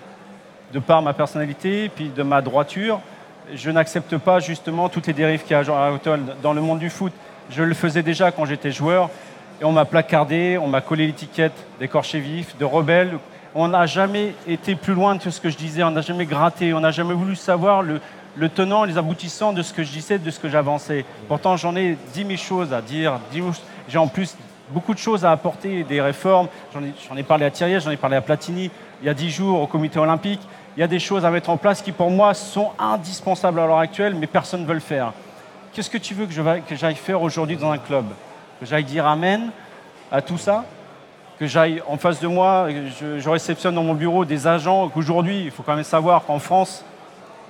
De 0.73 0.79
par 0.79 1.01
ma 1.01 1.13
personnalité, 1.13 1.91
puis 1.93 2.09
de 2.09 2.23
ma 2.23 2.41
droiture, 2.41 3.01
je 3.53 3.69
n'accepte 3.69 4.17
pas 4.17 4.39
justement 4.39 4.87
toutes 4.87 5.07
les 5.07 5.13
dérives 5.13 5.43
qu'il 5.43 5.51
y 5.51 5.59
a 5.59 5.63
dans 6.41 6.53
le 6.53 6.61
monde 6.61 6.79
du 6.79 6.89
foot. 6.89 7.11
Je 7.49 7.61
le 7.61 7.73
faisais 7.73 8.01
déjà 8.01 8.31
quand 8.31 8.45
j'étais 8.45 8.71
joueur, 8.71 9.09
et 9.61 9.63
on 9.63 9.71
m'a 9.71 9.85
placardé, 9.85 10.57
on 10.57 10.67
m'a 10.67 10.81
collé 10.81 11.05
l'étiquette 11.05 11.53
d'écorché 11.79 12.19
vif, 12.19 12.57
de 12.57 12.65
rebelle. 12.65 13.19
On 13.53 13.67
n'a 13.67 13.85
jamais 13.85 14.33
été 14.47 14.73
plus 14.75 14.95
loin 14.95 15.15
de 15.15 15.29
ce 15.29 15.39
que 15.39 15.49
je 15.49 15.57
disais, 15.57 15.83
on 15.83 15.91
n'a 15.91 16.01
jamais 16.01 16.25
gratté, 16.25 16.73
on 16.73 16.79
n'a 16.79 16.89
jamais 16.89 17.13
voulu 17.13 17.35
savoir 17.35 17.83
le, 17.83 18.01
le 18.35 18.49
tenant, 18.49 18.85
les 18.85 18.97
aboutissants 18.97 19.53
de 19.53 19.61
ce 19.61 19.71
que 19.71 19.83
je 19.83 19.91
disais, 19.91 20.17
de 20.17 20.31
ce 20.31 20.39
que 20.39 20.49
j'avançais. 20.49 21.05
Pourtant, 21.27 21.57
j'en 21.57 21.75
ai 21.75 21.95
dix 22.11 22.25
mille 22.25 22.39
choses 22.39 22.73
à 22.73 22.81
dire. 22.81 23.19
J'ai 23.87 23.97
en 23.99 24.07
plus 24.07 24.35
beaucoup 24.71 24.95
de 24.95 24.99
choses 24.99 25.25
à 25.25 25.31
apporter, 25.31 25.83
des 25.83 26.01
réformes. 26.01 26.47
J'en 26.73 27.15
ai, 27.15 27.23
parlé 27.23 27.45
à 27.45 27.51
Thierry, 27.51 27.79
j'en 27.79 27.91
ai 27.91 27.97
parlé 27.97 28.15
à 28.15 28.21
Platini 28.21 28.71
il 29.03 29.07
y 29.07 29.09
a 29.09 29.13
dix 29.13 29.29
jours 29.29 29.61
au 29.61 29.67
comité 29.67 29.99
olympique. 29.99 30.41
Il 30.75 30.79
y 30.79 30.83
a 30.83 30.87
des 30.87 30.99
choses 30.99 31.23
à 31.23 31.29
mettre 31.29 31.51
en 31.51 31.57
place 31.57 31.83
qui, 31.83 31.91
pour 31.91 32.09
moi, 32.09 32.33
sont 32.33 32.71
indispensables 32.79 33.59
à 33.59 33.67
l'heure 33.67 33.79
actuelle, 33.79 34.15
mais 34.15 34.27
personne 34.27 34.61
ne 34.61 34.65
veut 34.65 34.73
le 34.73 34.79
faire. 34.79 35.13
Qu'est-ce 35.73 35.89
que 35.89 35.97
tu 35.99 36.15
veux 36.15 36.25
que 36.25 36.75
j'aille 36.75 36.95
faire 36.95 37.21
aujourd'hui 37.21 37.57
dans 37.57 37.71
un 37.71 37.77
club? 37.77 38.05
Que 38.61 38.67
j'aille 38.67 38.83
dire 38.83 39.07
Amen 39.07 39.49
à 40.11 40.21
tout 40.21 40.37
ça 40.37 40.65
Que 41.39 41.47
j'aille 41.47 41.81
en 41.87 41.97
face 41.97 42.19
de 42.19 42.27
moi, 42.27 42.67
je, 42.99 43.27
réceptionne 43.27 43.73
dans 43.73 43.81
mon 43.81 43.95
bureau 43.95 44.23
des 44.23 44.45
agents 44.45 44.87
qu'aujourd'hui, 44.89 45.45
il 45.45 45.49
faut 45.49 45.63
quand 45.63 45.73
même 45.73 45.83
savoir 45.83 46.25
qu'en 46.25 46.37
France, 46.37 46.85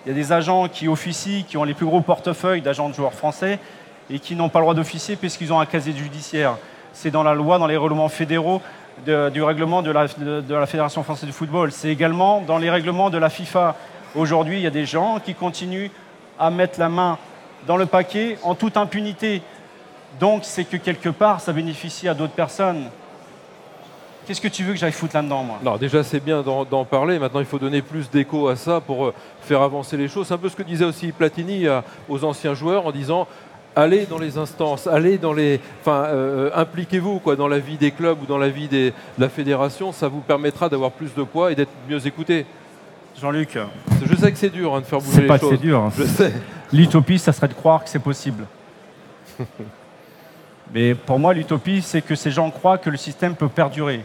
il 0.05 0.09
y 0.09 0.11
a 0.13 0.15
des 0.15 0.31
agents 0.31 0.69
qui 0.69 0.87
officient, 0.87 1.43
qui 1.43 1.57
ont 1.57 1.65
les 1.65 1.73
plus 1.73 1.85
gros 1.85 1.99
portefeuilles 1.99 2.61
d'agents 2.61 2.87
de 2.87 2.93
joueurs 2.93 3.11
français 3.11 3.59
et 4.09 4.19
qui 4.19 4.37
n'ont 4.37 4.47
pas 4.47 4.59
le 4.59 4.63
droit 4.63 4.73
d'officier 4.73 5.17
puisqu'ils 5.17 5.51
ont 5.51 5.59
un 5.59 5.65
casier 5.65 5.91
judiciaire 5.93 6.55
c'est 6.93 7.11
dans 7.11 7.23
la 7.23 7.33
loi, 7.33 7.57
dans 7.57 7.67
les 7.67 7.75
règlements 7.75 8.07
fédéraux 8.07 8.61
du 9.05 9.43
règlement 9.43 9.81
de 9.81 9.91
la, 9.91 10.07
de 10.07 10.55
la 10.55 10.65
Fédération 10.65 11.03
française 11.03 11.27
de 11.27 11.33
football. 11.33 11.73
C'est 11.73 11.89
également 11.89 12.39
dans 12.39 12.57
les 12.57 12.69
règlements 12.69 13.09
de 13.09 13.17
la 13.17 13.29
FIFA. 13.29 13.75
Aujourd'hui, 14.15 14.59
il 14.59 14.61
y 14.61 14.67
a 14.67 14.71
des 14.71 14.85
gens 14.85 15.19
qui 15.19 15.33
continuent 15.33 15.89
à 16.39 16.49
mettre 16.51 16.79
la 16.79 16.87
main 16.87 17.17
dans 17.67 17.75
le 17.75 17.85
paquet 17.85 18.37
en 18.43 18.55
toute 18.55 18.77
impunité. 18.77 19.41
Donc, 20.19 20.41
c'est 20.43 20.65
que 20.65 20.77
quelque 20.77 21.09
part, 21.09 21.41
ça 21.41 21.51
bénéficie 21.53 22.07
à 22.07 22.13
d'autres 22.13 22.33
personnes. 22.33 22.85
Qu'est-ce 24.27 24.41
que 24.41 24.47
tu 24.47 24.63
veux 24.63 24.73
que 24.73 24.79
j'aille 24.79 24.91
foutre 24.91 25.15
là-dedans, 25.15 25.43
moi? 25.43 25.59
Non, 25.63 25.77
déjà 25.77 26.03
c'est 26.03 26.19
bien 26.23 26.43
d'en 26.43 26.85
parler. 26.85 27.17
Maintenant, 27.17 27.39
il 27.39 27.45
faut 27.45 27.57
donner 27.57 27.81
plus 27.81 28.09
d'écho 28.09 28.47
à 28.49 28.55
ça 28.55 28.79
pour 28.79 29.05
euh, 29.07 29.13
faire 29.41 29.61
avancer 29.61 29.97
les 29.97 30.07
choses. 30.07 30.27
C'est 30.27 30.33
un 30.35 30.37
peu 30.37 30.47
ce 30.49 30.55
que 30.55 30.61
disait 30.63 30.85
aussi 30.85 31.11
Platini 31.11 31.67
à- 31.67 31.83
aux 32.07 32.23
anciens 32.23 32.53
joueurs 32.53 32.85
en 32.85 32.91
disant 32.91 33.27
allez 33.75 34.05
dans 34.05 34.19
les 34.19 34.37
instances, 34.37 34.85
allez 34.85 35.17
dans 35.17 35.33
les, 35.33 35.59
enfin, 35.81 36.03
euh, 36.09 36.51
impliquez-vous 36.55 37.19
quoi 37.19 37.35
dans 37.35 37.47
la 37.47 37.57
vie 37.57 37.77
des 37.77 37.89
clubs 37.91 38.21
ou 38.21 38.25
dans 38.27 38.37
la 38.37 38.49
vie 38.49 38.67
des- 38.67 38.91
de 38.91 38.95
la 39.17 39.27
fédération. 39.29 39.91
Ça 39.91 40.07
vous 40.07 40.19
permettra 40.21 40.69
d'avoir 40.69 40.91
plus 40.91 41.13
de 41.15 41.23
poids 41.23 41.51
et 41.51 41.55
d'être 41.55 41.71
mieux 41.89 42.05
écouté. 42.05 42.45
Jean-Luc, 43.19 43.57
Je 44.05 44.15
sais 44.15 44.31
que 44.31 44.37
c'est 44.37 44.49
dur 44.51 44.75
hein, 44.75 44.81
de 44.81 44.85
faire 44.85 44.99
bouger 44.99 45.11
c'est 45.15 45.21
les 45.21 45.27
pas 45.27 45.35
que 45.39 45.41
choses. 45.41 45.51
c'est 45.53 45.61
dur. 45.61 45.79
hein. 45.79 45.91
Je 45.97 46.03
sais. 46.03 46.31
L'utopie, 46.71 47.17
ça 47.17 47.33
serait 47.33 47.47
de 47.47 47.53
croire 47.53 47.83
que 47.83 47.89
c'est 47.89 47.99
possible. 47.99 48.45
Mais 50.73 50.95
pour 50.95 51.19
moi, 51.19 51.33
l'utopie, 51.33 51.81
c'est 51.81 52.01
que 52.01 52.15
ces 52.15 52.31
gens 52.31 52.49
croient 52.49 52.77
que 52.77 52.89
le 52.89 52.97
système 52.97 53.35
peut 53.35 53.49
perdurer. 53.49 54.01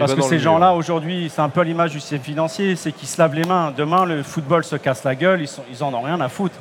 Parce 0.00 0.12
que 0.14 0.20
ces 0.22 0.38
gens-là, 0.38 0.74
aujourd'hui, 0.74 1.30
c'est 1.32 1.40
un 1.40 1.48
peu 1.48 1.60
à 1.60 1.64
l'image 1.64 1.92
du 1.92 2.00
système 2.00 2.20
financier, 2.20 2.76
c'est 2.76 2.92
qu'ils 2.92 3.08
se 3.08 3.20
lavent 3.20 3.34
les 3.34 3.44
mains. 3.44 3.72
Demain, 3.74 4.04
le 4.04 4.22
football 4.22 4.62
se 4.64 4.76
casse 4.76 5.04
la 5.04 5.14
gueule, 5.14 5.40
ils, 5.40 5.48
sont, 5.48 5.62
ils 5.70 5.82
en 5.82 5.94
ont 5.94 6.02
rien 6.02 6.20
à 6.20 6.28
foutre. 6.28 6.56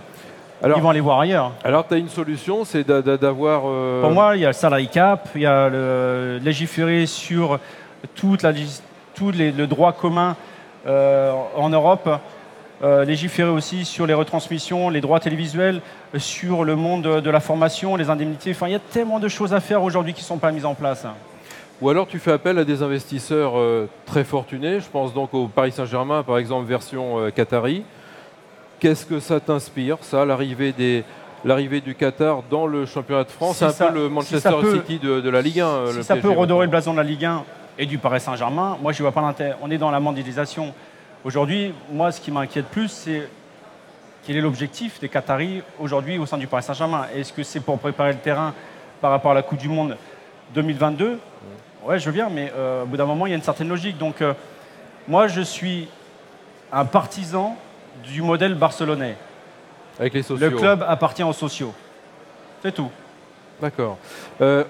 Alors, 0.61 0.77
ils 0.77 0.81
vont 0.81 0.89
aller 0.89 0.99
voir 0.99 1.19
ailleurs. 1.21 1.51
alors 1.63 1.87
tu 1.87 1.93
as 1.93 1.97
une 1.97 2.09
solution, 2.09 2.63
c'est 2.65 2.83
d'a- 2.85 3.01
d'a- 3.01 3.17
d'avoir. 3.17 3.61
euh, 3.65 4.01
Pour 4.01 4.11
moi, 4.11 4.35
il 4.35 4.41
y 4.41 4.45
a 4.45 4.49
le 4.49 4.53
salary 4.53 4.87
cap, 4.89 5.29
il 5.35 5.41
y 5.41 5.45
a 5.45 5.69
le 5.69 6.39
légiférer 6.43 7.05
sur 7.05 7.59
toute 8.15 8.43
la, 8.43 8.51
légis- 8.51 8.81
tout 9.15 9.31
les- 9.31 9.51
le 9.53 9.67
droit 9.67 9.93
commun 9.93 10.35
euh, 10.85 11.31
en 11.55 11.69
Europe, 11.69 12.09
euh, 12.83 13.03
légiférer 13.05 13.49
aussi 13.49 13.85
sur 13.85 14.05
les 14.07 14.13
retransmissions, 14.13 14.89
les 14.89 15.01
droits 15.01 15.19
télévisuels, 15.19 15.81
euh, 16.15 16.19
sur 16.19 16.63
le 16.63 16.75
monde 16.75 17.03
de, 17.21 17.29
la 17.29 17.39
formation, 17.39 17.95
les 17.95 18.09
indemnités. 18.09 18.51
Enfin, 18.51 18.67
il 18.67 18.71
y 18.71 18.75
a 18.75 18.79
tellement 18.79 19.19
de 19.19 19.27
choses 19.27 19.53
à 19.53 19.59
faire 19.59 19.83
aujourd'hui 19.83 20.13
qui 20.13 20.21
ne 20.21 20.25
sont 20.27 20.37
pas 20.37 20.51
mises 20.51 20.65
en 20.65 20.75
place. 20.75 21.05
Ou 21.81 21.89
alors 21.89 22.07
tu 22.07 22.19
fais 22.19 22.31
appel 22.33 22.57
à 22.59 22.65
des 22.65 22.83
investisseurs 22.83 23.57
euh, 23.57 23.87
très 24.05 24.23
fortunés. 24.23 24.79
Je 24.79 24.89
pense 24.89 25.13
donc 25.13 25.33
au 25.33 25.47
Paris 25.47 25.71
Saint-Germain, 25.71 26.23
par 26.23 26.37
exemple, 26.37 26.67
version 26.67 27.19
euh, 27.19 27.29
Qatari. 27.31 27.83
Qu'est-ce 28.79 29.05
que 29.05 29.19
ça 29.19 29.39
t'inspire, 29.39 29.97
ça, 30.01 30.25
l'arrivée 30.25 30.71
des 30.71 31.03
l'arrivée 31.45 31.79
du 31.79 31.95
Qatar 31.95 32.43
dans 32.49 32.67
le 32.67 32.85
championnat 32.85 33.23
de 33.23 33.29
France 33.29 33.53
Si 33.53 33.59
C'est 33.59 33.65
un 33.65 33.69
ça- 33.69 33.87
peu 33.87 33.93
le 33.95 34.07
si 34.07 34.13
Manchester 34.13 34.49
peut- 34.61 34.75
City 34.75 34.99
de, 34.99 35.21
de 35.21 35.29
la 35.29 35.41
Ligue 35.41 35.61
1. 35.61 35.65
euh, 35.67 35.91
Si 35.91 35.97
le 35.97 36.03
ça 36.03 36.15
PSG, 36.15 36.27
peut 36.27 36.37
redorer 36.37 36.65
le 36.65 36.69
blason 36.69 36.91
de 36.91 36.97
la 36.97 37.03
Ligue 37.03 37.23
1 37.23 37.43
et 37.77 37.85
du 37.85 37.97
Paris 37.97 38.19
Saint-Germain, 38.19 38.77
moi 38.81 38.91
je 38.91 39.01
vois 39.01 39.13
pas 39.13 39.21
l'intérêt. 39.21 39.55
On 39.61 39.71
est 39.71 39.77
dans 39.77 39.89
la 39.91 40.01
mondialisation. 40.01 40.73
Aujourd'hui, 41.25 41.73
moi 41.91 42.13
ce 42.13 42.21
qui 42.21 42.31
m'inquiète 42.31 42.67
plus, 42.67 42.87
c'est 42.87 43.27
quel 44.25 44.37
est 44.37 44.41
l'objectif 44.41 45.01
des 45.01 45.09
Qataris 45.09 45.63
aujourd'hui 45.77 46.17
au 46.17 46.25
sein 46.25 46.37
du 46.37 46.47
Paris 46.47 46.63
Saint-Germain? 46.63 47.07
Est-ce 47.13 47.33
que 47.33 47.43
c'est 47.43 47.59
pour 47.59 47.77
préparer 47.77 48.13
le 48.13 48.19
terrain 48.19 48.53
par 49.01 49.11
rapport 49.11 49.31
à 49.31 49.33
la 49.33 49.41
Coupe 49.41 49.59
du 49.59 49.67
Monde 49.67 49.97
2022 50.53 51.19
Ouais, 51.85 51.99
je 51.99 52.05
veux 52.05 52.11
bien, 52.11 52.29
mais 52.29 52.51
euh, 52.55 52.83
au 52.83 52.85
bout 52.85 52.97
d'un 52.97 53.05
moment, 53.05 53.25
il 53.25 53.29
y 53.29 53.33
a 53.33 53.35
une 53.35 53.41
certaine 53.41 53.67
logique. 53.69 53.97
Donc, 53.97 54.21
euh, 54.21 54.33
moi, 55.07 55.27
je 55.27 55.41
suis 55.41 55.87
un 56.71 56.85
partisan 56.85 57.57
du 58.03 58.21
modèle 58.21 58.55
barcelonais. 58.55 59.15
Avec 59.99 60.13
les 60.13 60.23
sociaux. 60.23 60.49
Le 60.49 60.55
club 60.55 60.85
appartient 60.87 61.23
aux 61.23 61.33
sociaux. 61.33 61.73
C'est 62.61 62.73
tout. 62.73 62.91
D'accord. 63.61 63.97
Euh, 64.41 64.63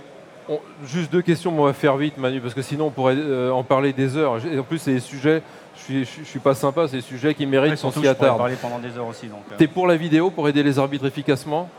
juste 0.86 1.12
deux 1.12 1.22
questions, 1.22 1.52
mais 1.52 1.60
on 1.60 1.66
va 1.66 1.74
faire 1.74 1.98
vite, 1.98 2.18
Manu, 2.18 2.42
parce 2.42 2.54
que 2.54 2.62
sinon 2.62 2.88
on 2.88 2.92
pourrait 2.92 3.18
en 3.52 3.64
parler 3.64 3.94
des 3.94 4.18
heures. 4.18 4.44
Et 4.46 4.58
en 4.58 4.64
plus, 4.64 4.80
c'est 4.80 4.94
des 4.94 5.00
sujets, 5.00 5.42
je 5.42 5.59
suis, 5.90 6.06
je, 6.06 6.24
je 6.24 6.30
suis 6.30 6.40
pas 6.40 6.54
sympa, 6.56 6.88
c'est 6.88 6.98
des 6.98 7.02
sujets 7.02 7.34
qui 7.34 7.46
méritent 7.46 7.82
qu'on 7.82 7.92
s'y 7.92 8.08
attarde. 8.08 8.38
parler 8.38 8.56
pendant 8.62 8.80
des 8.80 8.98
heures 8.98 9.08
aussi. 9.08 9.28
Donc, 9.28 9.44
euh, 9.52 9.56
T'es 9.58 9.68
pour 9.68 9.88
la 9.88 9.96
vidéo 9.96 10.30
pour 10.30 10.48
aider 10.48 10.64
les 10.64 10.78
arbitres 10.78 11.06
efficacement? 11.06 11.70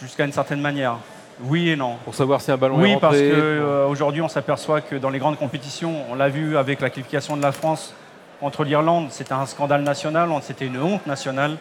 Jusqu'à 0.00 0.24
une 0.24 0.32
certaine 0.32 0.60
manière. 0.60 0.96
Oui 1.44 1.70
et 1.70 1.76
non. 1.76 1.96
Pour 2.04 2.14
savoir 2.14 2.40
si 2.40 2.50
un 2.50 2.56
ballon 2.56 2.80
est 2.80 2.94
Oui, 2.94 2.96
parce 3.00 3.16
qu'aujourd'hui, 3.18 4.20
on 4.20 4.28
s'aperçoit 4.28 4.80
que 4.80 4.96
dans 4.96 5.10
les 5.10 5.18
grandes 5.18 5.38
compétitions, 5.38 5.94
on 6.10 6.14
l'a 6.14 6.28
vu 6.28 6.56
avec 6.56 6.80
la 6.80 6.90
qualification 6.90 7.36
de 7.36 7.42
la 7.42 7.52
France 7.52 7.94
contre 8.40 8.64
l'Irlande, 8.64 9.06
c'était 9.10 9.32
un 9.32 9.46
scandale 9.46 9.82
national, 9.82 10.30
on- 10.30 10.40
c'était 10.40 10.66
une 10.66 10.78
honte 10.80 11.06
nationale. 11.06 11.56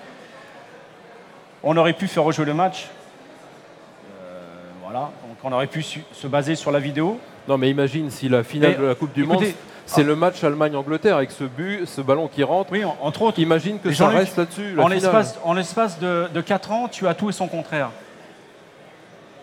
On 1.63 1.77
aurait 1.77 1.93
pu 1.93 2.07
faire 2.07 2.23
rejouer 2.23 2.45
le 2.45 2.55
match. 2.55 2.87
Euh, 4.19 4.41
voilà, 4.83 5.11
donc 5.27 5.37
on 5.43 5.51
aurait 5.51 5.67
pu 5.67 5.83
se 5.83 6.27
baser 6.27 6.55
sur 6.55 6.71
la 6.71 6.79
vidéo. 6.79 7.19
Non, 7.47 7.57
mais 7.59 7.69
imagine 7.69 8.09
si 8.09 8.27
la 8.29 8.43
finale 8.43 8.71
Mais, 8.71 8.77
de 8.77 8.87
la 8.87 8.95
Coupe 8.95 9.13
du 9.13 9.23
écoutez, 9.23 9.45
Monde, 9.45 9.53
c'est 9.85 10.03
le 10.03 10.15
match 10.15 10.43
Allemagne-Angleterre 10.43 11.17
avec 11.17 11.31
ce 11.31 11.43
but, 11.43 11.85
ce 11.85 12.01
ballon 12.01 12.27
qui 12.27 12.43
rentre. 12.43 12.71
Oui, 12.71 12.83
en- 12.85 12.95
entre 13.01 13.23
autres, 13.23 13.39
Imagine 13.39 13.79
que 13.79 13.91
ça 13.91 14.07
reste 14.07 14.37
là-dessus. 14.37 14.75
la 14.75 14.83
en 14.83 14.87
l'espace, 14.87 15.37
en 15.43 15.53
l'espace 15.53 15.99
de, 15.99 16.27
de 16.33 16.41
4 16.41 16.71
ans, 16.71 16.87
tu 16.87 17.07
as 17.07 17.13
tout 17.13 17.29
et 17.29 17.33
son 17.33 17.47
contraire. 17.47 17.89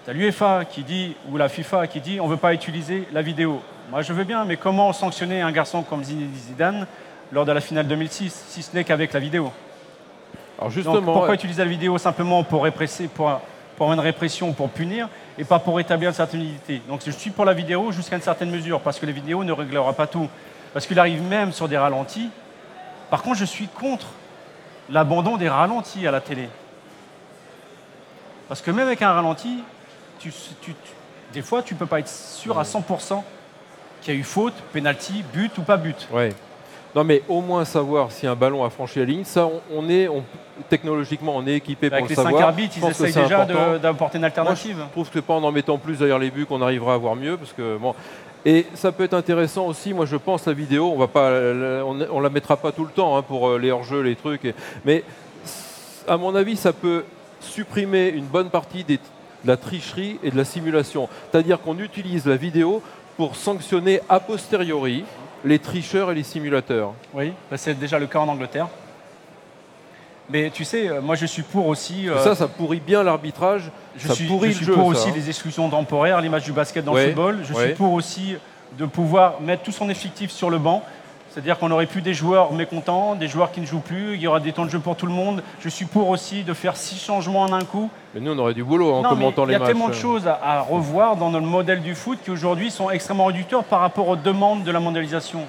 Tu 0.05 0.11
as 0.11 0.13
l'UEFA 0.15 0.65
qui 0.65 0.83
dit, 0.83 1.17
ou 1.31 1.37
la 1.37 1.49
FIFA 1.49 1.87
qui 1.87 2.01
dit, 2.01 2.19
on 2.21 2.27
ne 2.27 2.31
veut 2.31 2.37
pas 2.39 2.55
utiliser 2.55 3.07
la 3.13 3.23
vidéo. 3.23 3.61
Moi, 3.91 4.03
je 4.03 4.13
veux 4.13 4.25
bien, 4.25 4.45
mais 4.45 4.57
comment 4.57 4.93
sanctionner 4.93 5.41
un 5.43 5.53
garçon 5.53 5.83
comme 5.83 6.05
Zinedine 6.05 6.35
Zidane 6.35 6.87
lors 7.33 7.45
de 7.45 7.53
la 7.53 7.61
finale 7.61 7.87
2006, 7.87 8.45
si 8.49 8.63
ce 8.63 8.75
n'est 8.75 8.85
qu'avec 8.85 9.13
la 9.13 9.21
vidéo? 9.21 9.51
Alors 10.59 10.71
Donc, 10.71 10.73
justement, 10.73 11.13
pourquoi 11.13 11.35
utiliser 11.35 11.63
la 11.63 11.71
vidéo 11.71 11.99
simplement 11.99 12.43
pour 12.43 12.65
répresser, 12.65 13.07
pour, 13.09 13.41
pour 13.77 13.93
une 13.93 14.01
répression, 14.01 14.53
pour 14.53 14.71
punir, 14.71 15.09
et 15.39 15.45
pas 15.45 15.59
pour 15.59 15.79
établir 15.79 16.09
une 16.11 16.15
certaine 16.15 16.41
unité 16.43 16.83
Donc, 16.89 17.03
je 17.07 17.11
suis 17.11 17.31
pour 17.31 17.45
la 17.45 17.53
vidéo 17.55 17.93
jusqu'à 17.93 18.17
une 18.17 18.23
certaine 18.23 18.51
mesure, 18.51 18.81
parce 18.81 18.99
que 18.99 19.07
la 19.07 19.13
vidéo 19.13 19.45
ne 19.45 19.53
réglera 19.53 19.93
pas 19.93 20.07
tout. 20.07 20.29
Parce 20.73 20.87
qu'il 20.87 20.99
arrive 20.99 21.23
même 21.23 21.53
sur 21.53 21.69
des 21.69 21.79
ralentis. 21.79 22.31
Par 23.11 23.23
contre, 23.23 23.39
je 23.39 23.45
suis 23.45 23.69
contre 23.69 24.09
l'abandon 24.91 25.37
des 25.37 25.49
ralentis 25.49 26.07
à 26.07 26.11
la 26.11 26.21
télé. 26.21 26.49
Parce 28.49 28.61
que 28.61 28.71
même 28.71 28.87
avec 28.87 29.03
un 29.03 29.13
ralenti, 29.13 29.63
tu- 30.19 30.33
des 31.33 31.43
fois, 31.43 31.63
tu 31.63 31.75
ne 31.75 31.79
peux 31.79 31.87
pas 31.87 32.01
être 32.01 32.09
sûr 32.09 32.59
à 32.59 32.65
100% 32.65 33.23
qu'il 34.01 34.15
y 34.15 34.17
a 34.17 34.21
eu 34.21 34.25
faute, 34.25 34.55
penalty, 34.73 35.23
but 35.33 35.57
ou 35.59 35.63
pas 35.63 35.77
but. 35.77 36.09
Ouais. 36.11 36.35
Non, 36.95 37.05
mais 37.05 37.23
au 37.29 37.41
moins 37.43 37.65
savoir 37.65 38.11
si 38.11 38.27
un 38.27 38.35
ballon 38.35 38.65
a 38.65 38.71
franchi 38.71 38.99
la 38.99 39.05
ligne, 39.05 39.25
ça, 39.25 39.47
on, 39.47 39.61
on 39.77 39.89
est, 39.89 40.09
on- 40.09 40.25
technologiquement, 40.69 41.37
on 41.37 41.47
est 41.47 41.55
équipé 41.55 41.89
pour 41.91 41.97
Avec 41.99 42.05
le 42.07 42.09
les 42.11 42.15
cinq 42.17 42.25
savoir. 42.25 42.43
arbitres, 42.49 42.75
Je 42.81 42.85
ils 42.87 42.91
essayent 42.91 43.23
déjà 43.25 43.45
d'apporter 43.79 44.17
une 44.17 44.23
Moi, 44.23 44.27
alternative. 44.27 44.77
je 44.87 44.93
trouve 44.93 45.11
que 45.11 45.21
pas 45.21 45.35
en 45.35 45.45
en 45.45 45.53
mettant 45.53 45.79
plus 45.79 45.99
derrière 45.99 46.19
les 46.19 46.31
buts 46.31 46.47
qu'on 46.47 46.63
arrivera 46.63 46.93
à 46.93 46.95
avoir 46.97 47.15
mieux, 47.15 47.37
parce 47.37 47.53
que 47.53 47.77
bon. 47.77 47.95
Et 48.47 48.67
ça 48.75 48.91
peut 48.93 49.05
être 49.05 49.15
intéressant 49.15 49.67
aussi. 49.67 49.93
Moi, 49.93 50.07
je 50.07 50.17
pense 50.17 50.47
la 50.47 50.53
vidéo, 50.55 50.91
on 50.95 50.99
va 50.99 51.09
pas, 51.09 51.31
la- 51.31 51.85
on, 51.85 51.99
on 52.11 52.21
la 52.21 52.31
mettra 52.31 52.57
pas 52.57 52.73
tout 52.73 52.85
le 52.85 52.91
temps 52.91 53.17
hein, 53.17 53.23
pour 53.23 53.49
euh, 53.49 53.59
les 53.59 53.71
hors-jeux, 53.71 54.01
les 54.01 54.17
trucs. 54.17 54.45
et- 54.45 54.55
mais 54.85 55.05
à 56.09 56.17
mon 56.17 56.35
avis, 56.35 56.57
ça 56.57 56.73
peut 56.73 57.05
supprimer 57.41 58.09
une 58.09 58.25
bonne 58.25 58.49
partie 58.51 58.83
des- 58.85 58.97
de 58.97 59.03
la 59.45 59.57
tricherie 59.57 60.19
et 60.25 60.31
de 60.31 60.37
la 60.37 60.45
simulation. 60.45 61.09
C'est-à-dire 61.31 61.61
qu'on 61.61 61.79
utilise 61.79 62.27
la 62.27 62.37
vidéo 62.37 62.83
pour 63.17 63.37
sanctionner 63.37 64.01
a 64.09 64.19
posteriori 64.21 65.05
les 65.45 65.59
tricheurs 65.59 66.11
et 66.11 66.15
les 66.15 66.23
simulateurs. 66.23 66.93
Oui, 67.15 67.33
bah, 67.51 67.57
c'est 67.57 67.75
déjà 67.79 67.99
le 67.99 68.07
cas 68.07 68.19
en 68.21 68.29
Angleterre. 68.29 68.69
Mais 70.31 70.51
tu 70.51 70.65
sais, 70.65 70.89
euh, 70.89 71.01
moi 71.01 71.15
je 71.15 71.25
suis 71.27 71.43
pour 71.43 71.67
aussi. 71.67 72.09
euh, 72.09 72.23
Ça, 72.23 72.35
ça 72.35 72.49
pourrit 72.49 72.81
bien 72.85 73.03
l'arbitrage. 73.03 73.71
je 73.97 74.09
ça 74.09 74.15
suis, 74.15 74.27
pourrit 74.27 74.49
je 74.53 74.59
le 74.59 74.65
suis 74.65 74.67
jeu, 74.67 74.75
pour 74.75 74.93
ça, 74.95 75.01
aussi 75.01 75.09
hein. 75.09 75.13
les 75.17 75.29
exclusions 75.29 75.69
temporaires, 75.71 76.21
l'image 76.21 76.45
du 76.45 76.53
basket 76.53 76.85
dans 76.85 76.93
Ouais, 76.93 77.05
le 77.07 77.13
football. 77.13 77.39
Je 77.45 77.55
ouais. 77.55 77.67
suis 77.67 77.75
pour 77.75 77.93
aussi 77.95 78.37
de 78.79 78.85
pouvoir 78.85 79.41
mettre 79.41 79.63
tout 79.63 79.73
son 79.73 79.89
effectif 79.89 80.31
sur 80.31 80.51
le 80.51 80.59
banc. 80.59 80.83
C'est-à-dire 81.39 81.61
qu'on 81.61 81.71
aurait 81.71 81.87
plus 81.87 82.03
des 82.03 82.15
joueurs 82.15 82.53
mécontents, 82.53 83.15
des 83.15 83.29
joueurs 83.29 83.53
qui 83.53 83.61
ne 83.61 83.67
jouent 83.67 83.79
plus, 83.79 84.17
il 84.17 84.21
y 84.21 84.27
aura 84.27 84.41
des 84.41 84.53
temps 84.53 84.65
de 84.65 84.71
jeu 84.71 84.81
pour 84.81 84.97
tout 84.97 85.07
le 85.07 85.13
monde. 85.13 85.45
Je 85.61 85.69
suis 85.69 85.85
pour 85.85 86.09
aussi 86.09 86.43
de 86.43 86.53
faire 86.53 86.77
six 86.77 86.99
changements 86.99 87.43
en 87.43 87.53
un 87.53 87.63
coup. 87.65 87.91
Mais 88.13 88.21
nous, 88.21 88.33
on 88.33 88.39
aurait 88.41 88.55
du 88.55 88.65
boulot 88.65 88.93
en 88.93 89.03
Non, 89.03 89.11
mais 89.11 89.15
commentant 89.15 89.45
il 89.45 89.47
y 89.47 89.49
les 89.51 89.55
a 89.55 89.59
matchs. 89.61 89.69
tellement 89.69 89.89
de 89.89 89.95
choses 89.95 90.27
à, 90.27 90.41
à 90.43 90.61
revoir 90.63 91.15
dans 91.15 91.31
notre 91.31 91.47
modèle 91.47 91.81
du 91.81 91.95
foot 91.95 92.19
qui 92.25 92.33
aujourd'hui 92.33 92.73
sont 92.73 92.91
extrêmement 92.91 93.27
réducteurs 93.27 93.63
par 93.63 93.79
rapport 93.79 94.09
aux 94.09 94.17
demandes 94.17 94.65
de 94.65 94.71
la 94.73 94.81
mondialisation. 94.81 95.47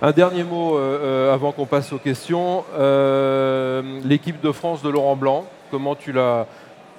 Un 0.00 0.12
dernier 0.12 0.44
mot 0.44 0.76
euh, 0.76 1.00
euh, 1.02 1.34
avant 1.34 1.50
qu'on 1.50 1.66
passe 1.66 1.92
aux 1.92 1.98
questions. 1.98 2.62
Euh, 2.78 4.00
L'équipe 4.04 4.40
de 4.40 4.52
France 4.52 4.80
de 4.80 4.90
Laurent 4.90 5.16
Blanc, 5.16 5.44
comment 5.72 5.96
tu 5.96 6.12
la 6.12 6.46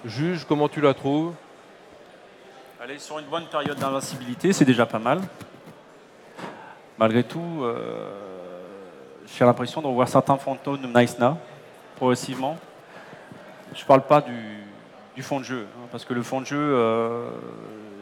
juges, 0.04 0.44
comment 0.46 0.68
tu 0.68 0.82
la 0.82 0.94
trouves? 0.94 1.32
Elle 2.84 2.92
est 2.92 3.00
sur 3.00 3.20
une 3.20 3.28
bonne 3.28 3.46
période 3.46 3.78
d'invincibilité, 3.78 4.52
c'est 4.52 4.66
déjà 4.66 4.86
pas 4.86 5.00
mal. 5.00 5.22
Malgré 7.02 7.24
tout, 7.24 7.64
euh, 7.64 8.12
j'ai 9.26 9.44
l'impression 9.44 9.82
de 9.82 9.88
revoir 9.88 10.08
certains 10.08 10.38
fantômes 10.38 10.80
de 10.80 10.86
Naïsna, 10.86 11.36
progressivement. 11.96 12.58
Je 13.74 13.82
ne 13.82 13.88
parle 13.88 14.04
pas 14.04 14.22
du, 14.22 15.24
fond 15.24 15.40
de 15.40 15.44
jeu, 15.44 15.66
hein, 15.66 15.88
parce 15.92 16.06
que 16.06 16.14
le 16.14 16.22
fond 16.22 16.42
de 16.42 16.46
jeu, 16.46 16.60
euh, 16.60 17.28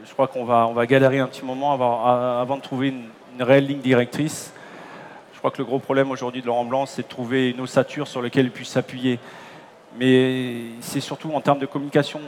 je 0.04 0.12
crois 0.12 0.28
qu'on 0.28 0.44
va, 0.44 0.68
on 0.68 0.74
va 0.74 0.86
galérer 0.86 1.20
un 1.20 1.28
petit 1.28 1.46
moment 1.46 1.72
avant, 1.72 2.58
de 2.58 2.62
trouver 2.62 2.90
une, 2.90 3.06
une 3.36 3.42
réelle 3.42 3.68
ligne 3.68 3.80
directrice. 3.80 4.54
Je 5.32 5.38
crois 5.38 5.52
que 5.52 5.60
le 5.60 5.64
gros 5.64 5.80
problème 5.80 6.12
aujourd'hui 6.12 6.42
de 6.42 6.48
Laurent 6.48 6.66
Blanc, 6.66 6.86
c'est 6.86 7.04
de 7.04 7.08
trouver 7.08 7.52
une 7.52 7.62
ossature 7.62 8.06
sur 8.06 8.22
laquelle 8.22 8.48
il 8.48 8.52
puisse 8.52 8.68
s'appuyer. 8.68 9.18
Mais 9.98 10.72
c'est 10.82 11.00
surtout 11.00 11.32
en 11.34 11.40
termes 11.40 11.60
de 11.60 11.66
communication, 11.66 12.20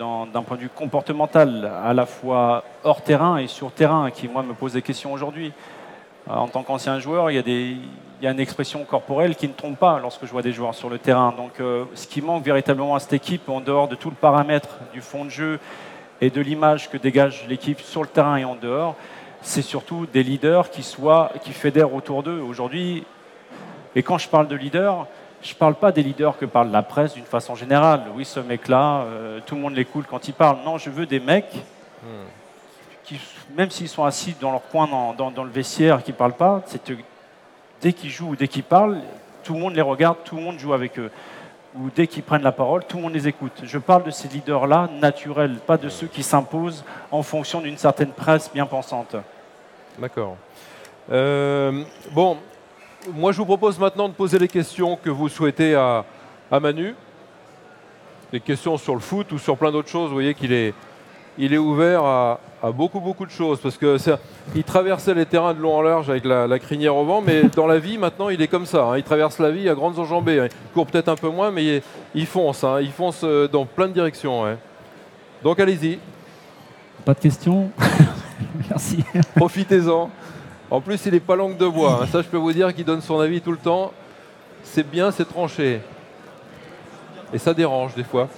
d'un 0.00 0.42
point 0.42 0.56
de 0.56 0.62
vue 0.62 0.70
comportemental, 0.74 1.70
à 1.84 1.94
la 1.94 2.04
fois 2.04 2.64
hors 2.82 3.02
terrain 3.02 3.36
et 3.36 3.46
sur 3.46 3.70
terrain, 3.70 4.10
qui, 4.10 4.26
moi, 4.26 4.42
me 4.42 4.54
pose 4.54 4.72
des 4.72 4.82
questions 4.82 5.12
aujourd'hui. 5.12 5.52
Euh, 6.28 6.34
En 6.34 6.48
tant 6.48 6.62
qu'ancien 6.62 6.98
joueur, 6.98 7.30
il 7.30 7.34
y, 7.34 7.38
a 7.38 7.42
des- 7.42 7.76
il 8.20 8.24
y 8.24 8.26
a 8.26 8.30
une 8.30 8.40
expression 8.40 8.84
corporelle 8.84 9.36
qui 9.36 9.46
ne 9.48 9.52
trompe 9.52 9.78
pas 9.78 9.98
lorsque 10.00 10.24
je 10.26 10.30
vois 10.32 10.42
des 10.42 10.52
joueurs 10.52 10.74
sur 10.74 10.88
le 10.90 10.98
terrain. 10.98 11.32
Donc, 11.36 11.60
euh, 11.60 11.84
ce 11.94 12.06
qui 12.06 12.20
manque 12.22 12.44
véritablement 12.44 12.94
à 12.94 13.00
cette 13.00 13.12
équipe, 13.12 13.48
en 13.48 13.60
dehors 13.60 13.88
de 13.88 13.94
tout 13.94 14.10
le 14.10 14.16
paramètre 14.16 14.78
du 14.92 15.00
fond 15.00 15.24
de 15.24 15.30
jeu 15.30 15.60
et 16.20 16.30
de 16.30 16.40
l'image 16.40 16.90
que 16.90 16.96
dégage 16.96 17.44
l'équipe 17.48 17.80
sur 17.80 18.02
le 18.02 18.08
terrain 18.08 18.36
et 18.36 18.44
en 18.44 18.54
dehors, 18.56 18.96
c'est 19.42 19.62
surtout 19.62 20.06
des 20.06 20.22
leaders 20.22 20.70
qui, 20.70 20.82
soient, 20.82 21.30
qui 21.42 21.52
fédèrent 21.52 21.94
autour 21.94 22.22
d'eux. 22.22 22.40
Aujourd'hui, 22.40 23.04
et 23.94 24.02
quand 24.02 24.18
je 24.18 24.28
parle 24.28 24.48
de 24.48 24.56
leaders, 24.56 25.06
je 25.42 25.52
ne 25.52 25.58
parle 25.58 25.74
pas 25.74 25.92
des 25.92 26.02
leaders 26.02 26.36
que 26.38 26.46
parle 26.46 26.70
la 26.70 26.82
presse 26.82 27.14
d'une 27.14 27.24
façon 27.24 27.54
générale. 27.54 28.02
Oui, 28.16 28.24
ce 28.24 28.40
mec-là, 28.40 29.02
euh, 29.02 29.38
tout 29.46 29.54
le 29.54 29.60
monde 29.60 29.74
l'écoute 29.74 30.06
quand 30.08 30.26
il 30.26 30.32
parle. 30.34 30.56
Non, 30.64 30.78
je 30.78 30.90
veux 30.90 31.06
des 31.06 31.20
mecs 31.20 31.54
qui, 33.04 33.20
même 33.54 33.70
s'ils 33.70 33.88
sont 33.88 34.04
assis 34.04 34.34
dans 34.40 34.50
leur 34.50 34.66
coin 34.68 34.86
dans, 34.86 35.30
dans, 35.30 35.44
le 35.44 35.50
vestiaire, 35.50 36.02
qui 36.02 36.12
ne 36.12 36.16
parlent 36.16 36.32
pas, 36.32 36.62
c'est 36.66 36.92
dès 37.80 37.92
qu'ils 37.92 38.10
jouent 38.10 38.30
ou 38.30 38.36
dès 38.36 38.48
qu'ils 38.48 38.64
parlent, 38.64 38.98
tout 39.44 39.54
le 39.54 39.60
monde 39.60 39.74
les 39.74 39.82
regarde, 39.82 40.18
tout 40.24 40.36
le 40.36 40.42
monde 40.42 40.58
joue 40.58 40.72
avec 40.72 40.98
eux. 40.98 41.10
Ou 41.76 41.90
dès 41.94 42.06
qu'ils 42.06 42.22
prennent 42.22 42.42
la 42.42 42.52
parole, 42.52 42.84
tout 42.84 42.96
le 42.96 43.02
monde 43.02 43.12
les 43.12 43.28
écoute. 43.28 43.60
Je 43.62 43.78
parle 43.78 44.04
de 44.04 44.10
ces 44.10 44.28
leaders-là 44.28 44.88
naturels, 44.98 45.56
pas 45.66 45.76
de 45.76 45.88
ceux 45.88 46.06
qui 46.06 46.22
s'imposent 46.22 46.84
en 47.10 47.22
fonction 47.22 47.60
d'une 47.60 47.76
certaine 47.76 48.10
presse 48.10 48.50
bien 48.52 48.66
pensante. 48.66 49.14
D'accord. 49.98 50.36
Euh, 51.12 51.84
bon, 52.12 52.38
moi 53.12 53.32
je 53.32 53.38
vous 53.38 53.44
propose 53.44 53.78
maintenant 53.78 54.08
de 54.08 54.14
poser 54.14 54.38
les 54.38 54.48
questions 54.48 54.96
que 54.96 55.10
vous 55.10 55.28
souhaitez 55.28 55.74
à, 55.74 56.04
à 56.50 56.60
Manu. 56.60 56.94
Des 58.32 58.40
questions 58.40 58.76
sur 58.76 58.94
le 58.94 59.00
foot 59.00 59.30
ou 59.32 59.38
sur 59.38 59.56
plein 59.56 59.70
d'autres 59.70 59.88
choses. 59.88 60.08
Vous 60.08 60.14
voyez 60.14 60.34
qu'il 60.34 60.52
est, 60.52 60.74
il 61.38 61.54
est 61.54 61.58
ouvert 61.58 62.04
à, 62.04 62.40
beaucoup, 62.72 63.00
beaucoup 63.00 63.26
de 63.26 63.30
choses. 63.30 63.60
Parce 63.60 63.76
que 63.76 63.96
il 64.54 64.64
traversait 64.64 65.14
les 65.14 65.26
terrains 65.26 65.54
de 65.54 65.60
long 65.60 65.76
en 65.76 65.82
large 65.82 66.10
avec 66.10 66.24
la, 66.24 66.58
crinière 66.58 66.96
au 66.96 67.04
vent, 67.04 67.22
mais 67.24 67.42
dans 67.56 67.66
la 67.66 67.78
vie, 67.78 67.98
maintenant, 67.98 68.28
il 68.28 68.40
est 68.40 68.48
comme 68.48 68.66
ça. 68.66 68.84
Hein. 68.84 68.98
Il 68.98 69.02
traverse 69.02 69.38
la 69.38 69.50
vie 69.50 69.68
à 69.68 69.74
grandes 69.74 69.98
enjambées. 69.98 70.40
Hein. 70.40 70.48
Il 70.50 70.72
court 70.72 70.86
peut-être 70.86 71.08
un 71.08 71.16
peu 71.16 71.28
moins, 71.28 71.50
mais 71.50 71.82
il, 72.14 72.26
fonce. 72.26 72.64
Hein. 72.64 72.80
Il 72.80 72.92
fonce 72.92 73.20
euh, 73.24 73.48
dans 73.48 73.64
plein 73.64 73.88
de 73.88 73.92
directions. 73.92 74.44
Donc 75.42 75.60
allez-y. 75.60 75.98
Pas 77.04 77.14
de 77.14 77.20
questions 77.20 77.70
Merci. 78.68 79.04
Profitez-en. 79.34 80.10
En 80.70 80.80
plus, 80.80 81.04
il 81.06 81.12
n'est 81.12 81.20
pas 81.20 81.36
langue 81.36 81.56
de 81.56 81.66
bois. 81.66 82.06
Ça, 82.10 82.22
je 82.22 82.26
peux 82.26 82.36
vous 82.36 82.52
dire 82.52 82.74
qu'il 82.74 82.84
donne 82.84 83.00
son 83.00 83.20
avis 83.20 83.40
tout 83.40 83.52
le 83.52 83.58
temps. 83.58 83.92
C'est 84.64 84.88
bien, 84.88 85.10
c'est 85.10 85.24
tranché. 85.24 85.80
Et 87.32 87.38
ça 87.38 87.54
dérange 87.54 87.94
des 87.94 88.04
fois. 88.04 88.28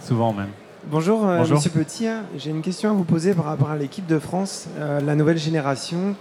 Souvent 0.00 0.32
même. 0.32 0.50
Bonjour, 0.88 1.26
euh, 1.26 1.40
Monsieur 1.40 1.70
Petit. 1.70 2.06
J'ai 2.36 2.50
une 2.50 2.62
question 2.62 2.90
à 2.90 2.92
vous 2.92 3.02
poser 3.02 3.34
par 3.34 3.46
rapport 3.46 3.70
à 3.70 3.76
l'équipe 3.76 4.06
de 4.06 4.20
France, 4.20 4.68
euh, 4.78 5.00
la 5.00 5.16
nouvelle 5.16 5.36
génération. 5.36 6.14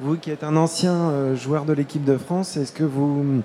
Vous 0.00 0.16
qui 0.16 0.30
êtes 0.30 0.44
un 0.44 0.54
ancien 0.54 0.92
euh, 0.92 1.34
joueur 1.34 1.64
de 1.64 1.72
l'équipe 1.72 2.04
de 2.04 2.16
France, 2.16 2.56
est-ce 2.56 2.70
que 2.70 2.84
vous 2.84 3.42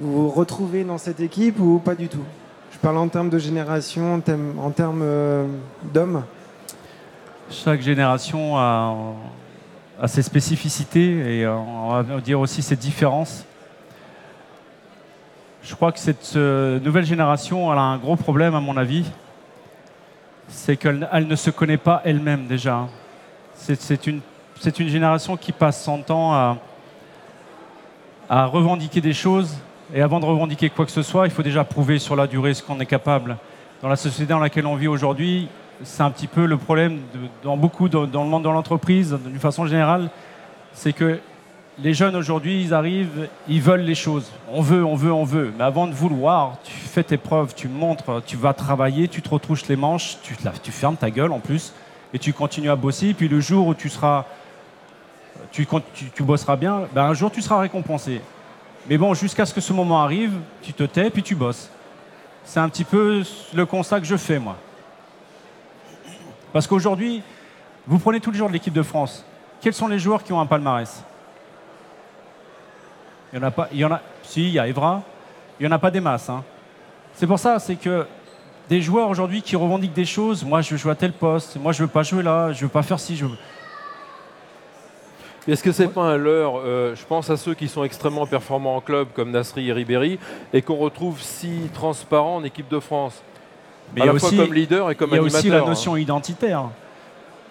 vous 0.00 0.30
retrouvez 0.30 0.82
dans 0.84 0.96
cette 0.96 1.20
équipe 1.20 1.60
ou 1.60 1.78
pas 1.78 1.94
du 1.94 2.08
tout? 2.08 2.24
Je 2.72 2.78
parle 2.78 2.96
en 2.96 3.08
termes 3.08 3.28
de 3.28 3.36
génération, 3.36 4.14
en 4.14 4.70
termes, 4.70 5.04
d'hommes. 5.92 6.22
Chaque 7.50 7.82
génération 7.82 8.56
a, 8.56 8.96
a, 10.00 10.08
ses 10.08 10.22
spécificités 10.22 11.40
et 11.40 11.46
on 11.46 11.90
va 11.90 12.20
dire 12.22 12.40
aussi 12.40 12.62
ses 12.62 12.76
différences. 12.76 13.44
Je 15.64 15.76
crois 15.76 15.92
que 15.92 16.00
cette 16.00 16.32
euh, 16.34 16.80
nouvelle 16.80 17.04
génération 17.04 17.72
elle 17.72 17.78
a 17.78 17.82
un 17.82 17.96
gros 17.96 18.16
problème, 18.16 18.56
à 18.56 18.60
mon 18.60 18.76
avis. 18.76 19.04
C'est 20.48 20.76
qu'elle 20.76 21.08
ne 21.28 21.36
se 21.36 21.50
connaît 21.50 21.76
pas 21.76 22.02
elle-même 22.04 22.46
déjà. 22.46 22.88
C'est 23.54 24.06
une, 24.08 24.20
une, 24.78 24.88
génération 24.88 25.36
qui 25.36 25.52
passe 25.52 25.84
son 25.84 26.02
temps 26.02 26.32
à, 26.34 26.58
à 28.28 28.46
revendiquer 28.46 29.00
des 29.00 29.12
choses. 29.12 29.56
Et 29.94 30.02
avant 30.02 30.18
de 30.18 30.24
revendiquer 30.24 30.68
quoi 30.68 30.84
que 30.84 30.90
ce 30.90 31.02
soit, 31.02 31.26
il 31.26 31.30
faut 31.30 31.44
déjà 31.44 31.62
prouver 31.62 32.00
sur 32.00 32.16
la 32.16 32.26
durée 32.26 32.54
ce 32.54 32.62
qu'on 32.62 32.80
est 32.80 32.86
capable. 32.86 33.36
Dans 33.82 33.88
la 33.88 33.96
société 33.96 34.30
dans 34.30 34.40
laquelle 34.40 34.66
on 34.66 34.74
vit 34.74 34.88
aujourd'hui, 34.88 35.48
c'est 35.84 36.02
un 36.02 36.10
petit 36.10 36.26
peu 36.26 36.44
le 36.44 36.56
problème 36.56 36.98
dans 37.44 37.56
beaucoup, 37.56 37.88
dans, 37.88 38.06
dans 38.06 38.24
le 38.24 38.30
monde 38.30 38.42
de 38.42 38.48
l'entreprise, 38.48 39.16
d'une 39.24 39.38
façon 39.38 39.66
générale, 39.66 40.10
c'est 40.72 40.92
que 40.92 41.20
les 41.78 41.94
jeunes 41.94 42.16
aujourd'hui, 42.16 42.62
ils 42.62 42.74
arrivent, 42.74 43.28
ils 43.48 43.62
veulent 43.62 43.80
les 43.80 43.94
choses. 43.94 44.30
On 44.50 44.60
veut, 44.60 44.84
on 44.84 44.94
veut, 44.94 45.12
on 45.12 45.24
veut. 45.24 45.52
Mais 45.56 45.64
avant 45.64 45.86
de 45.86 45.94
vouloir, 45.94 46.58
tu 46.64 46.72
fais 46.72 47.02
tes 47.02 47.16
preuves, 47.16 47.54
tu 47.54 47.68
montres, 47.68 48.22
tu 48.26 48.36
vas 48.36 48.52
travailler, 48.52 49.08
tu 49.08 49.22
te 49.22 49.28
retrouches 49.30 49.66
les 49.68 49.76
manches, 49.76 50.18
tu, 50.22 50.34
fermes 50.72 50.96
ta 50.96 51.10
gueule 51.10 51.32
en 51.32 51.40
plus, 51.40 51.72
et 52.12 52.18
tu 52.18 52.32
continues 52.32 52.70
à 52.70 52.76
bosser. 52.76 53.14
Puis 53.14 53.28
le 53.28 53.40
jour 53.40 53.66
où 53.66 53.74
tu 53.74 53.88
seras, 53.88 54.26
tu, 55.50 55.66
tu, 56.14 56.22
bosseras 56.22 56.56
bien, 56.56 56.82
ben 56.94 57.04
un 57.04 57.14
jour 57.14 57.30
tu 57.30 57.40
seras 57.40 57.60
récompensé. 57.60 58.20
Mais 58.88 58.98
bon, 58.98 59.14
jusqu'à 59.14 59.46
ce 59.46 59.54
que 59.54 59.60
ce 59.60 59.72
moment 59.72 60.02
arrive, 60.02 60.32
tu 60.60 60.74
te 60.74 60.82
tais, 60.82 61.08
puis 61.08 61.22
tu 61.22 61.34
bosses. 61.34 61.70
C'est 62.44 62.60
un 62.60 62.68
petit 62.68 62.84
peu 62.84 63.22
le 63.54 63.66
constat 63.66 64.00
que 64.00 64.06
je 64.06 64.16
fais, 64.16 64.38
moi. 64.38 64.56
Parce 66.52 66.66
qu'aujourd'hui, 66.66 67.22
vous 67.86 67.98
prenez 67.98 68.20
tous 68.20 68.30
les 68.30 68.38
jours 68.38 68.48
de 68.48 68.52
l'équipe 68.52 68.74
de 68.74 68.82
France. 68.82 69.24
Quels 69.62 69.72
sont 69.72 69.88
les 69.88 69.98
joueurs 69.98 70.22
qui 70.22 70.32
ont 70.32 70.40
un 70.40 70.46
palmarès? 70.46 71.02
Il 73.32 73.38
y 73.38 73.42
en 73.42 73.46
a 73.46 73.50
pas. 73.50 73.68
Il 73.72 73.78
y 73.78 73.84
en 73.84 73.92
a. 73.92 74.00
Si, 74.22 74.42
il 74.42 74.52
y 74.52 74.58
a 74.58 74.66
Evra. 74.66 75.02
Il 75.58 75.66
n'y 75.66 75.72
en 75.72 75.74
a 75.74 75.78
pas 75.78 75.90
des 75.90 76.00
masses. 76.00 76.28
Hein. 76.28 76.42
C'est 77.14 77.26
pour 77.26 77.38
ça, 77.38 77.58
c'est 77.58 77.76
que 77.76 78.06
des 78.68 78.80
joueurs 78.80 79.08
aujourd'hui 79.08 79.42
qui 79.42 79.56
revendiquent 79.56 79.92
des 79.92 80.04
choses. 80.04 80.44
Moi, 80.44 80.60
je 80.62 80.70
veux 80.70 80.76
jouer 80.76 80.92
à 80.92 80.94
tel 80.94 81.12
poste. 81.12 81.56
Moi, 81.56 81.72
je 81.72 81.82
veux 81.82 81.88
pas 81.88 82.02
jouer 82.02 82.22
là. 82.22 82.52
Je 82.52 82.62
veux 82.62 82.70
pas 82.70 82.82
faire 82.82 82.98
ci. 82.98 83.16
Je 83.16 83.26
veux... 83.26 83.36
Est-ce 85.48 85.62
que 85.62 85.72
c'est 85.72 85.88
pas 85.88 86.02
un 86.02 86.16
leurre 86.16 86.60
euh, 86.64 86.94
Je 86.94 87.04
pense 87.04 87.28
à 87.28 87.36
ceux 87.36 87.54
qui 87.54 87.68
sont 87.68 87.82
extrêmement 87.84 88.26
performants 88.26 88.76
en 88.76 88.80
club, 88.80 89.08
comme 89.12 89.30
Nasri 89.30 89.68
et 89.68 89.72
Ribéry, 89.72 90.18
et 90.52 90.62
qu'on 90.62 90.76
retrouve 90.76 91.20
si 91.20 91.68
transparents 91.74 92.36
en 92.36 92.44
équipe 92.44 92.68
de 92.68 92.78
France? 92.78 93.22
Mais 93.94 94.02
à 94.02 94.06
la 94.06 94.14
aussi, 94.14 94.34
fois 94.34 94.44
comme 94.44 94.54
leader 94.54 94.90
et 94.90 94.94
comme 94.94 95.12
animateur. 95.12 95.28
Il 95.28 95.32
y 95.32 95.34
a 95.34 95.38
aussi 95.38 95.48
la 95.50 95.62
hein. 95.62 95.66
notion 95.66 95.96
identitaire. 95.96 96.68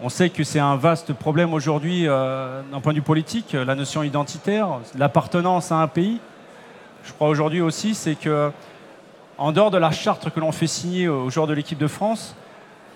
On 0.04 0.10
sait 0.10 0.32
que 0.32 0.44
c'est 0.44 0.60
un 0.60 0.78
vaste 0.78 1.14
problème 1.14 1.54
aujourd'hui 1.54 2.08
euh, 2.08 2.64
d'un 2.72 2.80
point 2.80 2.92
de 2.92 2.98
vue 2.98 3.04
politique, 3.04 3.54
la 3.54 3.76
notion 3.76 4.02
identitaire, 4.02 4.80
l'appartenance 4.98 5.72
à 5.72 5.76
un 5.76 5.88
pays. 5.88 6.20
Je 7.04 7.14
crois 7.14 7.28
aujourd'hui 7.28 7.62
aussi, 7.62 7.94
c'est 7.94 8.16
que 8.16 8.52
en 9.38 9.52
dehors 9.52 9.70
de 9.70 9.78
la 9.78 9.92
charte 9.92 10.32
que 10.32 10.40
l'on 10.40 10.52
fait 10.52 10.66
signer 10.66 11.08
aux 11.08 11.30
joueurs 11.30 11.46
de 11.46 11.54
l'équipe 11.54 11.78
de 11.78 11.86
France, 11.86 12.36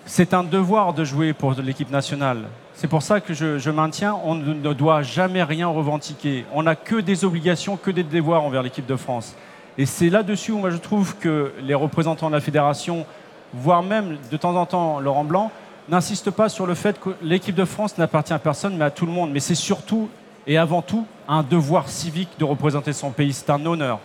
c'est 0.04 0.34
un 0.34 0.42
devoir 0.42 0.94
de 0.94 1.04
jouer 1.04 1.32
pour 1.32 1.52
l'équipe 1.52 1.92
nationale. 1.92 2.42
C'est 2.74 2.88
pour 2.88 3.02
ça 3.02 3.20
que 3.20 3.34
je, 3.34 3.70
maintiens, 3.70 4.16
on 4.24 4.34
ne 4.34 4.72
doit 4.72 5.02
jamais 5.02 5.44
rien 5.44 5.68
revendiquer. 5.68 6.44
On 6.52 6.64
n'a 6.64 6.74
que 6.74 6.96
des 6.96 7.24
obligations, 7.24 7.76
que 7.76 7.92
des 7.92 8.02
devoirs 8.02 8.42
envers 8.42 8.64
l'équipe 8.64 8.86
de 8.86 8.96
France. 8.96 9.36
Et 9.78 9.86
c'est 9.86 10.10
là-dessus 10.10 10.50
où 10.50 10.58
moi 10.58 10.70
je 10.70 10.76
trouve 10.78 11.16
que 11.18 11.52
les 11.62 11.74
représentants 11.74 12.30
de 12.30 12.34
la 12.34 12.40
fédération, 12.40 13.06
voire 13.54 13.84
même 13.84 14.18
de 14.28 14.36
temps 14.36 14.56
en 14.56 14.66
temps 14.66 14.98
Laurent 14.98 15.24
Blanc, 15.24 15.52
n'insiste 15.88 16.30
pas 16.30 16.48
sur 16.48 16.66
le 16.66 16.74
fait 16.74 16.98
que 17.00 17.10
l'équipe 17.22 17.54
de 17.54 17.64
France 17.64 17.98
n'appartient 17.98 18.32
à 18.32 18.38
personne, 18.38 18.76
mais 18.76 18.84
à 18.84 18.90
tout 18.90 19.06
le 19.06 19.12
monde. 19.12 19.30
Mais 19.32 19.40
c'est 19.40 19.54
surtout 19.54 20.08
et 20.46 20.56
avant 20.58 20.82
tout 20.82 21.06
un 21.28 21.42
devoir 21.42 21.88
civique 21.88 22.30
de 22.38 22.44
représenter 22.44 22.92
son 22.92 23.10
pays. 23.10 23.32
C'est 23.32 23.50
un 23.50 23.64
honneur. 23.66 23.98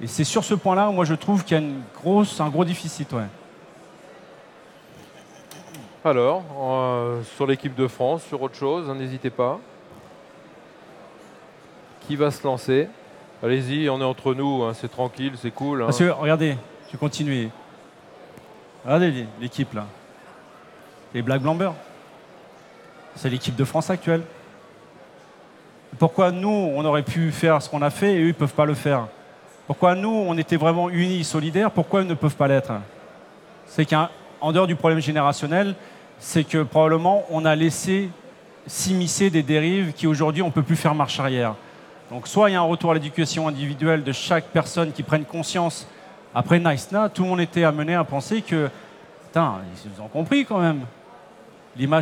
Et 0.00 0.06
c'est 0.06 0.24
sur 0.24 0.44
ce 0.44 0.54
point-là 0.54 0.88
où 0.88 0.92
moi 0.92 1.04
je 1.04 1.14
trouve 1.14 1.44
qu'il 1.44 1.56
y 1.56 1.60
a 1.60 1.62
une 1.62 1.80
grosse, 2.00 2.40
un 2.40 2.48
gros 2.48 2.64
déficit. 2.64 3.12
Ouais. 3.12 3.26
Alors, 6.04 6.44
euh, 6.60 7.22
sur 7.34 7.46
l'équipe 7.46 7.74
de 7.74 7.88
France, 7.88 8.22
sur 8.22 8.40
autre 8.40 8.54
chose, 8.54 8.88
n'hésitez 8.90 9.30
pas. 9.30 9.58
Qui 12.06 12.14
va 12.14 12.30
se 12.30 12.42
lancer? 12.44 12.88
Allez-y, 13.42 13.88
on 13.90 14.00
est 14.00 14.04
entre 14.04 14.34
nous, 14.34 14.62
hein, 14.62 14.72
c'est 14.74 14.88
tranquille, 14.88 15.32
c'est 15.36 15.50
cool. 15.50 15.82
Hein. 15.82 15.90
regardez, 16.18 16.56
tu 16.88 16.96
continues. 16.96 17.50
Regardez 18.84 19.26
l'équipe 19.40 19.74
là. 19.74 19.86
Les 21.14 21.22
Black 21.22 21.40
Blamber. 21.40 21.70
C'est 23.16 23.30
l'équipe 23.30 23.56
de 23.56 23.64
France 23.64 23.90
actuelle. 23.90 24.22
Pourquoi 25.98 26.30
nous, 26.30 26.70
on 26.74 26.84
aurait 26.84 27.02
pu 27.02 27.32
faire 27.32 27.62
ce 27.62 27.68
qu'on 27.68 27.82
a 27.82 27.90
fait 27.90 28.14
et 28.14 28.18
eux, 28.18 28.24
ils 28.24 28.28
ne 28.28 28.32
peuvent 28.32 28.52
pas 28.52 28.66
le 28.66 28.74
faire? 28.74 29.06
Pourquoi 29.66 29.94
nous, 29.94 30.10
on 30.10 30.36
était 30.36 30.56
vraiment 30.56 30.90
unis, 30.90 31.24
solidaires, 31.24 31.70
pourquoi 31.70 32.00
eux 32.00 32.04
ne 32.04 32.14
peuvent 32.14 32.36
pas 32.36 32.46
l'être? 32.46 32.72
C'est 33.66 33.86
qu'en 33.86 34.52
dehors 34.52 34.66
du 34.66 34.76
problème 34.76 35.00
générationnel, 35.00 35.74
c'est 36.18 36.44
que 36.44 36.62
probablement 36.62 37.24
on 37.30 37.44
a 37.44 37.56
laissé 37.56 38.10
s'immiscer 38.66 39.30
des 39.30 39.42
dérives 39.42 39.92
qui 39.92 40.06
aujourd'hui 40.06 40.42
on 40.42 40.48
ne 40.48 40.52
peut 40.52 40.62
plus 40.62 40.76
faire 40.76 40.94
marche 40.94 41.18
arrière. 41.18 41.54
Donc 42.10 42.28
soit 42.28 42.50
il 42.50 42.52
y 42.52 42.56
a 42.56 42.60
un 42.60 42.64
retour 42.64 42.90
à 42.90 42.94
l'éducation 42.94 43.48
individuelle 43.48 44.04
de 44.04 44.12
chaque 44.12 44.44
personne 44.44 44.92
qui 44.92 45.02
prenne 45.02 45.24
conscience. 45.24 45.88
Après 46.34 46.58
Nice 46.60 46.88
tout 47.14 47.22
le 47.22 47.28
monde 47.28 47.40
était 47.40 47.64
amené 47.64 47.94
à 47.94 48.04
penser 48.04 48.42
que, 48.42 48.68
putain, 49.26 49.56
ils 49.84 50.02
ont 50.02 50.08
compris 50.08 50.44
quand 50.44 50.60
même 50.60 50.80
l'image 51.78 51.96